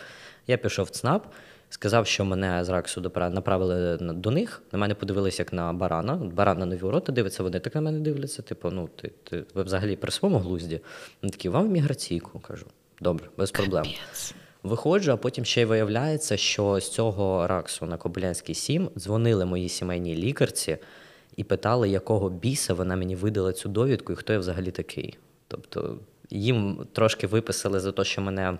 Я 0.46 0.56
пішов 0.56 0.86
в 0.86 0.90
ЦНАП, 0.90 1.26
сказав, 1.74 2.06
що 2.06 2.24
мене 2.24 2.64
з 2.64 2.68
Раксу 2.68 3.00
направили 3.30 3.98
на- 4.00 4.12
до 4.12 4.30
них. 4.30 4.62
На 4.72 4.78
мене 4.78 4.94
подивилися 4.94 5.42
як 5.42 5.52
на 5.52 5.72
барана. 5.72 6.14
Баран 6.14 6.58
на 6.58 6.66
нові 6.66 6.78
ворота 6.78 7.12
дивиться, 7.12 7.42
вони 7.42 7.60
так 7.60 7.74
на 7.74 7.80
мене 7.80 8.00
дивляться. 8.00 8.42
Типу, 8.42 8.70
ну 8.70 8.88
ти, 8.96 9.10
ти 9.24 9.44
ви 9.54 9.62
взагалі 9.62 9.96
при 9.96 10.10
своєму 10.10 10.38
глузді. 10.40 10.80
Вони 11.22 11.30
такі, 11.30 11.48
вам 11.48 11.66
в 11.66 11.70
міграційку. 11.70 12.38
Кажу, 12.38 12.66
добре, 13.00 13.26
без 13.36 13.50
проблем. 13.50 13.84
Виходжу, 14.62 15.12
а 15.12 15.16
потім 15.16 15.44
ще 15.44 15.60
й 15.60 15.64
виявляється, 15.64 16.36
що 16.36 16.80
з 16.80 16.90
цього 16.90 17.46
раксу 17.46 17.86
на 17.86 17.96
Кобилянський 17.96 18.54
7 18.54 18.90
дзвонили 18.96 19.44
моїй 19.44 19.68
сімейній 19.68 20.16
лікарці 20.16 20.78
і 21.36 21.44
питали, 21.44 21.88
якого 21.88 22.30
біса 22.30 22.74
вона 22.74 22.96
мені 22.96 23.16
видала 23.16 23.52
цю 23.52 23.68
довідку 23.68 24.12
і 24.12 24.16
хто 24.16 24.32
я 24.32 24.38
взагалі 24.38 24.70
такий. 24.70 25.18
Тобто 25.48 25.98
їм 26.30 26.86
трошки 26.92 27.26
виписали 27.26 27.80
за 27.80 27.92
те, 27.92 28.04
що 28.04 28.22
мене 28.22 28.58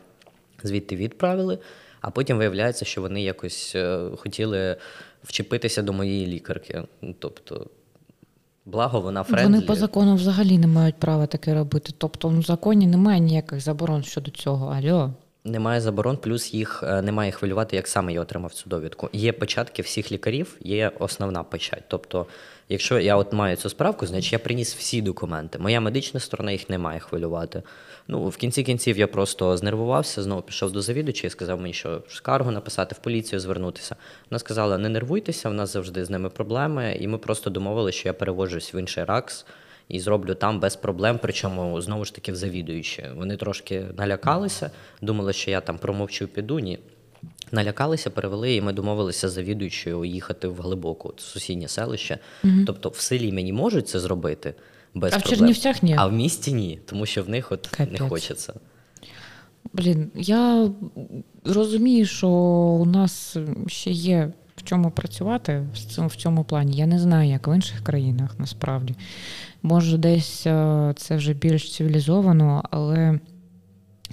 звідти 0.62 0.97
відправили, 0.97 1.59
а 2.05 2.11
потім 2.11 2.38
виявляється, 2.38 2.84
що 2.84 3.00
вони 3.00 3.22
якось 3.22 3.72
е, 3.76 4.00
хотіли 4.16 4.76
вчепитися 5.22 5.82
до 5.82 5.92
моєї 5.92 6.26
лікарки. 6.26 6.82
Ну, 7.02 7.14
Тобто, 7.18 7.66
благо 8.64 9.00
вона 9.00 9.22
friendly. 9.22 9.45
Вони 9.44 9.61
по 9.61 9.74
закону 9.74 10.14
взагалі 10.14 10.59
не 10.59 10.66
мають 10.66 10.94
права 10.94 11.26
таке 11.26 11.55
робити. 11.55 11.92
Тобто 11.98 12.28
в 12.28 12.42
законі 12.42 12.86
немає 12.86 13.20
ніяких 13.20 13.61
заборон 13.61 14.02
щодо 14.02 14.30
цього. 14.30 14.66
Альо. 14.66 15.14
Немає 15.44 15.80
заборон, 15.80 16.16
плюс 16.16 16.55
їх 16.55 16.84
е, 16.86 17.02
не 17.03 17.12
має 17.12 17.32
хвилювати, 17.32 17.76
як 17.76 17.88
саме 17.88 18.12
я 18.12 18.20
отримав 18.20 18.52
цю 18.52 18.70
довідку. 18.70 19.09
Є 19.12 19.32
печатки 19.32 19.82
всіх 19.82 20.12
лікарів, 20.12 20.57
є 20.61 20.92
основна 20.98 21.42
печать. 21.42 21.82
Тобто, 21.88 22.26
якщо 22.69 22.99
я 22.99 23.17
от 23.17 23.33
маю 23.33 23.57
цю 23.57 23.69
справку, 23.71 24.07
значить 24.07 24.33
я 24.33 24.39
приніс 24.39 24.75
всі 24.75 25.03
документи. 25.03 25.59
Моя 25.59 25.81
медична 25.81 26.21
сторона 26.21 26.53
їх 26.53 26.71
не 26.71 26.79
має 26.79 27.01
хвилювати. 27.01 27.62
Ну, 28.09 28.29
в 28.29 28.37
кінці 28.37 28.62
кінців 28.62 28.99
я 28.99 29.07
просто 29.07 29.57
знервувався, 29.57 30.23
знову 30.23 30.43
пішов 30.43 30.73
до 30.73 30.81
завідувача 30.83 31.27
і 31.27 31.31
сказав 31.31 31.61
мені, 31.61 31.75
що 31.75 32.03
скаргу 32.09 32.51
написати 32.51 32.95
в 32.95 32.99
поліцію, 32.99 33.41
звернутися. 33.41 33.97
Вона 34.31 34.39
сказала: 34.39 34.79
не 34.79 34.89
нервуйтеся, 34.89 35.49
в 35.49 35.55
нас 35.55 35.73
завжди 35.73 36.05
з 36.05 36.11
ними 36.11 36.29
проблеми, 36.31 36.97
і 37.01 37.09
ми 37.09 37.19
просто 37.19 37.51
домовилися, 37.51 37.99
що 37.99 38.09
я 38.09 38.12
переводжусь 38.12 38.75
в 38.75 38.77
інший 38.77 39.05
ракс 39.05 39.47
і 39.89 40.01
зроблю 40.01 40.35
там 40.35 40.61
без 40.61 40.77
проблем. 40.77 41.19
Причому 41.23 41.81
знову 41.81 42.05
ж 42.05 42.15
таки 42.15 42.33
в 42.33 42.37
завідуючі. 42.37 43.05
Вони 43.17 43.37
трошки 43.37 43.85
налякалися, 43.97 44.71
думали, 45.03 45.33
що 45.33 45.51
я 45.51 45.61
там 45.61 45.79
промовчу, 45.79 46.29
піду. 46.29 46.59
Ні. 46.59 46.79
Налякалися, 47.53 48.11
перевели, 48.11 48.55
і 48.55 48.61
ми 48.61 48.72
домовилися 48.72 49.29
з 49.29 49.33
завідуючою 49.33 50.05
їхати 50.05 50.49
в 50.49 50.61
глибоку 50.61 51.14
сусіднє 51.16 51.68
селище. 51.68 52.18
Тобто 52.66 52.89
в 52.89 52.97
селі 52.97 53.33
мені 53.33 53.53
можуть 53.53 53.89
це 53.89 54.01
зробити 54.01 54.55
без 54.95 55.12
А 55.12 55.16
в. 55.16 55.22
Чернівцях 55.22 55.83
ні? 55.83 55.95
А 55.99 56.07
в 56.07 56.12
місті 56.12 56.53
ні, 56.53 56.79
тому 56.87 57.07
що 57.07 57.22
в 57.22 57.29
них 57.29 57.53
от 57.53 57.66
Капець. 57.66 58.01
не 58.01 58.09
хочеться. 58.09 58.53
Блін, 59.72 60.11
я 60.14 60.70
розумію, 61.45 62.07
що 62.07 62.29
у 62.29 62.85
нас 62.85 63.37
ще 63.66 63.91
є 63.91 64.33
в 64.57 64.62
чому 64.62 64.91
працювати 64.91 65.66
в 65.75 65.79
цьому, 65.79 66.09
в 66.09 66.16
цьому 66.16 66.45
плані. 66.45 66.77
Я 66.77 66.87
не 66.87 66.99
знаю, 66.99 67.31
як 67.31 67.49
в 67.49 67.55
інших 67.55 67.85
країнах 67.85 68.39
насправді. 68.39 68.95
Може, 69.62 69.99
десь 69.99 70.47
е, 70.47 70.95
це 70.97 71.16
вже 71.16 71.35
більш 71.35 71.75
цивілізовано, 71.75 72.64
але 72.70 73.20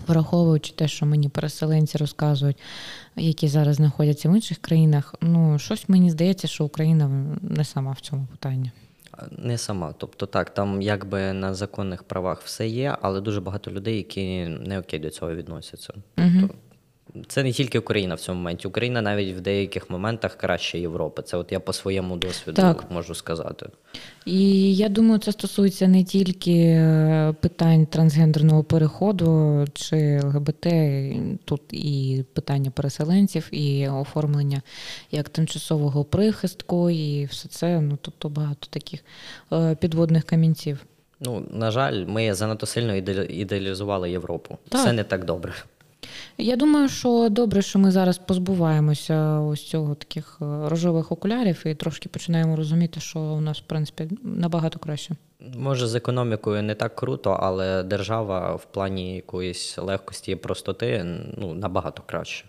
враховуючи 0.07 0.73
те, 0.73 0.87
що 0.87 1.05
мені 1.05 1.29
переселенці 1.29 1.97
розказують, 1.97 2.57
які 3.15 3.47
зараз 3.47 3.75
знаходяться 3.75 4.29
в 4.29 4.35
інших 4.35 4.57
країнах, 4.57 5.15
ну 5.21 5.59
щось 5.59 5.89
мені 5.89 6.11
здається, 6.11 6.47
що 6.47 6.65
Україна 6.65 7.09
не 7.41 7.65
сама 7.65 7.91
в 7.91 7.99
цьому 7.99 8.27
питанні. 8.31 8.71
Не 9.37 9.57
сама. 9.57 9.93
Тобто 9.97 10.25
так, 10.25 10.53
там 10.53 10.81
якби 10.81 11.33
на 11.33 11.53
законних 11.53 12.03
правах 12.03 12.41
все 12.41 12.67
є, 12.67 12.97
але 13.01 13.21
дуже 13.21 13.41
багато 13.41 13.71
людей, 13.71 13.97
які 13.97 14.45
не 14.45 14.79
окей 14.79 14.99
до 14.99 15.09
цього 15.09 15.35
відносяться. 15.35 15.93
Тобто, 16.15 16.55
це 17.27 17.43
не 17.43 17.51
тільки 17.51 17.79
Україна 17.79 18.15
в 18.15 18.19
цьому 18.19 18.37
моменті. 18.37 18.67
Україна 18.67 19.01
навіть 19.01 19.35
в 19.37 19.39
деяких 19.41 19.89
моментах 19.89 20.35
краще 20.35 20.79
Європи. 20.79 21.21
Це 21.21 21.37
от 21.37 21.51
я 21.51 21.59
по 21.59 21.73
своєму 21.73 22.17
досвіду 22.17 22.55
Так. 22.61 22.91
можу 22.91 23.15
сказати. 23.15 23.69
І 24.25 24.75
я 24.75 24.89
думаю, 24.89 25.19
це 25.19 25.31
стосується 25.31 25.87
не 25.87 26.03
тільки 26.03 26.53
е, 26.53 27.35
питань 27.41 27.85
трансгендерного 27.85 28.63
переходу 28.63 29.65
чи 29.73 30.21
ЛГБТ, 30.23 30.67
тут 31.45 31.61
і 31.71 32.25
питання 32.33 32.71
переселенців, 32.71 33.47
і 33.51 33.87
оформлення 33.89 34.61
як 35.11 35.29
тимчасового 35.29 36.03
прихистку, 36.03 36.89
і 36.89 37.25
все 37.25 37.49
це. 37.49 37.81
Ну 37.81 37.97
тобто 38.01 38.29
багато 38.29 38.67
таких 38.69 39.03
е, 39.53 39.75
підводних 39.75 40.23
камінців. 40.23 40.85
Ну, 41.19 41.45
на 41.51 41.71
жаль, 41.71 42.05
ми 42.05 42.33
занадто 42.33 42.65
сильно 42.65 42.95
іде- 42.95 43.25
ідеалізували 43.29 44.11
Європу. 44.11 44.57
Так. 44.69 44.81
Все 44.81 44.93
не 44.93 45.03
так 45.03 45.25
добре. 45.25 45.53
Я 46.37 46.55
думаю, 46.55 46.89
що 46.89 47.27
добре, 47.31 47.61
що 47.61 47.79
ми 47.79 47.91
зараз 47.91 48.17
позбуваємося 48.17 49.39
ось 49.39 49.63
цього 49.63 49.95
таких 49.95 50.37
е, 50.41 50.45
рожових 50.69 51.11
окулярів 51.11 51.63
і 51.65 51.75
трошки 51.75 52.09
починаємо 52.09 52.55
розуміти, 52.55 52.99
що 52.99 53.19
у 53.19 53.41
нас 53.41 53.59
в 53.59 53.63
принципі 53.67 54.09
набагато 54.23 54.79
краще. 54.79 55.15
Може, 55.57 55.87
з 55.87 55.95
економікою 55.95 56.63
не 56.63 56.75
так 56.75 56.95
круто, 56.95 57.31
але 57.31 57.83
держава 57.83 58.55
в 58.55 58.65
плані 58.65 59.15
якоїсь 59.15 59.77
легкості 59.77 60.31
і 60.31 60.35
простоти 60.35 61.05
ну, 61.37 61.53
набагато 61.53 62.03
краще. 62.05 62.45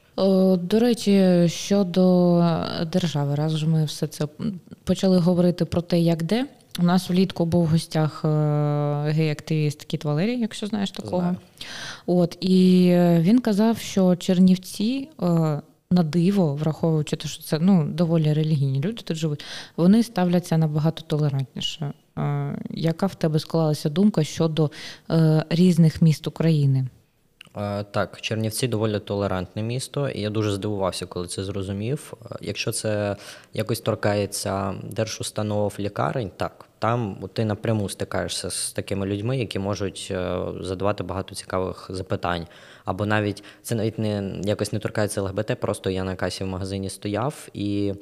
До 0.57 0.79
речі, 0.79 1.45
щодо 1.49 2.45
держави, 2.93 3.35
раз 3.35 3.55
вже 3.55 3.67
ми 3.67 3.85
все 3.85 4.07
це 4.07 4.29
почали 4.85 5.19
говорити 5.19 5.65
про 5.65 5.83
те, 5.83 6.01
як 6.01 6.23
де. 6.23 6.47
У 6.79 6.83
нас 6.83 7.11
влітку 7.11 7.45
був 7.47 7.65
в 7.65 7.69
гостях 7.69 8.25
е, 8.25 8.29
гей-активіст 9.11 9.85
Кіт 9.85 10.05
Валерій, 10.05 10.41
якщо 10.41 10.67
знаєш 10.67 10.91
такого. 10.91 11.19
Знаю. 11.23 11.37
От 12.07 12.37
і 12.41 12.89
він 13.19 13.39
казав, 13.41 13.79
що 13.79 14.17
Чернівці. 14.17 15.09
е, 15.23 15.61
На 15.91 16.03
диво, 16.03 16.55
враховуючи 16.55 17.17
те, 17.17 17.29
що 17.29 17.43
це 17.43 17.59
ну 17.59 17.87
доволі 17.89 18.33
релігійні 18.33 18.81
люди 18.81 19.03
тут 19.03 19.17
живуть, 19.17 19.45
вони 19.77 20.03
ставляться 20.03 20.59
набагато 20.59 21.03
толерантніше. 21.03 21.93
Е, 22.19 22.59
Яка 22.71 23.07
в 23.07 23.15
тебе 23.15 23.39
склалася 23.39 23.89
думка 23.89 24.25
щодо 24.25 24.71
е, 25.11 25.45
різних 25.51 26.03
міст 26.03 26.27
України? 26.27 26.87
Е, 27.57 27.85
Так, 27.91 28.21
Чернівці 28.21 28.69
доволі 28.69 28.99
толерантне 28.99 29.63
місто, 29.63 30.09
і 30.09 30.21
я 30.21 30.31
дуже 30.31 30.53
здивувався, 30.53 31.07
коли 31.07 31.27
це 31.27 31.45
зрозумів. 31.45 32.13
Е, 32.31 32.35
Якщо 32.41 32.73
це 32.73 33.17
якось 33.53 33.81
торкається 33.81 34.75
держустанов 34.83 35.75
лікарень, 35.79 36.31
так 36.37 36.67
там 36.83 37.17
ти 37.33 37.45
напряму 37.45 37.89
стикаєшся 37.89 38.51
з 38.51 38.73
такими 38.73 39.07
людьми, 39.07 39.39
які 39.39 39.59
можуть 39.59 40.09
е, 40.11 40.39
задавати 40.61 41.05
багато 41.05 41.35
цікавих 41.35 41.87
запитань. 41.91 42.47
Або 42.85 43.07
навіть 43.07 43.45
це 43.63 43.75
навіть 43.75 43.99
не 43.99 44.41
якось 44.45 44.73
не 44.73 44.79
торкається 44.79 45.23
ЛГБТ, 45.23 45.61
просто 45.61 45.91
я 45.91 46.05
на 46.05 46.17
касі 46.17 46.45
в 46.45 46.47
магазині 46.47 46.91
стояв 46.91 47.49
і 47.55 47.95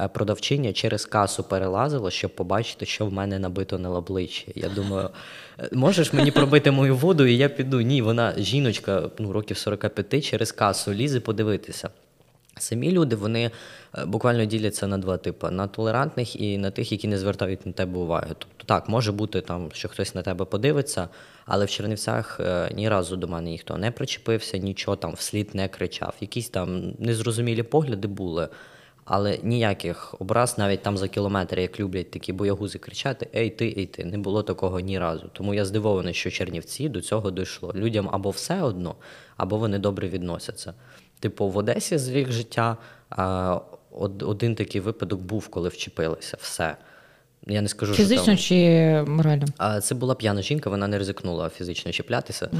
е, 0.00 0.08
продавчиня 0.08 0.72
через 0.72 1.04
касу 1.04 1.42
перелазила, 1.42 2.10
щоб 2.10 2.34
побачити, 2.34 2.86
що 2.86 3.06
в 3.06 3.12
мене 3.12 3.38
набито 3.38 3.78
на 3.78 3.90
обличчі. 3.90 4.52
Я 4.54 4.68
думаю, 4.68 5.10
«Е, 5.58 5.68
можеш 5.72 6.12
мені 6.12 6.30
пробити 6.30 6.70
мою 6.70 6.96
воду, 6.96 7.26
і 7.26 7.36
я 7.36 7.48
піду. 7.48 7.80
Ні, 7.80 8.02
вона 8.02 8.34
жіночка, 8.38 9.10
ну 9.18 9.32
років 9.32 9.58
45, 9.58 10.24
через 10.24 10.52
касу 10.52 10.94
лізе 10.94 11.20
подивитися. 11.20 11.90
Самі 12.58 12.92
люди 12.92 13.16
вони 13.16 13.50
е, 13.98 14.04
буквально 14.04 14.44
діляться 14.44 14.86
на 14.86 14.98
два 14.98 15.16
типи: 15.16 15.50
на 15.50 15.66
толерантних 15.66 16.40
і 16.40 16.58
на 16.58 16.70
тих, 16.70 16.92
які 16.92 17.08
не 17.08 17.18
звертають 17.18 17.66
на 17.66 17.72
тебе 17.72 17.98
уваги. 17.98 18.34
Тобто, 18.38 18.64
так, 18.66 18.88
може 18.88 19.12
бути 19.12 19.40
там, 19.40 19.70
що 19.72 19.88
хтось 19.88 20.14
на 20.14 20.22
тебе 20.22 20.44
подивиться, 20.44 21.08
але 21.46 21.64
в 21.64 21.70
Чернівцях 21.70 22.40
е, 22.40 22.70
ні 22.74 22.88
разу 22.88 23.16
до 23.16 23.28
мене 23.28 23.50
ніхто 23.50 23.76
не 23.76 23.90
причепився, 23.90 24.58
нічого 24.58 24.96
там 24.96 25.12
вслід 25.12 25.54
не 25.54 25.68
кричав. 25.68 26.14
Якісь 26.20 26.48
там 26.48 26.94
незрозумілі 26.98 27.62
погляди 27.62 28.08
були, 28.08 28.48
але 29.04 29.38
ніяких 29.42 30.14
образ 30.18 30.58
навіть 30.58 30.82
там 30.82 30.98
за 30.98 31.08
кілометр, 31.08 31.58
як 31.58 31.80
люблять 31.80 32.10
такі 32.10 32.32
боягузи 32.32 32.78
кричати: 32.78 33.28
Ей 33.34 33.50
ти, 33.50 33.74
ей 33.78 33.86
ти, 33.86 34.04
не 34.04 34.18
було 34.18 34.42
такого 34.42 34.80
ні 34.80 34.98
разу. 34.98 35.30
Тому 35.32 35.54
я 35.54 35.64
здивований, 35.64 36.14
що 36.14 36.30
Чернівці 36.30 36.88
до 36.88 37.00
цього 37.00 37.30
дійшло. 37.30 37.72
Людям 37.74 38.08
або 38.12 38.30
все 38.30 38.62
одно, 38.62 38.94
або 39.36 39.56
вони 39.56 39.78
добре 39.78 40.08
відносяться. 40.08 40.74
Типу, 41.20 41.48
в 41.48 41.56
Одесі 41.56 41.98
з 41.98 42.08
рік 42.08 42.30
життя 42.32 42.76
а, 43.10 43.58
од- 43.90 44.22
один 44.22 44.54
такий 44.54 44.80
випадок 44.80 45.20
був, 45.20 45.48
коли 45.48 45.68
вчепилися. 45.68 46.36
Все. 46.40 46.76
Я 47.48 47.62
не 47.62 47.68
скажу, 47.68 47.94
Фізично 47.94 48.22
що 48.22 48.26
там... 48.26 48.36
чи 48.38 49.10
морально? 49.10 49.46
А 49.56 49.80
це 49.80 49.94
була 49.94 50.14
п'яна 50.14 50.42
жінка, 50.42 50.70
вона 50.70 50.88
не 50.88 50.98
ризикнула 50.98 51.48
фізично 51.48 51.92
чіплятися. 51.92 52.50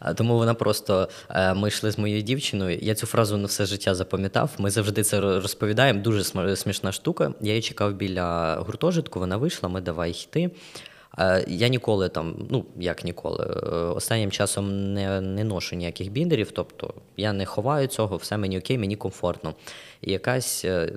Mm. 0.00 0.14
Тому 0.14 0.36
вона 0.36 0.54
просто 0.54 1.08
е, 1.30 1.54
ми 1.54 1.68
йшли 1.68 1.90
з 1.90 1.98
моєю 1.98 2.22
дівчиною. 2.22 2.78
Я 2.82 2.94
цю 2.94 3.06
фразу 3.06 3.36
на 3.36 3.46
все 3.46 3.66
життя 3.66 3.94
запам'ятав. 3.94 4.50
Ми 4.58 4.70
завжди 4.70 5.02
це 5.02 5.20
розповідаємо. 5.20 6.00
Дуже 6.00 6.24
смішна 6.56 6.92
штука. 6.92 7.32
Я 7.40 7.50
її 7.50 7.62
чекав 7.62 7.94
біля 7.94 8.56
гуртожитку, 8.56 9.18
вона 9.20 9.36
вийшла, 9.36 9.68
ми 9.68 9.80
давай 9.80 10.10
йти. 10.10 10.50
Е, 11.18 11.44
я 11.48 11.68
ніколи 11.68 12.08
там, 12.08 12.46
ну 12.50 12.64
як 12.76 13.04
ніколи, 13.04 13.44
е, 13.44 13.76
останнім 13.76 14.30
часом 14.30 14.92
не 14.94 15.20
не 15.20 15.44
ношу 15.44 15.76
ніяких 15.76 16.10
біндерів, 16.10 16.50
тобто 16.50 16.94
я 17.16 17.32
не 17.32 17.46
ховаю 17.46 17.86
цього, 17.86 18.16
все 18.16 18.36
мені 18.36 18.58
окей, 18.58 18.78
мені 18.78 18.96
комфортно. 18.96 19.54
І 20.02 20.12
якась 20.12 20.64
е, 20.64 20.92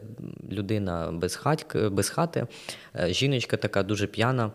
людина 0.51 1.11
без 1.13 1.35
хатки, 1.35 1.89
без 1.89 2.09
хати, 2.09 2.47
жіночка 3.07 3.57
така 3.57 3.83
дуже 3.83 4.07
п'яна. 4.07 4.51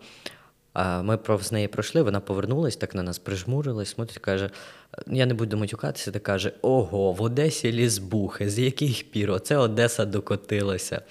Ми 1.01 1.19
з 1.41 1.51
неї 1.51 1.67
пройшли, 1.67 2.01
вона 2.01 2.19
повернулась, 2.19 2.75
так 2.75 2.95
на 2.95 3.03
нас 3.03 3.19
прижмурилась, 3.19 3.89
смотрить, 3.89 4.17
каже: 4.17 4.49
я 5.07 5.25
не 5.25 5.33
буду 5.33 5.57
матюкатися, 5.57 6.11
та 6.11 6.19
каже: 6.19 6.51
Ого, 6.61 7.11
в 7.11 7.21
Одесі 7.21 7.71
лісбухи, 7.71 8.49
з 8.49 8.59
яких 8.59 9.11
пір? 9.11 9.31
Оце 9.31 9.57
Одеса 9.57 10.05
докотилася. 10.05 11.01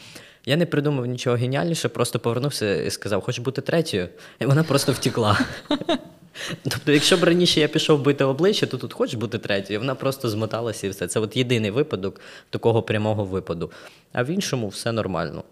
Я 0.46 0.56
не 0.56 0.66
придумав 0.66 1.06
нічого 1.06 1.36
геніальніше, 1.36 1.88
просто 1.88 2.18
повернувся 2.18 2.82
і 2.82 2.90
сказав, 2.90 3.22
хоч 3.22 3.38
бути 3.38 3.60
третьою, 3.60 4.08
і 4.38 4.46
вона 4.46 4.62
просто 4.62 4.92
втекла. 4.92 5.38
Тобто, 6.62 6.92
якщо 6.92 7.16
б 7.16 7.24
раніше 7.24 7.60
я 7.60 7.68
пішов 7.68 8.02
бити 8.02 8.24
обличчя, 8.24 8.66
то 8.66 8.78
тут 8.78 8.92
хочеш 8.92 9.14
бути 9.14 9.38
третьою, 9.38 9.80
вона 9.80 9.94
просто 9.94 10.28
змоталася 10.28 10.86
і 10.86 10.90
все. 10.90 11.06
Це 11.06 11.20
от 11.20 11.36
єдиний 11.36 11.70
випадок 11.70 12.20
такого 12.50 12.82
прямого 12.82 13.24
випаду. 13.24 13.70
А 14.12 14.22
в 14.22 14.26
іншому 14.26 14.68
все 14.68 14.92
нормально. 14.92 15.44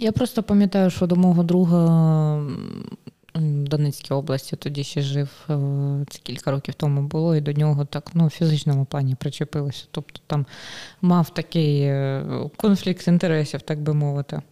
Я 0.00 0.12
просто 0.12 0.42
пам'ятаю, 0.42 0.90
що 0.90 1.06
до 1.06 1.16
мого 1.16 1.42
друга 1.42 2.46
Донецькій 3.34 4.14
області 4.14 4.56
тоді 4.56 4.84
ще 4.84 5.02
жив. 5.02 5.28
Е, 5.50 6.04
це 6.08 6.18
кілька 6.22 6.50
років 6.50 6.74
тому 6.74 7.02
було, 7.02 7.36
і 7.36 7.40
до 7.40 7.52
нього 7.52 7.84
так 7.84 8.10
ну, 8.14 8.26
в 8.26 8.30
фізичному 8.30 8.84
плані 8.84 9.14
причепилося. 9.14 9.84
Тобто 9.90 10.20
там 10.26 10.46
мав 11.02 11.30
такий 11.30 11.80
е, 11.80 12.24
конфлікт 12.56 13.08
інтересів, 13.08 13.62
так 13.62 13.80
би 13.80 13.94
мовити. 13.94 14.42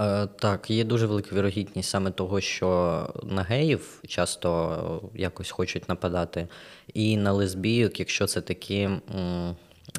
Е, 0.00 0.26
так, 0.26 0.70
є 0.70 0.84
дуже 0.84 1.06
велика 1.06 1.36
вірогідність 1.36 1.90
саме 1.90 2.10
того, 2.10 2.40
що 2.40 3.10
на 3.22 3.42
геїв 3.42 4.00
часто 4.08 5.02
якось 5.14 5.50
хочуть 5.50 5.88
нападати, 5.88 6.48
і 6.94 7.16
на 7.16 7.32
лесбійок, 7.32 7.98
якщо 7.98 8.26
це 8.26 8.40
такі 8.40 8.88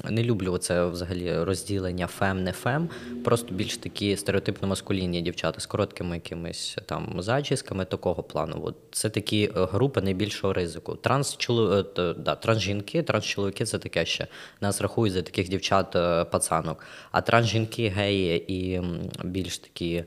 не 0.04 0.22
люблю 0.22 0.58
це 0.58 0.86
взагалі 0.86 1.42
розділення 1.42 2.06
фем, 2.06 2.44
не 2.44 2.52
фем. 2.52 2.88
Просто 3.24 3.54
більш 3.54 3.76
такі 3.76 4.16
стереотипно 4.16 4.68
маскулінні 4.68 5.22
дівчата 5.22 5.60
з 5.60 5.66
короткими 5.66 6.16
якимись 6.16 6.76
там 6.86 7.16
зачісками 7.18 7.84
такого 7.84 8.22
плану. 8.22 8.60
От 8.64 8.74
Це 8.90 9.10
такі 9.10 9.44
е, 9.44 9.50
групи 9.72 10.00
найбільшого 10.00 10.52
ризику. 10.52 10.94
Транс 10.94 11.38
е, 11.50 11.84
да, 12.18 12.34
трансжінки, 12.34 13.02
трансчоловіки 13.02 13.64
це 13.64 13.78
таке 13.78 14.06
ще 14.06 14.26
нас 14.60 14.80
рахують 14.80 15.14
за 15.14 15.22
таких 15.22 15.48
дівчат 15.48 15.96
е, 15.96 16.24
пацанок. 16.24 16.84
А 17.12 17.20
трансжінки, 17.20 17.88
геї 17.88 18.52
і 18.52 18.82
більш 19.24 19.58
такі 19.58 20.04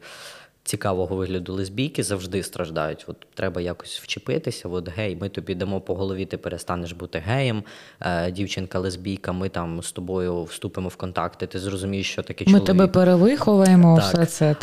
цікавого 0.64 1.16
вигляду 1.16 1.54
лесбійки 1.54 2.04
завжди 2.04 2.44
страждають. 2.44 3.06
От 3.08 3.18
Треба 3.34 3.62
якось 3.62 4.00
вчепитися. 4.00 4.70
От 4.70 4.90
гей, 4.90 5.18
ми 5.22 5.30
тобі 5.30 5.56
дамо 5.56 5.82
по 5.82 5.96
голові, 5.96 6.26
ти 6.26 6.38
перестанеш 6.38 6.92
бути 6.92 7.20
геєм. 7.20 7.64
Е, 8.02 8.32
Дівчинка 8.32 8.80
лесбійка, 8.80 9.32
ми 9.32 9.50
там 9.50 9.84
з 9.84 9.92
тобою 9.92 10.44
вступимо 10.44 10.88
в 10.88 10.96
контакти. 10.96 11.48
Ти 11.48 11.60
зрозумієш, 11.60 12.12
що 12.12 12.24
таке 12.24 12.46
чоловік. 12.46 12.62
Ми 12.62 12.68
тебе 12.68 12.88
перевиховуємо. 12.88 14.00
Так. 14.00 14.06
все 14.06 14.26
це. 14.26 14.56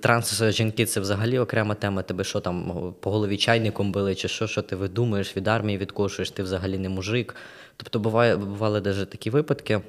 Транс 0.00 0.42
жінки 0.42 0.86
це 0.86 1.00
взагалі 1.00 1.38
окрема 1.38 1.74
тема. 1.74 2.02
Тебе 2.02 2.24
що 2.24 2.40
там 2.40 2.94
по 3.00 3.10
голові 3.10 3.36
чайником 3.36 3.92
били, 3.92 4.14
чи 4.14 4.28
що, 4.28 4.46
що 4.46 4.62
ти 4.62 4.76
видумуєш 4.76 5.36
від 5.36 5.48
армії 5.48 5.78
відкошуєш, 5.78 6.30
ти 6.30 6.42
взагалі 6.42 6.78
не 6.78 6.88
мужик. 6.88 7.34
Тобто 7.76 7.98
буває, 7.98 8.36
бували 8.36 8.80
навіть 8.80 9.10
такі 9.10 9.30
випадки 9.30 9.80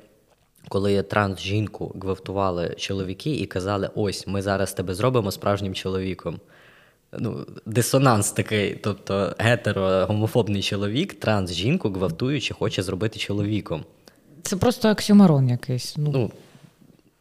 коли 0.69 1.03
транс-жінку 1.03 1.95
гвалтували 2.01 2.75
чоловіки 2.77 3.35
і 3.35 3.45
казали, 3.45 3.89
ось 3.95 4.27
ми 4.27 4.41
зараз 4.41 4.73
тебе 4.73 4.93
зробимо 4.93 5.31
справжнім 5.31 5.73
чоловіком. 5.73 6.39
Ну, 7.19 7.45
Дисонанс 7.65 8.31
такий, 8.31 8.75
тобто 8.75 9.35
гетеро-гомофобний 9.39 10.61
чоловік, 10.61 11.13
транс-жінку 11.13 11.89
гвалтуючи, 11.89 12.53
хоче 12.53 12.83
зробити 12.83 13.19
чоловіком. 13.19 13.85
Це 14.41 14.57
просто 14.57 14.89
оксюмарон 14.89 15.49
якийсь. 15.49 15.97
Ну. 15.97 16.11
ну, 16.13 16.31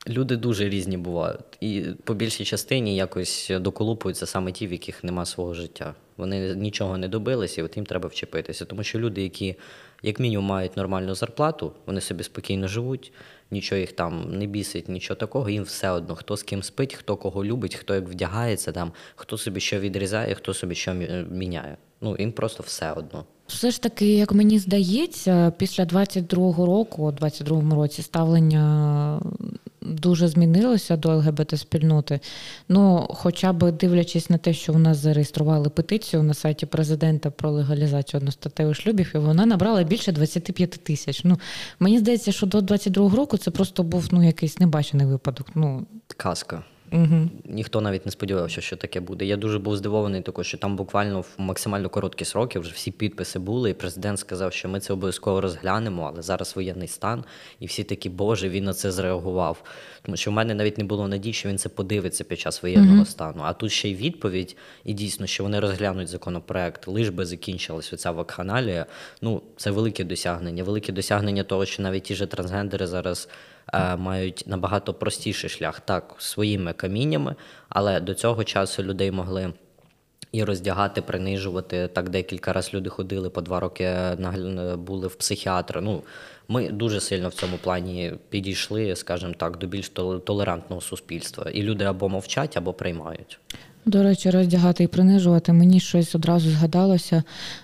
Люди 0.09 0.36
дуже 0.36 0.68
різні 0.68 0.97
бувають. 0.97 1.40
І 1.61 1.84
по 2.05 2.14
більшій 2.14 2.45
частині 2.45 2.97
якось 2.97 3.53
доколупуються 3.61 4.26
саме 4.26 4.53
ті, 4.53 4.66
в 4.66 4.72
яких 4.72 5.05
нема 5.05 5.26
свого 5.26 5.55
життя. 5.55 5.95
Вони 6.16 6.55
нічого 6.55 6.99
не 6.99 7.09
добилися, 7.09 7.61
і 7.61 7.64
от 7.64 7.76
їм 7.76 7.86
треба 7.86 8.09
вчепитися. 8.09 8.64
Тому 8.64 8.82
що 8.82 8.99
люди, 8.99 9.22
які 9.22 9.57
як 10.03 10.20
мінімум 10.20 10.47
мають 10.47 10.76
нормальну 10.76 11.14
зарплату, 11.14 11.72
вони 11.86 12.01
собі 12.01 12.24
спокійно 12.24 12.68
живуть, 12.68 13.12
нічого 13.51 13.78
їх 13.78 13.92
там 13.92 14.38
не 14.38 14.47
бісить, 14.47 14.88
нічого 14.88 15.18
такого. 15.18 15.51
Їм 15.51 15.62
все 15.62 15.90
одно, 15.90 16.14
хто 16.14 16.36
з 16.36 16.42
ким 16.42 16.62
спить, 16.62 16.95
хто 16.95 17.16
кого 17.16 17.45
любить, 17.45 17.74
хто 17.74 17.95
як 17.95 18.09
вдягається, 18.09 18.72
там, 18.72 18.92
хто 19.16 19.38
собі 19.38 19.61
що 19.61 19.80
відрізає, 19.80 20.34
хто 20.34 20.55
собі 20.55 20.74
що 20.74 20.95
міняє. 21.30 21.76
Ну 22.01 22.16
їм 22.18 22.32
просто 22.32 22.62
все 22.62 22.92
одно. 22.92 23.26
Все 23.47 23.70
ж 23.70 23.82
таки, 23.82 24.14
як 24.14 24.32
мені 24.32 24.59
здається, 24.59 25.53
після 25.59 25.84
22-го 25.84 26.66
року, 26.66 27.03
у 27.03 27.11
22-му 27.11 27.74
році 27.74 28.03
ставлення 28.03 29.20
дуже 29.80 30.28
змінилося 30.28 30.97
до 30.97 31.09
ЛГБТ-спільноти. 31.09 32.20
Ну, 32.68 33.07
хоча 33.11 33.53
б 33.53 33.72
дивлячись 33.72 34.30
на 34.30 34.38
те, 34.38 34.53
що 34.53 34.72
у 34.72 34.78
нас 34.78 34.99
зареєстрували 34.99 35.68
петицію 35.68 36.22
на 36.22 36.34
сайті 36.34 36.66
президента 36.66 37.30
про 37.30 37.51
легалізацію 37.51 38.18
одностатевих 38.18 38.76
шлюбів, 38.76 39.12
і 39.14 39.18
вона 39.18 39.47
набрала 39.47 39.82
більше 39.82 40.12
25 40.12 40.70
тисяч. 40.70 41.24
Ну, 41.24 41.38
Мені 41.78 41.99
здається, 41.99 42.32
що 42.32 42.47
до 42.47 42.59
22-го 42.59 43.16
року 43.16 43.36
це 43.36 43.51
просто 43.51 43.82
був 43.82 44.09
ну, 44.11 44.26
якийсь 44.26 44.61
небачений 44.61 45.07
випадок. 45.07 45.47
Ну, 45.55 45.86
Казка. 46.16 46.64
Угу. 46.95 47.28
Ніхто 47.45 47.80
навіть 47.80 48.07
не 48.07 48.12
сподівався, 48.12 48.61
що 48.61 48.76
таке 48.76 49.01
буде. 49.01 49.24
Я 49.24 49.36
дуже 49.36 49.59
був 49.59 49.76
здивований, 49.76 50.22
також, 50.22 50.47
що 50.47 50.59
там 50.59 50.76
буквально 50.76 51.20
в 51.20 51.34
максимально 51.38 51.88
короткі 51.88 52.24
сроки 52.24 52.59
вже 52.59 52.72
всі 52.72 52.90
підписи 52.90 53.38
були, 53.38 53.70
і 53.70 53.74
президент 53.74 54.18
сказав, 54.18 54.53
що 54.53 54.68
ми 54.68 54.80
це 54.80 54.92
обов'язково 54.92 55.40
розглянемо, 55.40 56.11
але 56.12 56.22
зараз 56.22 56.57
воєнний 56.57 56.88
стан, 56.88 57.24
і 57.61 57.66
всі 57.66 57.84
такі, 57.84 58.09
Боже, 58.09 58.49
він 58.49 58.64
на 58.64 58.74
це 58.74 58.92
зреагував. 58.92 59.62
Тому 60.03 60.16
що 60.16 60.30
в 60.30 60.34
мене 60.34 60.55
навіть 60.55 60.78
не 60.78 60.84
було 60.84 61.09
надії, 61.09 61.32
що 61.32 61.49
він 61.49 61.59
це 61.59 61.68
подивиться 61.68 62.24
під 62.24 62.40
час 62.40 62.62
воєнного 62.62 62.97
угу. 62.97 63.05
стану. 63.05 63.42
А 63.45 63.53
тут 63.53 63.72
ще 63.72 63.88
й 63.88 63.95
відповідь, 63.95 64.57
і 64.84 64.92
дійсно, 64.92 65.26
що 65.26 65.42
вони 65.42 65.61
розглянуть 65.61 66.09
законопроект, 66.09 66.88
лиш 66.88 67.09
би 67.09 67.26
закінчилась 67.26 67.92
оця 67.92 68.11
вакханалія. 68.11 68.86
Ну, 69.22 69.42
це 69.57 69.70
велике 69.70 70.05
досягнення. 70.05 70.64
Велике 70.64 70.92
досягнення 70.92 71.45
того, 71.45 71.66
що 71.66 71.82
навіть 71.82 72.03
ті 72.03 72.14
ж 72.14 72.26
трансгендери 72.26 72.86
зараз. 72.86 73.28
Е, 73.75 73.97
мають 73.97 74.45
набагато 74.47 74.95
простіший 74.95 75.51
шлях, 75.51 75.81
так, 75.81 76.14
своїми 76.18 76.72
каміннями, 76.72 77.35
але 77.68 78.01
до 78.01 78.14
цього 78.14 78.45
часу 78.45 78.83
людей 78.83 79.11
могли. 79.11 79.53
І 80.33 80.45
роздягати, 80.45 81.03
принижувати. 81.03 81.89
Так 81.89 82.09
декілька 82.09 82.53
разів 82.53 82.75
люди 82.75 82.91
ходили 82.91 83.31
по 83.31 83.41
два 83.41 83.61
роки, 83.61 83.95
були 84.77 85.07
в 85.07 85.14
психіатра. 85.14 85.81
Ну, 85.81 86.03
Ми 86.49 86.68
дуже 86.68 87.01
сильно 87.01 87.29
в 87.29 87.35
цьому 87.35 87.57
плані 87.57 88.12
підійшли, 88.29 88.97
скажімо 88.97 89.35
так, 89.37 89.59
до 89.59 89.66
більш 89.66 89.89
толерантного 90.25 90.81
суспільства. 90.81 91.51
І 91.51 91.62
люди 91.62 91.85
або 91.85 92.09
мовчать, 92.09 92.57
або 92.57 92.72
приймають. 92.72 93.41
До 93.87 94.03
речі, 94.03 94.30
роздягати 94.30 94.85
і 94.85 94.87
принижувати. 94.87 95.53
Мені 95.53 95.80
щось 95.80 96.14
одразу 96.14 96.51
згадалося, 96.51 97.22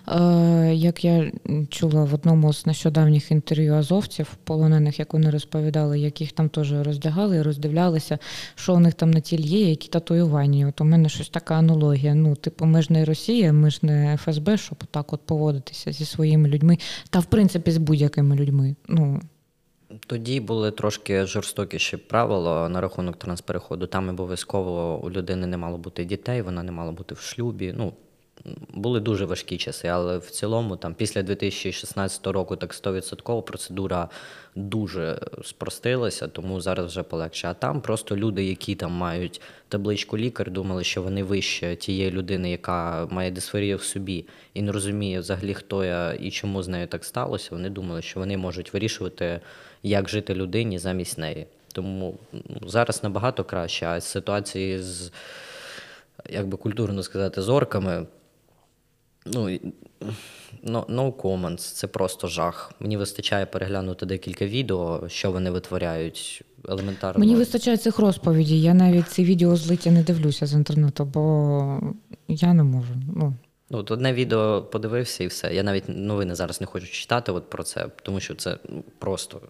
е, 0.09 0.75
як 0.75 1.05
я 1.05 1.33
чула 1.69 2.05
в 2.05 2.15
одному 2.15 2.53
з 2.53 2.67
нещодавніх 2.67 3.31
інтерв'ю 3.31 3.75
азовців, 3.75 4.37
полонених, 4.45 4.99
як 4.99 5.13
вони 5.13 5.31
розповідали, 5.31 6.01
як 6.01 6.21
їх 6.21 6.33
там 6.33 6.49
теж 6.49 6.73
роздягали 6.73 7.37
і 7.37 7.43
роздивлялися, 7.43 8.19
що 8.55 8.75
у 8.75 8.79
них 8.79 8.95
там 8.95 9.11
на 9.11 9.21
тілі 9.21 9.43
є, 9.43 9.71
які 9.71 9.89
татуювання. 9.89 10.69
От 10.69 10.81
у 10.81 10.85
мене 10.85 11.09
щось 11.09 11.29
така 11.29 11.55
аналогія. 11.55 12.15
Ну, 12.15 12.35
типу, 12.35 12.65
ми 12.65 12.83
ж 12.83 12.93
не 12.93 13.05
Росія, 13.05 13.53
ми 13.53 13.71
ж 13.71 13.79
не 13.83 14.17
ФСБ, 14.17 14.57
щоб 14.57 14.85
так 14.91 15.13
от 15.13 15.21
поводитися 15.21 15.93
зі 15.93 16.05
своїми 16.05 16.49
людьми, 16.49 16.79
та 17.11 17.19
в 17.19 17.25
принципі 17.25 17.71
з 17.71 17.77
будь-якими 17.77 18.37
людьми. 18.37 18.75
Ну, 18.89 19.21
тоді 20.07 20.41
були 20.41 20.71
трошки 20.71 21.27
жорстокіші 21.27 21.97
правила 21.97 22.69
на 22.69 22.81
рахунок 22.81 23.17
транспереходу. 23.17 23.87
Там 23.87 24.09
обов'язково 24.09 25.01
у 25.05 25.11
людини 25.11 25.47
не 25.47 25.57
мало 25.57 25.79
бути 25.79 26.05
дітей, 26.05 26.43
вона 26.43 26.63
не 26.63 26.73
мала 26.73 26.93
бути 26.93 27.15
в 27.15 27.21
шлюбі. 27.21 27.75
Ну, 27.77 27.93
були 28.75 29.01
дуже 29.01 29.25
важкі 29.25 29.57
часи, 29.57 29.89
але 29.89 30.19
в 30.19 30.31
цілому, 30.31 30.77
там 30.77 30.95
після 30.95 31.23
2016 31.23 32.27
року, 32.27 32.57
так 32.57 32.75
100% 32.75 33.43
процедура 33.43 34.09
дуже 34.55 35.19
спростилася, 35.45 36.29
тому 36.29 36.61
зараз 36.61 36.87
вже 36.87 37.03
полегше. 37.03 37.49
А 37.49 37.55
там 37.55 37.81
просто 37.81 38.17
люди, 38.17 38.45
які 38.45 38.75
там 38.75 38.93
мають 38.93 39.41
табличку 39.69 40.19
лікар, 40.19 40.51
думали, 40.51 40.85
що 40.85 41.03
вони 41.03 41.23
вище 41.23 41.77
тієї 41.77 42.11
людини, 42.11 42.51
яка 42.51 43.07
має 43.11 43.31
дисфорію 43.31 43.77
в 43.77 43.83
собі 43.83 44.27
і 44.55 44.63
не 44.63 44.73
розуміє 44.73 45.21
взагалі, 45.21 45.55
хто 45.55 45.85
я 45.85 46.13
і 46.13 46.31
чому 46.31 46.63
з 46.63 46.69
нею 46.69 46.87
так 46.87 47.05
сталося. 47.05 47.49
Вони 47.51 47.71
думали, 47.71 48.03
що 48.03 48.21
вони 48.21 48.37
можуть 48.37 48.73
вирішувати, 48.75 49.41
як 49.83 50.09
жити 50.09 50.35
людині 50.35 50.79
замість 50.79 51.19
неї. 51.19 51.47
Тому 51.73 52.15
зараз 52.63 53.03
набагато 53.03 53.45
краще, 53.45 53.87
а 53.87 54.01
ситуації 54.01 54.79
з 54.79 55.13
як 56.29 56.49
би 56.49 56.57
культурно 56.57 57.03
сказати, 57.03 57.43
з 57.43 57.49
орками. 57.49 58.07
Ну, 59.27 59.49
no, 60.65 60.87
no 60.87 61.13
comments, 61.13 61.57
це 61.57 61.87
просто 61.87 62.29
жах. 62.29 62.73
Мені 62.81 62.97
вистачає 62.97 63.47
переглянути 63.47 64.07
декілька 64.07 64.47
відео, 64.47 65.09
що 65.09 65.33
вони 65.33 65.51
витворяють. 65.51 66.45
Елементарно. 66.69 67.21
Мені 67.21 67.37
вистачає 67.37 67.77
цих 67.77 67.99
розповідей. 67.99 68.63
Я 68.63 68.75
навіть 68.75 69.09
ці 69.09 69.25
відео 69.25 69.57
злиті 69.57 69.91
не 69.91 70.03
дивлюся 70.03 70.47
з 70.47 70.53
інтернету, 70.53 71.05
бо 71.05 71.81
я 72.29 72.55
не 72.55 72.63
можу. 72.63 72.95
Ну, 73.17 73.35
Ну, 73.71 73.79
от 73.79 73.91
одне 73.91 74.13
відео 74.13 74.63
подивився 74.63 75.25
і 75.25 75.27
все. 75.27 75.55
Я 75.55 75.63
навіть 75.63 75.85
новини 75.89 76.35
зараз 76.35 76.61
не 76.61 76.67
хочу 76.67 76.87
читати 76.87 77.33
от 77.33 77.51
про 77.51 77.63
це, 77.63 77.87
тому 78.03 78.21
що 78.21 78.35
це 78.35 78.59
просто. 78.99 79.41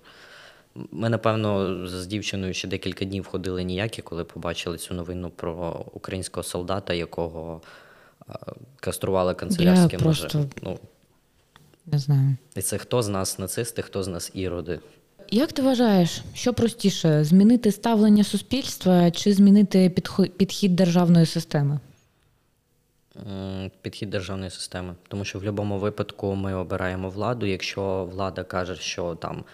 Ми, 0.75 1.09
напевно, 1.09 1.77
з 1.89 2.07
дівчиною 2.07 2.55
ще 2.55 2.69
декілька 2.69 3.05
днів 3.05 3.27
ходили 3.27 3.65
ніякі, 3.65 4.03
коли 4.03 4.25
побачили 4.25 4.79
цю 4.79 4.95
новину 4.95 5.31
про 5.31 5.87
українського 5.93 6.45
солдата, 6.45 6.95
якого 6.95 7.61
кастрували 8.81 9.35
канцелярським 9.35 9.99
Я 10.01 10.05
просто- 10.05 10.25
ножем. 10.39 10.51
Ну, 10.63 10.79
не 11.87 11.99
знаю. 11.99 12.37
і 12.57 12.63
це 12.63 12.79
хто 12.79 13.03
з 13.03 13.09
нас 13.09 13.39
нацисти, 13.39 13.83
хто 13.83 14.03
з 14.03 14.09
нас 14.09 14.31
іроди. 14.35 14.81
Як 15.31 15.53
ти 15.53 15.63
вважаєш, 15.63 16.23
що 16.35 16.55
простіше 16.55 17.25
змінити 17.25 17.73
ставлення 17.73 18.25
суспільства 18.25 19.11
чи 19.11 19.33
змінити 19.33 19.91
підхід 20.37 20.77
державної 20.77 21.27
системи? 21.27 21.79
М, 23.27 23.71
Підхід 23.83 24.11
державної 24.11 24.51
системи. 24.51 24.95
Тому 25.09 25.25
що 25.25 25.39
в 25.39 25.43
будь-якому 25.43 25.79
випадку 25.79 26.35
ми 26.35 26.55
обираємо 26.55 27.11
владу. 27.11 27.47
Якщо 27.47 28.05
влада 28.13 28.43
каже, 28.45 28.77
що 28.77 29.15
там 29.15 29.45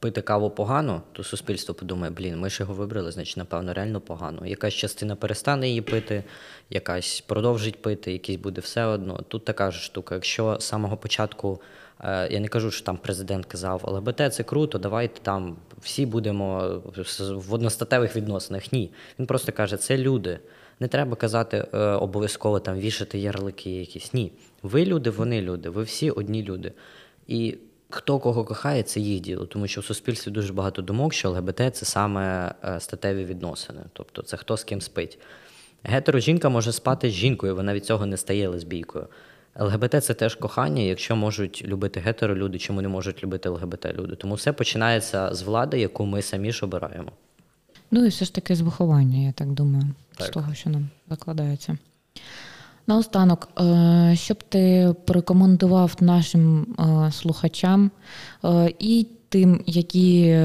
пити 0.00 0.20
каву 0.20 0.50
погано, 0.50 1.02
то 1.12 1.24
суспільство 1.24 1.74
подумає, 1.74 2.12
блін, 2.12 2.38
ми 2.40 2.50
ж 2.50 2.62
його 2.62 2.74
вибрали, 2.74 3.10
значить, 3.12 3.36
напевно, 3.36 3.74
реально 3.74 4.00
погано. 4.00 4.46
Якась 4.46 4.74
частина 4.74 5.16
перестане 5.16 5.68
її 5.68 5.80
пити, 5.80 6.24
якась 6.70 7.20
продовжить 7.20 7.82
пити, 7.82 8.12
якийсь 8.12 8.38
буде 8.38 8.60
все 8.60 8.84
одно. 8.84 9.20
Тут 9.28 9.44
така 9.44 9.70
ж 9.70 9.80
штука. 9.80 10.14
Якщо 10.14 10.56
з 10.60 10.64
самого 10.64 10.96
початку. 10.96 11.60
е, 12.00 12.28
Я 12.32 12.40
не 12.40 12.48
кажу, 12.48 12.70
що 12.70 12.84
там 12.84 12.96
президент 12.96 13.46
казав, 13.46 13.80
ЛГБТ 13.84 14.34
це 14.34 14.42
круто, 14.42 14.78
давайте 14.78 15.20
там 15.20 15.56
всі 15.80 16.06
будемо 16.06 16.80
в 17.30 17.54
одностатевих 17.54 18.16
відносинах. 18.16 18.72
Ні. 18.72 18.90
Він 19.18 19.26
просто 19.26 19.52
каже, 19.52 19.76
це 19.76 19.98
люди. 19.98 20.38
Не 20.80 20.88
треба 20.88 21.16
казати 21.16 21.66
е, 21.74 21.78
обов'язково 21.78 22.60
там 22.60 22.78
вішати 22.78 23.18
ярлики 23.18 23.70
якісь. 23.70 24.14
Ні. 24.14 24.32
Ви 24.62 24.84
люди, 24.84 25.10
вони 25.10 25.42
люди, 25.42 25.68
ви 25.68 25.82
всі 25.82 26.10
одні 26.10 26.42
люди. 26.42 26.72
І 27.26 27.56
хто 27.90 28.18
кого 28.18 28.44
кохає, 28.44 28.82
це 28.82 29.00
їх 29.00 29.20
діло, 29.20 29.46
тому 29.46 29.66
що 29.66 29.80
в 29.80 29.84
суспільстві 29.84 30.30
дуже 30.30 30.52
багато 30.52 30.82
думок, 30.82 31.14
що 31.14 31.30
ЛГБТ 31.30 31.76
це 31.76 31.86
саме 31.86 32.54
е, 32.64 32.80
статеві 32.80 33.24
відносини, 33.24 33.80
тобто 33.92 34.22
це 34.22 34.36
хто 34.36 34.56
з 34.56 34.64
ким 34.64 34.80
спить. 34.80 35.18
Гетеро 35.82 36.18
жінка 36.18 36.48
може 36.48 36.72
спати 36.72 37.10
з 37.10 37.12
жінкою, 37.12 37.56
вона 37.56 37.74
від 37.74 37.84
цього 37.84 38.06
не 38.06 38.16
стає 38.16 38.48
лесбійкою. 38.48 39.06
ЛГБТ 39.58 40.04
це 40.04 40.14
теж 40.14 40.34
кохання. 40.34 40.82
Якщо 40.82 41.16
можуть 41.16 41.64
любити 41.64 42.00
гетеро 42.00 42.36
люди, 42.36 42.58
чому 42.58 42.82
не 42.82 42.88
можуть 42.88 43.24
любити 43.24 43.48
ЛГБТ 43.48 43.86
люди? 43.94 44.16
Тому 44.16 44.34
все 44.34 44.52
починається 44.52 45.34
з 45.34 45.42
влади, 45.42 45.80
яку 45.80 46.06
ми 46.06 46.22
самі 46.22 46.52
ж 46.52 46.64
обираємо. 46.64 47.12
Ну 47.90 48.04
і 48.04 48.08
все 48.08 48.24
ж 48.24 48.34
таки 48.34 48.54
з 48.54 48.60
виховання, 48.60 49.26
я 49.26 49.32
так 49.32 49.52
думаю, 49.52 49.84
з 50.20 50.28
того, 50.28 50.54
що 50.54 50.70
нам 50.70 50.88
закладається. 51.10 51.78
Наостанок, 52.86 53.48
е, 53.60 54.16
що 54.16 54.34
б 54.34 54.42
ти 54.42 54.94
порекомендував 55.06 55.96
нашим 56.00 56.62
е, 56.62 57.12
слухачам 57.12 57.90
е, 58.44 58.74
і 58.78 59.06
тим, 59.28 59.62
які 59.66 60.38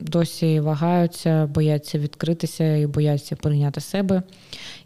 досі 0.00 0.60
вагаються, 0.60 1.46
бояться 1.46 1.98
відкритися 1.98 2.76
і 2.76 2.86
бояться 2.86 3.36
прийняти 3.36 3.80
себе, 3.80 4.22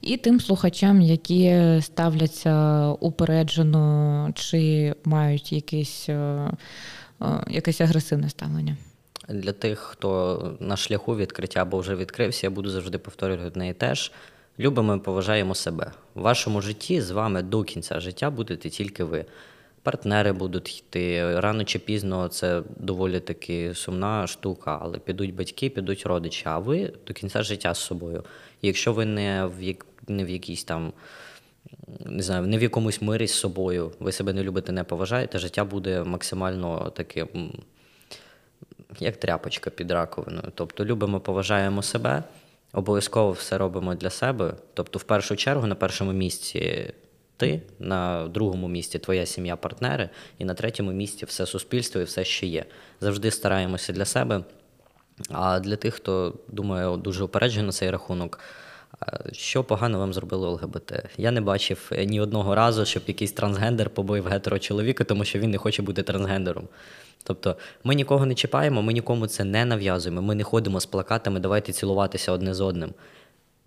і 0.00 0.16
тим 0.16 0.40
слухачам, 0.40 1.00
які 1.00 1.62
ставляться 1.80 2.86
упереджено 2.88 4.30
чи 4.34 4.94
мають 5.04 5.52
якесь, 5.52 6.08
е, 6.08 6.50
якесь 7.50 7.80
агресивне 7.80 8.28
ставлення. 8.28 8.76
Для 9.30 9.52
тих, 9.52 9.78
хто 9.78 10.56
на 10.60 10.76
шляху 10.76 11.16
відкриття 11.16 11.62
або 11.62 11.78
вже 11.78 11.94
відкрився, 11.94 12.46
я 12.46 12.50
буду 12.50 12.70
завжди 12.70 12.98
повторювати 12.98 13.46
одне 13.46 13.68
і 13.68 13.72
теж. 13.72 14.12
Любимо 14.58 14.94
і 14.96 14.98
поважаємо 14.98 15.54
себе. 15.54 15.92
В 16.14 16.20
вашому 16.20 16.60
житті 16.60 17.00
з 17.00 17.10
вами 17.10 17.42
до 17.42 17.62
кінця 17.62 18.00
життя 18.00 18.30
будете 18.30 18.70
тільки 18.70 19.04
ви. 19.04 19.24
Партнери 19.82 20.32
будуть 20.32 20.78
йти. 20.78 21.40
Рано 21.40 21.64
чи 21.64 21.78
пізно 21.78 22.28
це 22.28 22.62
доволі 22.76 23.20
таки 23.20 23.74
сумна 23.74 24.26
штука, 24.26 24.78
але 24.82 24.98
підуть 24.98 25.34
батьки, 25.34 25.70
підуть 25.70 26.06
родичі, 26.06 26.42
а 26.46 26.58
ви 26.58 26.92
до 27.06 27.14
кінця 27.14 27.42
життя 27.42 27.74
з 27.74 27.78
собою. 27.78 28.24
І 28.62 28.66
якщо 28.66 28.92
ви 28.92 29.04
не 29.04 29.46
в, 29.46 29.62
як, 29.62 29.86
не 30.08 30.24
в 30.24 30.30
якійсь 30.30 30.64
там 30.64 30.92
не 32.06 32.22
знаю, 32.22 32.46
не 32.46 32.58
в 32.58 32.62
якомусь 32.62 33.02
мирі 33.02 33.26
з 33.26 33.34
собою, 33.34 33.92
ви 34.00 34.12
себе 34.12 34.32
не 34.32 34.42
любите, 34.42 34.72
не 34.72 34.84
поважаєте, 34.84 35.38
життя 35.38 35.64
буде 35.64 36.04
максимально 36.04 36.92
таким 36.96 37.52
як 38.98 39.16
тряпочка 39.16 39.70
під 39.70 39.90
раковиною. 39.90 40.52
Тобто 40.54 40.84
любимо, 40.84 41.20
поважаємо 41.20 41.82
себе, 41.82 42.22
обов'язково 42.72 43.32
все 43.32 43.58
робимо 43.58 43.94
для 43.94 44.10
себе. 44.10 44.54
Тобто, 44.74 44.98
в 44.98 45.02
першу 45.02 45.36
чергу, 45.36 45.66
на 45.66 45.74
першому 45.74 46.12
місці 46.12 46.92
ти, 47.36 47.62
на 47.78 48.28
другому 48.28 48.68
місці 48.68 48.98
твоя 48.98 49.26
сім'я, 49.26 49.56
партнери, 49.56 50.08
і 50.38 50.44
на 50.44 50.54
третьому 50.54 50.92
місці 50.92 51.24
все 51.24 51.46
суспільство 51.46 52.00
і 52.00 52.04
все, 52.04 52.24
що 52.24 52.46
є. 52.46 52.64
Завжди 53.00 53.30
стараємося 53.30 53.92
для 53.92 54.04
себе. 54.04 54.44
А 55.28 55.60
для 55.60 55.76
тих, 55.76 55.94
хто 55.94 56.34
думає 56.48 56.96
дуже 56.96 57.24
упереджено 57.24 57.72
цей 57.72 57.90
рахунок, 57.90 58.38
що 59.32 59.64
погано 59.64 59.98
вам 59.98 60.12
зробило 60.12 60.50
ЛГБТ? 60.50 60.92
Я 61.16 61.30
не 61.30 61.40
бачив 61.40 61.90
е, 61.92 62.04
ні 62.06 62.20
одного 62.20 62.54
разу, 62.54 62.84
щоб 62.84 63.02
якийсь 63.06 63.32
трансгендер 63.32 63.90
побив 63.90 64.26
гетерочоловіка, 64.26 65.04
тому 65.04 65.24
що 65.24 65.38
він 65.38 65.50
не 65.50 65.58
хоче 65.58 65.82
бути 65.82 66.02
трансгендером. 66.02 66.68
Тобто 67.22 67.56
ми 67.84 67.94
нікого 67.94 68.26
не 68.26 68.34
чіпаємо, 68.34 68.82
ми 68.82 68.92
нікому 68.92 69.26
це 69.26 69.44
не 69.44 69.64
нав'язуємо. 69.64 70.22
Ми 70.22 70.34
не 70.34 70.44
ходимо 70.44 70.80
з 70.80 70.86
плакатами, 70.86 71.40
давайте 71.40 71.72
цілуватися 71.72 72.32
одне 72.32 72.54
з 72.54 72.60
одним. 72.60 72.94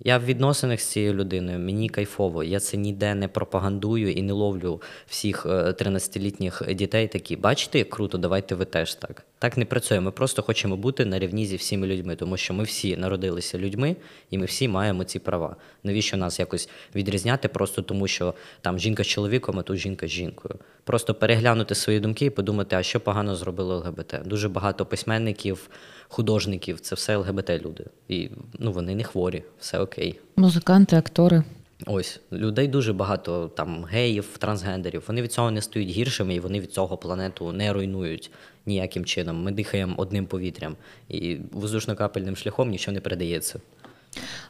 Я 0.06 0.18
в 0.18 0.26
відносинах 0.26 0.80
з 0.80 0.86
цією 0.86 1.14
людиною, 1.14 1.60
мені 1.60 1.90
кайфово. 1.90 2.44
Я 2.44 2.60
це 2.60 2.78
ніде 2.78 3.16
не 3.16 3.28
пропагандую 3.28 4.12
і 4.12 4.22
не 4.22 4.34
ловлю 4.34 4.82
всіх 5.08 5.46
е, 5.46 5.50
13-літніх 5.50 6.76
дітей 6.76 7.08
такі. 7.08 7.36
Бачите, 7.36 7.78
як 7.78 7.90
круто, 7.90 8.18
давайте 8.18 8.56
ви 8.56 8.66
теж 8.66 8.96
так. 8.96 9.26
Так 9.40 9.58
не 9.58 9.66
працює. 9.66 10.00
Ми 10.00 10.12
просто 10.12 10.42
хочемо 10.42 10.78
бути 10.78 11.06
на 11.06 11.20
рівні 11.20 11.46
зі 11.46 11.56
всіми 11.56 11.88
людьми, 11.88 12.16
тому 12.16 12.38
що 12.38 12.54
ми 12.54 12.64
всі 12.64 12.98
народилися 12.98 13.58
людьми, 13.58 13.96
і 14.30 14.38
ми 14.38 14.46
всі 14.46 14.68
маємо 14.68 15.04
ці 15.04 15.20
права. 15.20 15.56
Навіщо 15.84 16.18
нас 16.18 16.40
якось 16.40 16.70
відрізняти, 16.96 17.48
просто 17.48 17.82
тому 17.82 18.08
що 18.08 18.34
там 18.62 18.80
жінка 18.80 19.04
з 19.04 19.08
чоловіком, 19.08 19.60
а 19.60 19.62
тут 19.62 19.78
жінка 19.78 20.08
з 20.08 20.10
жінкою. 20.10 20.56
Просто 20.84 21.14
переглянути 21.14 21.76
свої 21.76 22.00
думки 22.00 22.26
і 22.26 22.30
подумати, 22.30 22.76
а 22.76 22.84
що 22.84 23.00
погано 23.00 23.36
зробило 23.36 23.78
ЛГБТ. 23.78 24.16
Дуже 24.26 24.50
багато 24.50 24.86
письменників, 24.86 25.70
художників 26.14 26.80
це 26.80 26.96
все 26.96 27.18
ЛГБТ 27.18 27.50
люди. 27.50 27.86
І 28.08 28.30
ну 28.60 28.72
вони 28.72 28.96
не 28.96 29.04
хворі, 29.04 29.44
все 29.60 29.80
окей. 29.80 30.20
Музиканти, 30.36 30.96
актори. 30.96 31.44
Ось 31.86 32.20
людей 32.32 32.68
дуже 32.68 32.94
багато 32.94 33.48
там 33.48 33.84
геїв, 33.84 34.38
трансгендерів. 34.38 35.04
Вони 35.08 35.22
від 35.22 35.32
цього 35.32 35.52
не 35.52 35.62
стають 35.62 35.90
гіршими, 35.90 36.36
і 36.36 36.40
вони 36.40 36.60
від 36.60 36.74
цього 36.74 36.98
планету 36.98 37.52
не 37.52 37.74
руйнують 37.74 38.32
ніяким 38.66 39.06
чином. 39.06 39.44
Ми 39.44 39.52
дихаємо 39.52 39.94
одним 39.98 40.26
повітрям, 40.26 40.76
і 41.10 41.38
воздушно-капельним 41.54 42.36
шляхом 42.36 42.70
нічого 42.70 42.94
не 42.94 43.02
передається. 43.02 43.60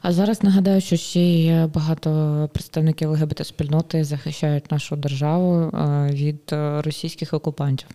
А 0.01 0.11
зараз 0.11 0.43
нагадаю, 0.43 0.81
що 0.81 0.95
ще 0.95 1.19
є 1.19 1.69
багато 1.73 2.49
представників 2.53 3.11
ЛГБТ 3.11 3.47
спільноти 3.47 4.03
захищають 4.03 4.71
нашу 4.71 4.95
державу 4.95 5.61
е, 5.61 6.09
від 6.11 6.41
е, 6.51 6.81
російських 6.81 7.33
окупантів. 7.33 7.87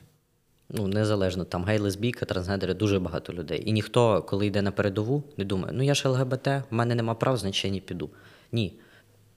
Ну, 0.71 0.87
незалежно, 0.87 1.45
там 1.45 1.65
гей, 1.65 1.79
лесбійка, 1.79 2.27
трансгендери, 2.27 2.75
дуже 2.75 2.99
багато 2.99 3.33
людей. 3.33 3.63
І 3.67 3.73
ніхто, 3.73 4.23
коли 4.23 4.47
йде 4.47 4.63
на 4.63 4.71
передову, 4.71 5.23
не 5.37 5.45
думає, 5.45 5.73
ну 5.77 5.83
я 5.83 5.95
ж 5.95 6.09
ЛГБТ, 6.09 6.47
в 6.47 6.63
мене 6.71 6.95
нема 6.95 7.15
прав, 7.15 7.37
значить 7.37 7.65
я 7.65 7.71
не 7.71 7.81
піду. 7.81 8.11
Ні. 8.53 8.73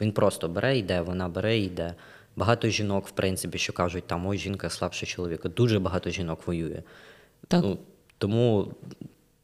Він 0.01 0.11
просто 0.11 0.47
бере, 0.47 0.77
йде, 0.77 1.01
вона 1.01 1.29
бере, 1.29 1.59
йде. 1.59 1.95
Багато 2.35 2.69
жінок, 2.69 3.07
в 3.07 3.11
принципі, 3.11 3.57
що 3.57 3.73
кажуть, 3.73 4.03
там 4.07 4.27
ой, 4.27 4.37
жінка 4.37 4.69
слабше 4.69 5.05
чоловіка. 5.05 5.49
Дуже 5.49 5.79
багато 5.79 6.09
жінок 6.09 6.47
воює. 6.47 6.83
Так. 7.47 7.63
Ну, 7.63 7.77
тому 8.17 8.73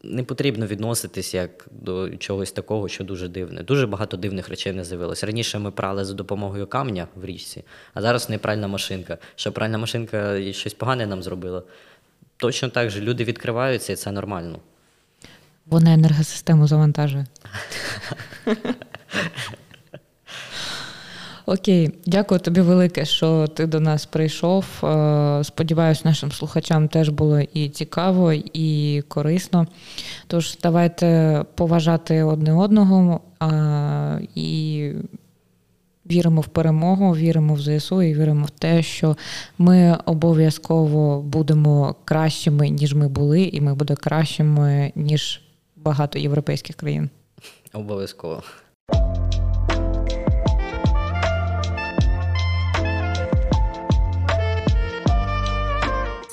не 0.03 0.23
потрібно 0.23 0.65
відноситись 0.67 1.33
як 1.33 1.67
до 1.71 2.09
чогось 2.09 2.51
такого, 2.51 2.87
що 2.87 3.03
дуже 3.03 3.27
дивне. 3.27 3.63
Дуже 3.63 3.87
багато 3.87 4.17
дивних 4.17 4.49
речей 4.49 4.73
не 4.73 4.83
з'явилось. 4.83 5.23
Раніше 5.23 5.59
ми 5.59 5.71
прали 5.71 6.05
за 6.05 6.13
допомогою 6.13 6.67
камня 6.67 7.07
в 7.15 7.25
річці, 7.25 7.63
а 7.93 8.01
зараз 8.01 8.29
непральна 8.29 8.67
машинка. 8.67 9.17
Що 9.35 9.51
пральна 9.51 9.77
машинка 9.77 10.35
і 10.35 10.53
щось 10.53 10.73
погане 10.73 11.07
нам 11.07 11.23
зробила. 11.23 11.63
Точно 12.37 12.69
так 12.69 12.89
же 12.89 13.01
люди 13.01 13.23
відкриваються, 13.23 13.93
і 13.93 13.95
це 13.95 14.11
нормально. 14.11 14.59
Вона 15.65 15.93
енергосистему 15.93 16.67
завантажує. 16.67 17.25
Окей, 21.49 21.91
дякую 22.05 22.39
тобі 22.39 22.61
велике, 22.61 23.05
що 23.05 23.47
ти 23.47 23.65
до 23.65 23.79
нас 23.79 24.05
прийшов. 24.05 24.65
Е, 24.83 25.43
Сподіваюсь, 25.43 26.05
нашим 26.05 26.31
слухачам 26.31 26.87
теж 26.87 27.09
було 27.09 27.39
і 27.39 27.69
цікаво, 27.69 28.33
і 28.53 29.01
корисно. 29.07 29.67
Тож 30.27 30.57
давайте 30.63 31.43
поважати 31.55 32.23
одне 32.23 32.53
одного 32.53 33.21
і 34.35 34.91
Віримо 36.11 36.41
в 36.41 36.47
перемогу, 36.47 37.15
віримо 37.15 37.53
в 37.53 37.61
ЗСУ 37.61 38.01
і 38.01 38.13
віримо 38.13 38.45
в 38.45 38.49
те, 38.49 38.83
що 38.83 39.17
ми 39.57 39.97
обов'язково 40.05 41.21
будемо 41.21 41.95
кращими, 42.05 42.69
ніж 42.69 42.93
ми 42.93 43.07
були, 43.07 43.41
і 43.41 43.61
ми 43.61 43.73
будемо 43.73 43.99
кращими, 44.03 44.91
ніж 44.95 45.41
багато 45.75 46.19
європейських 46.19 46.75
країн. 46.75 47.09
Обов'язково. 47.73 48.43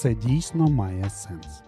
це 0.05 0.15
дійсно 0.15 0.69
має 0.69 1.11
сенс. 1.11 1.63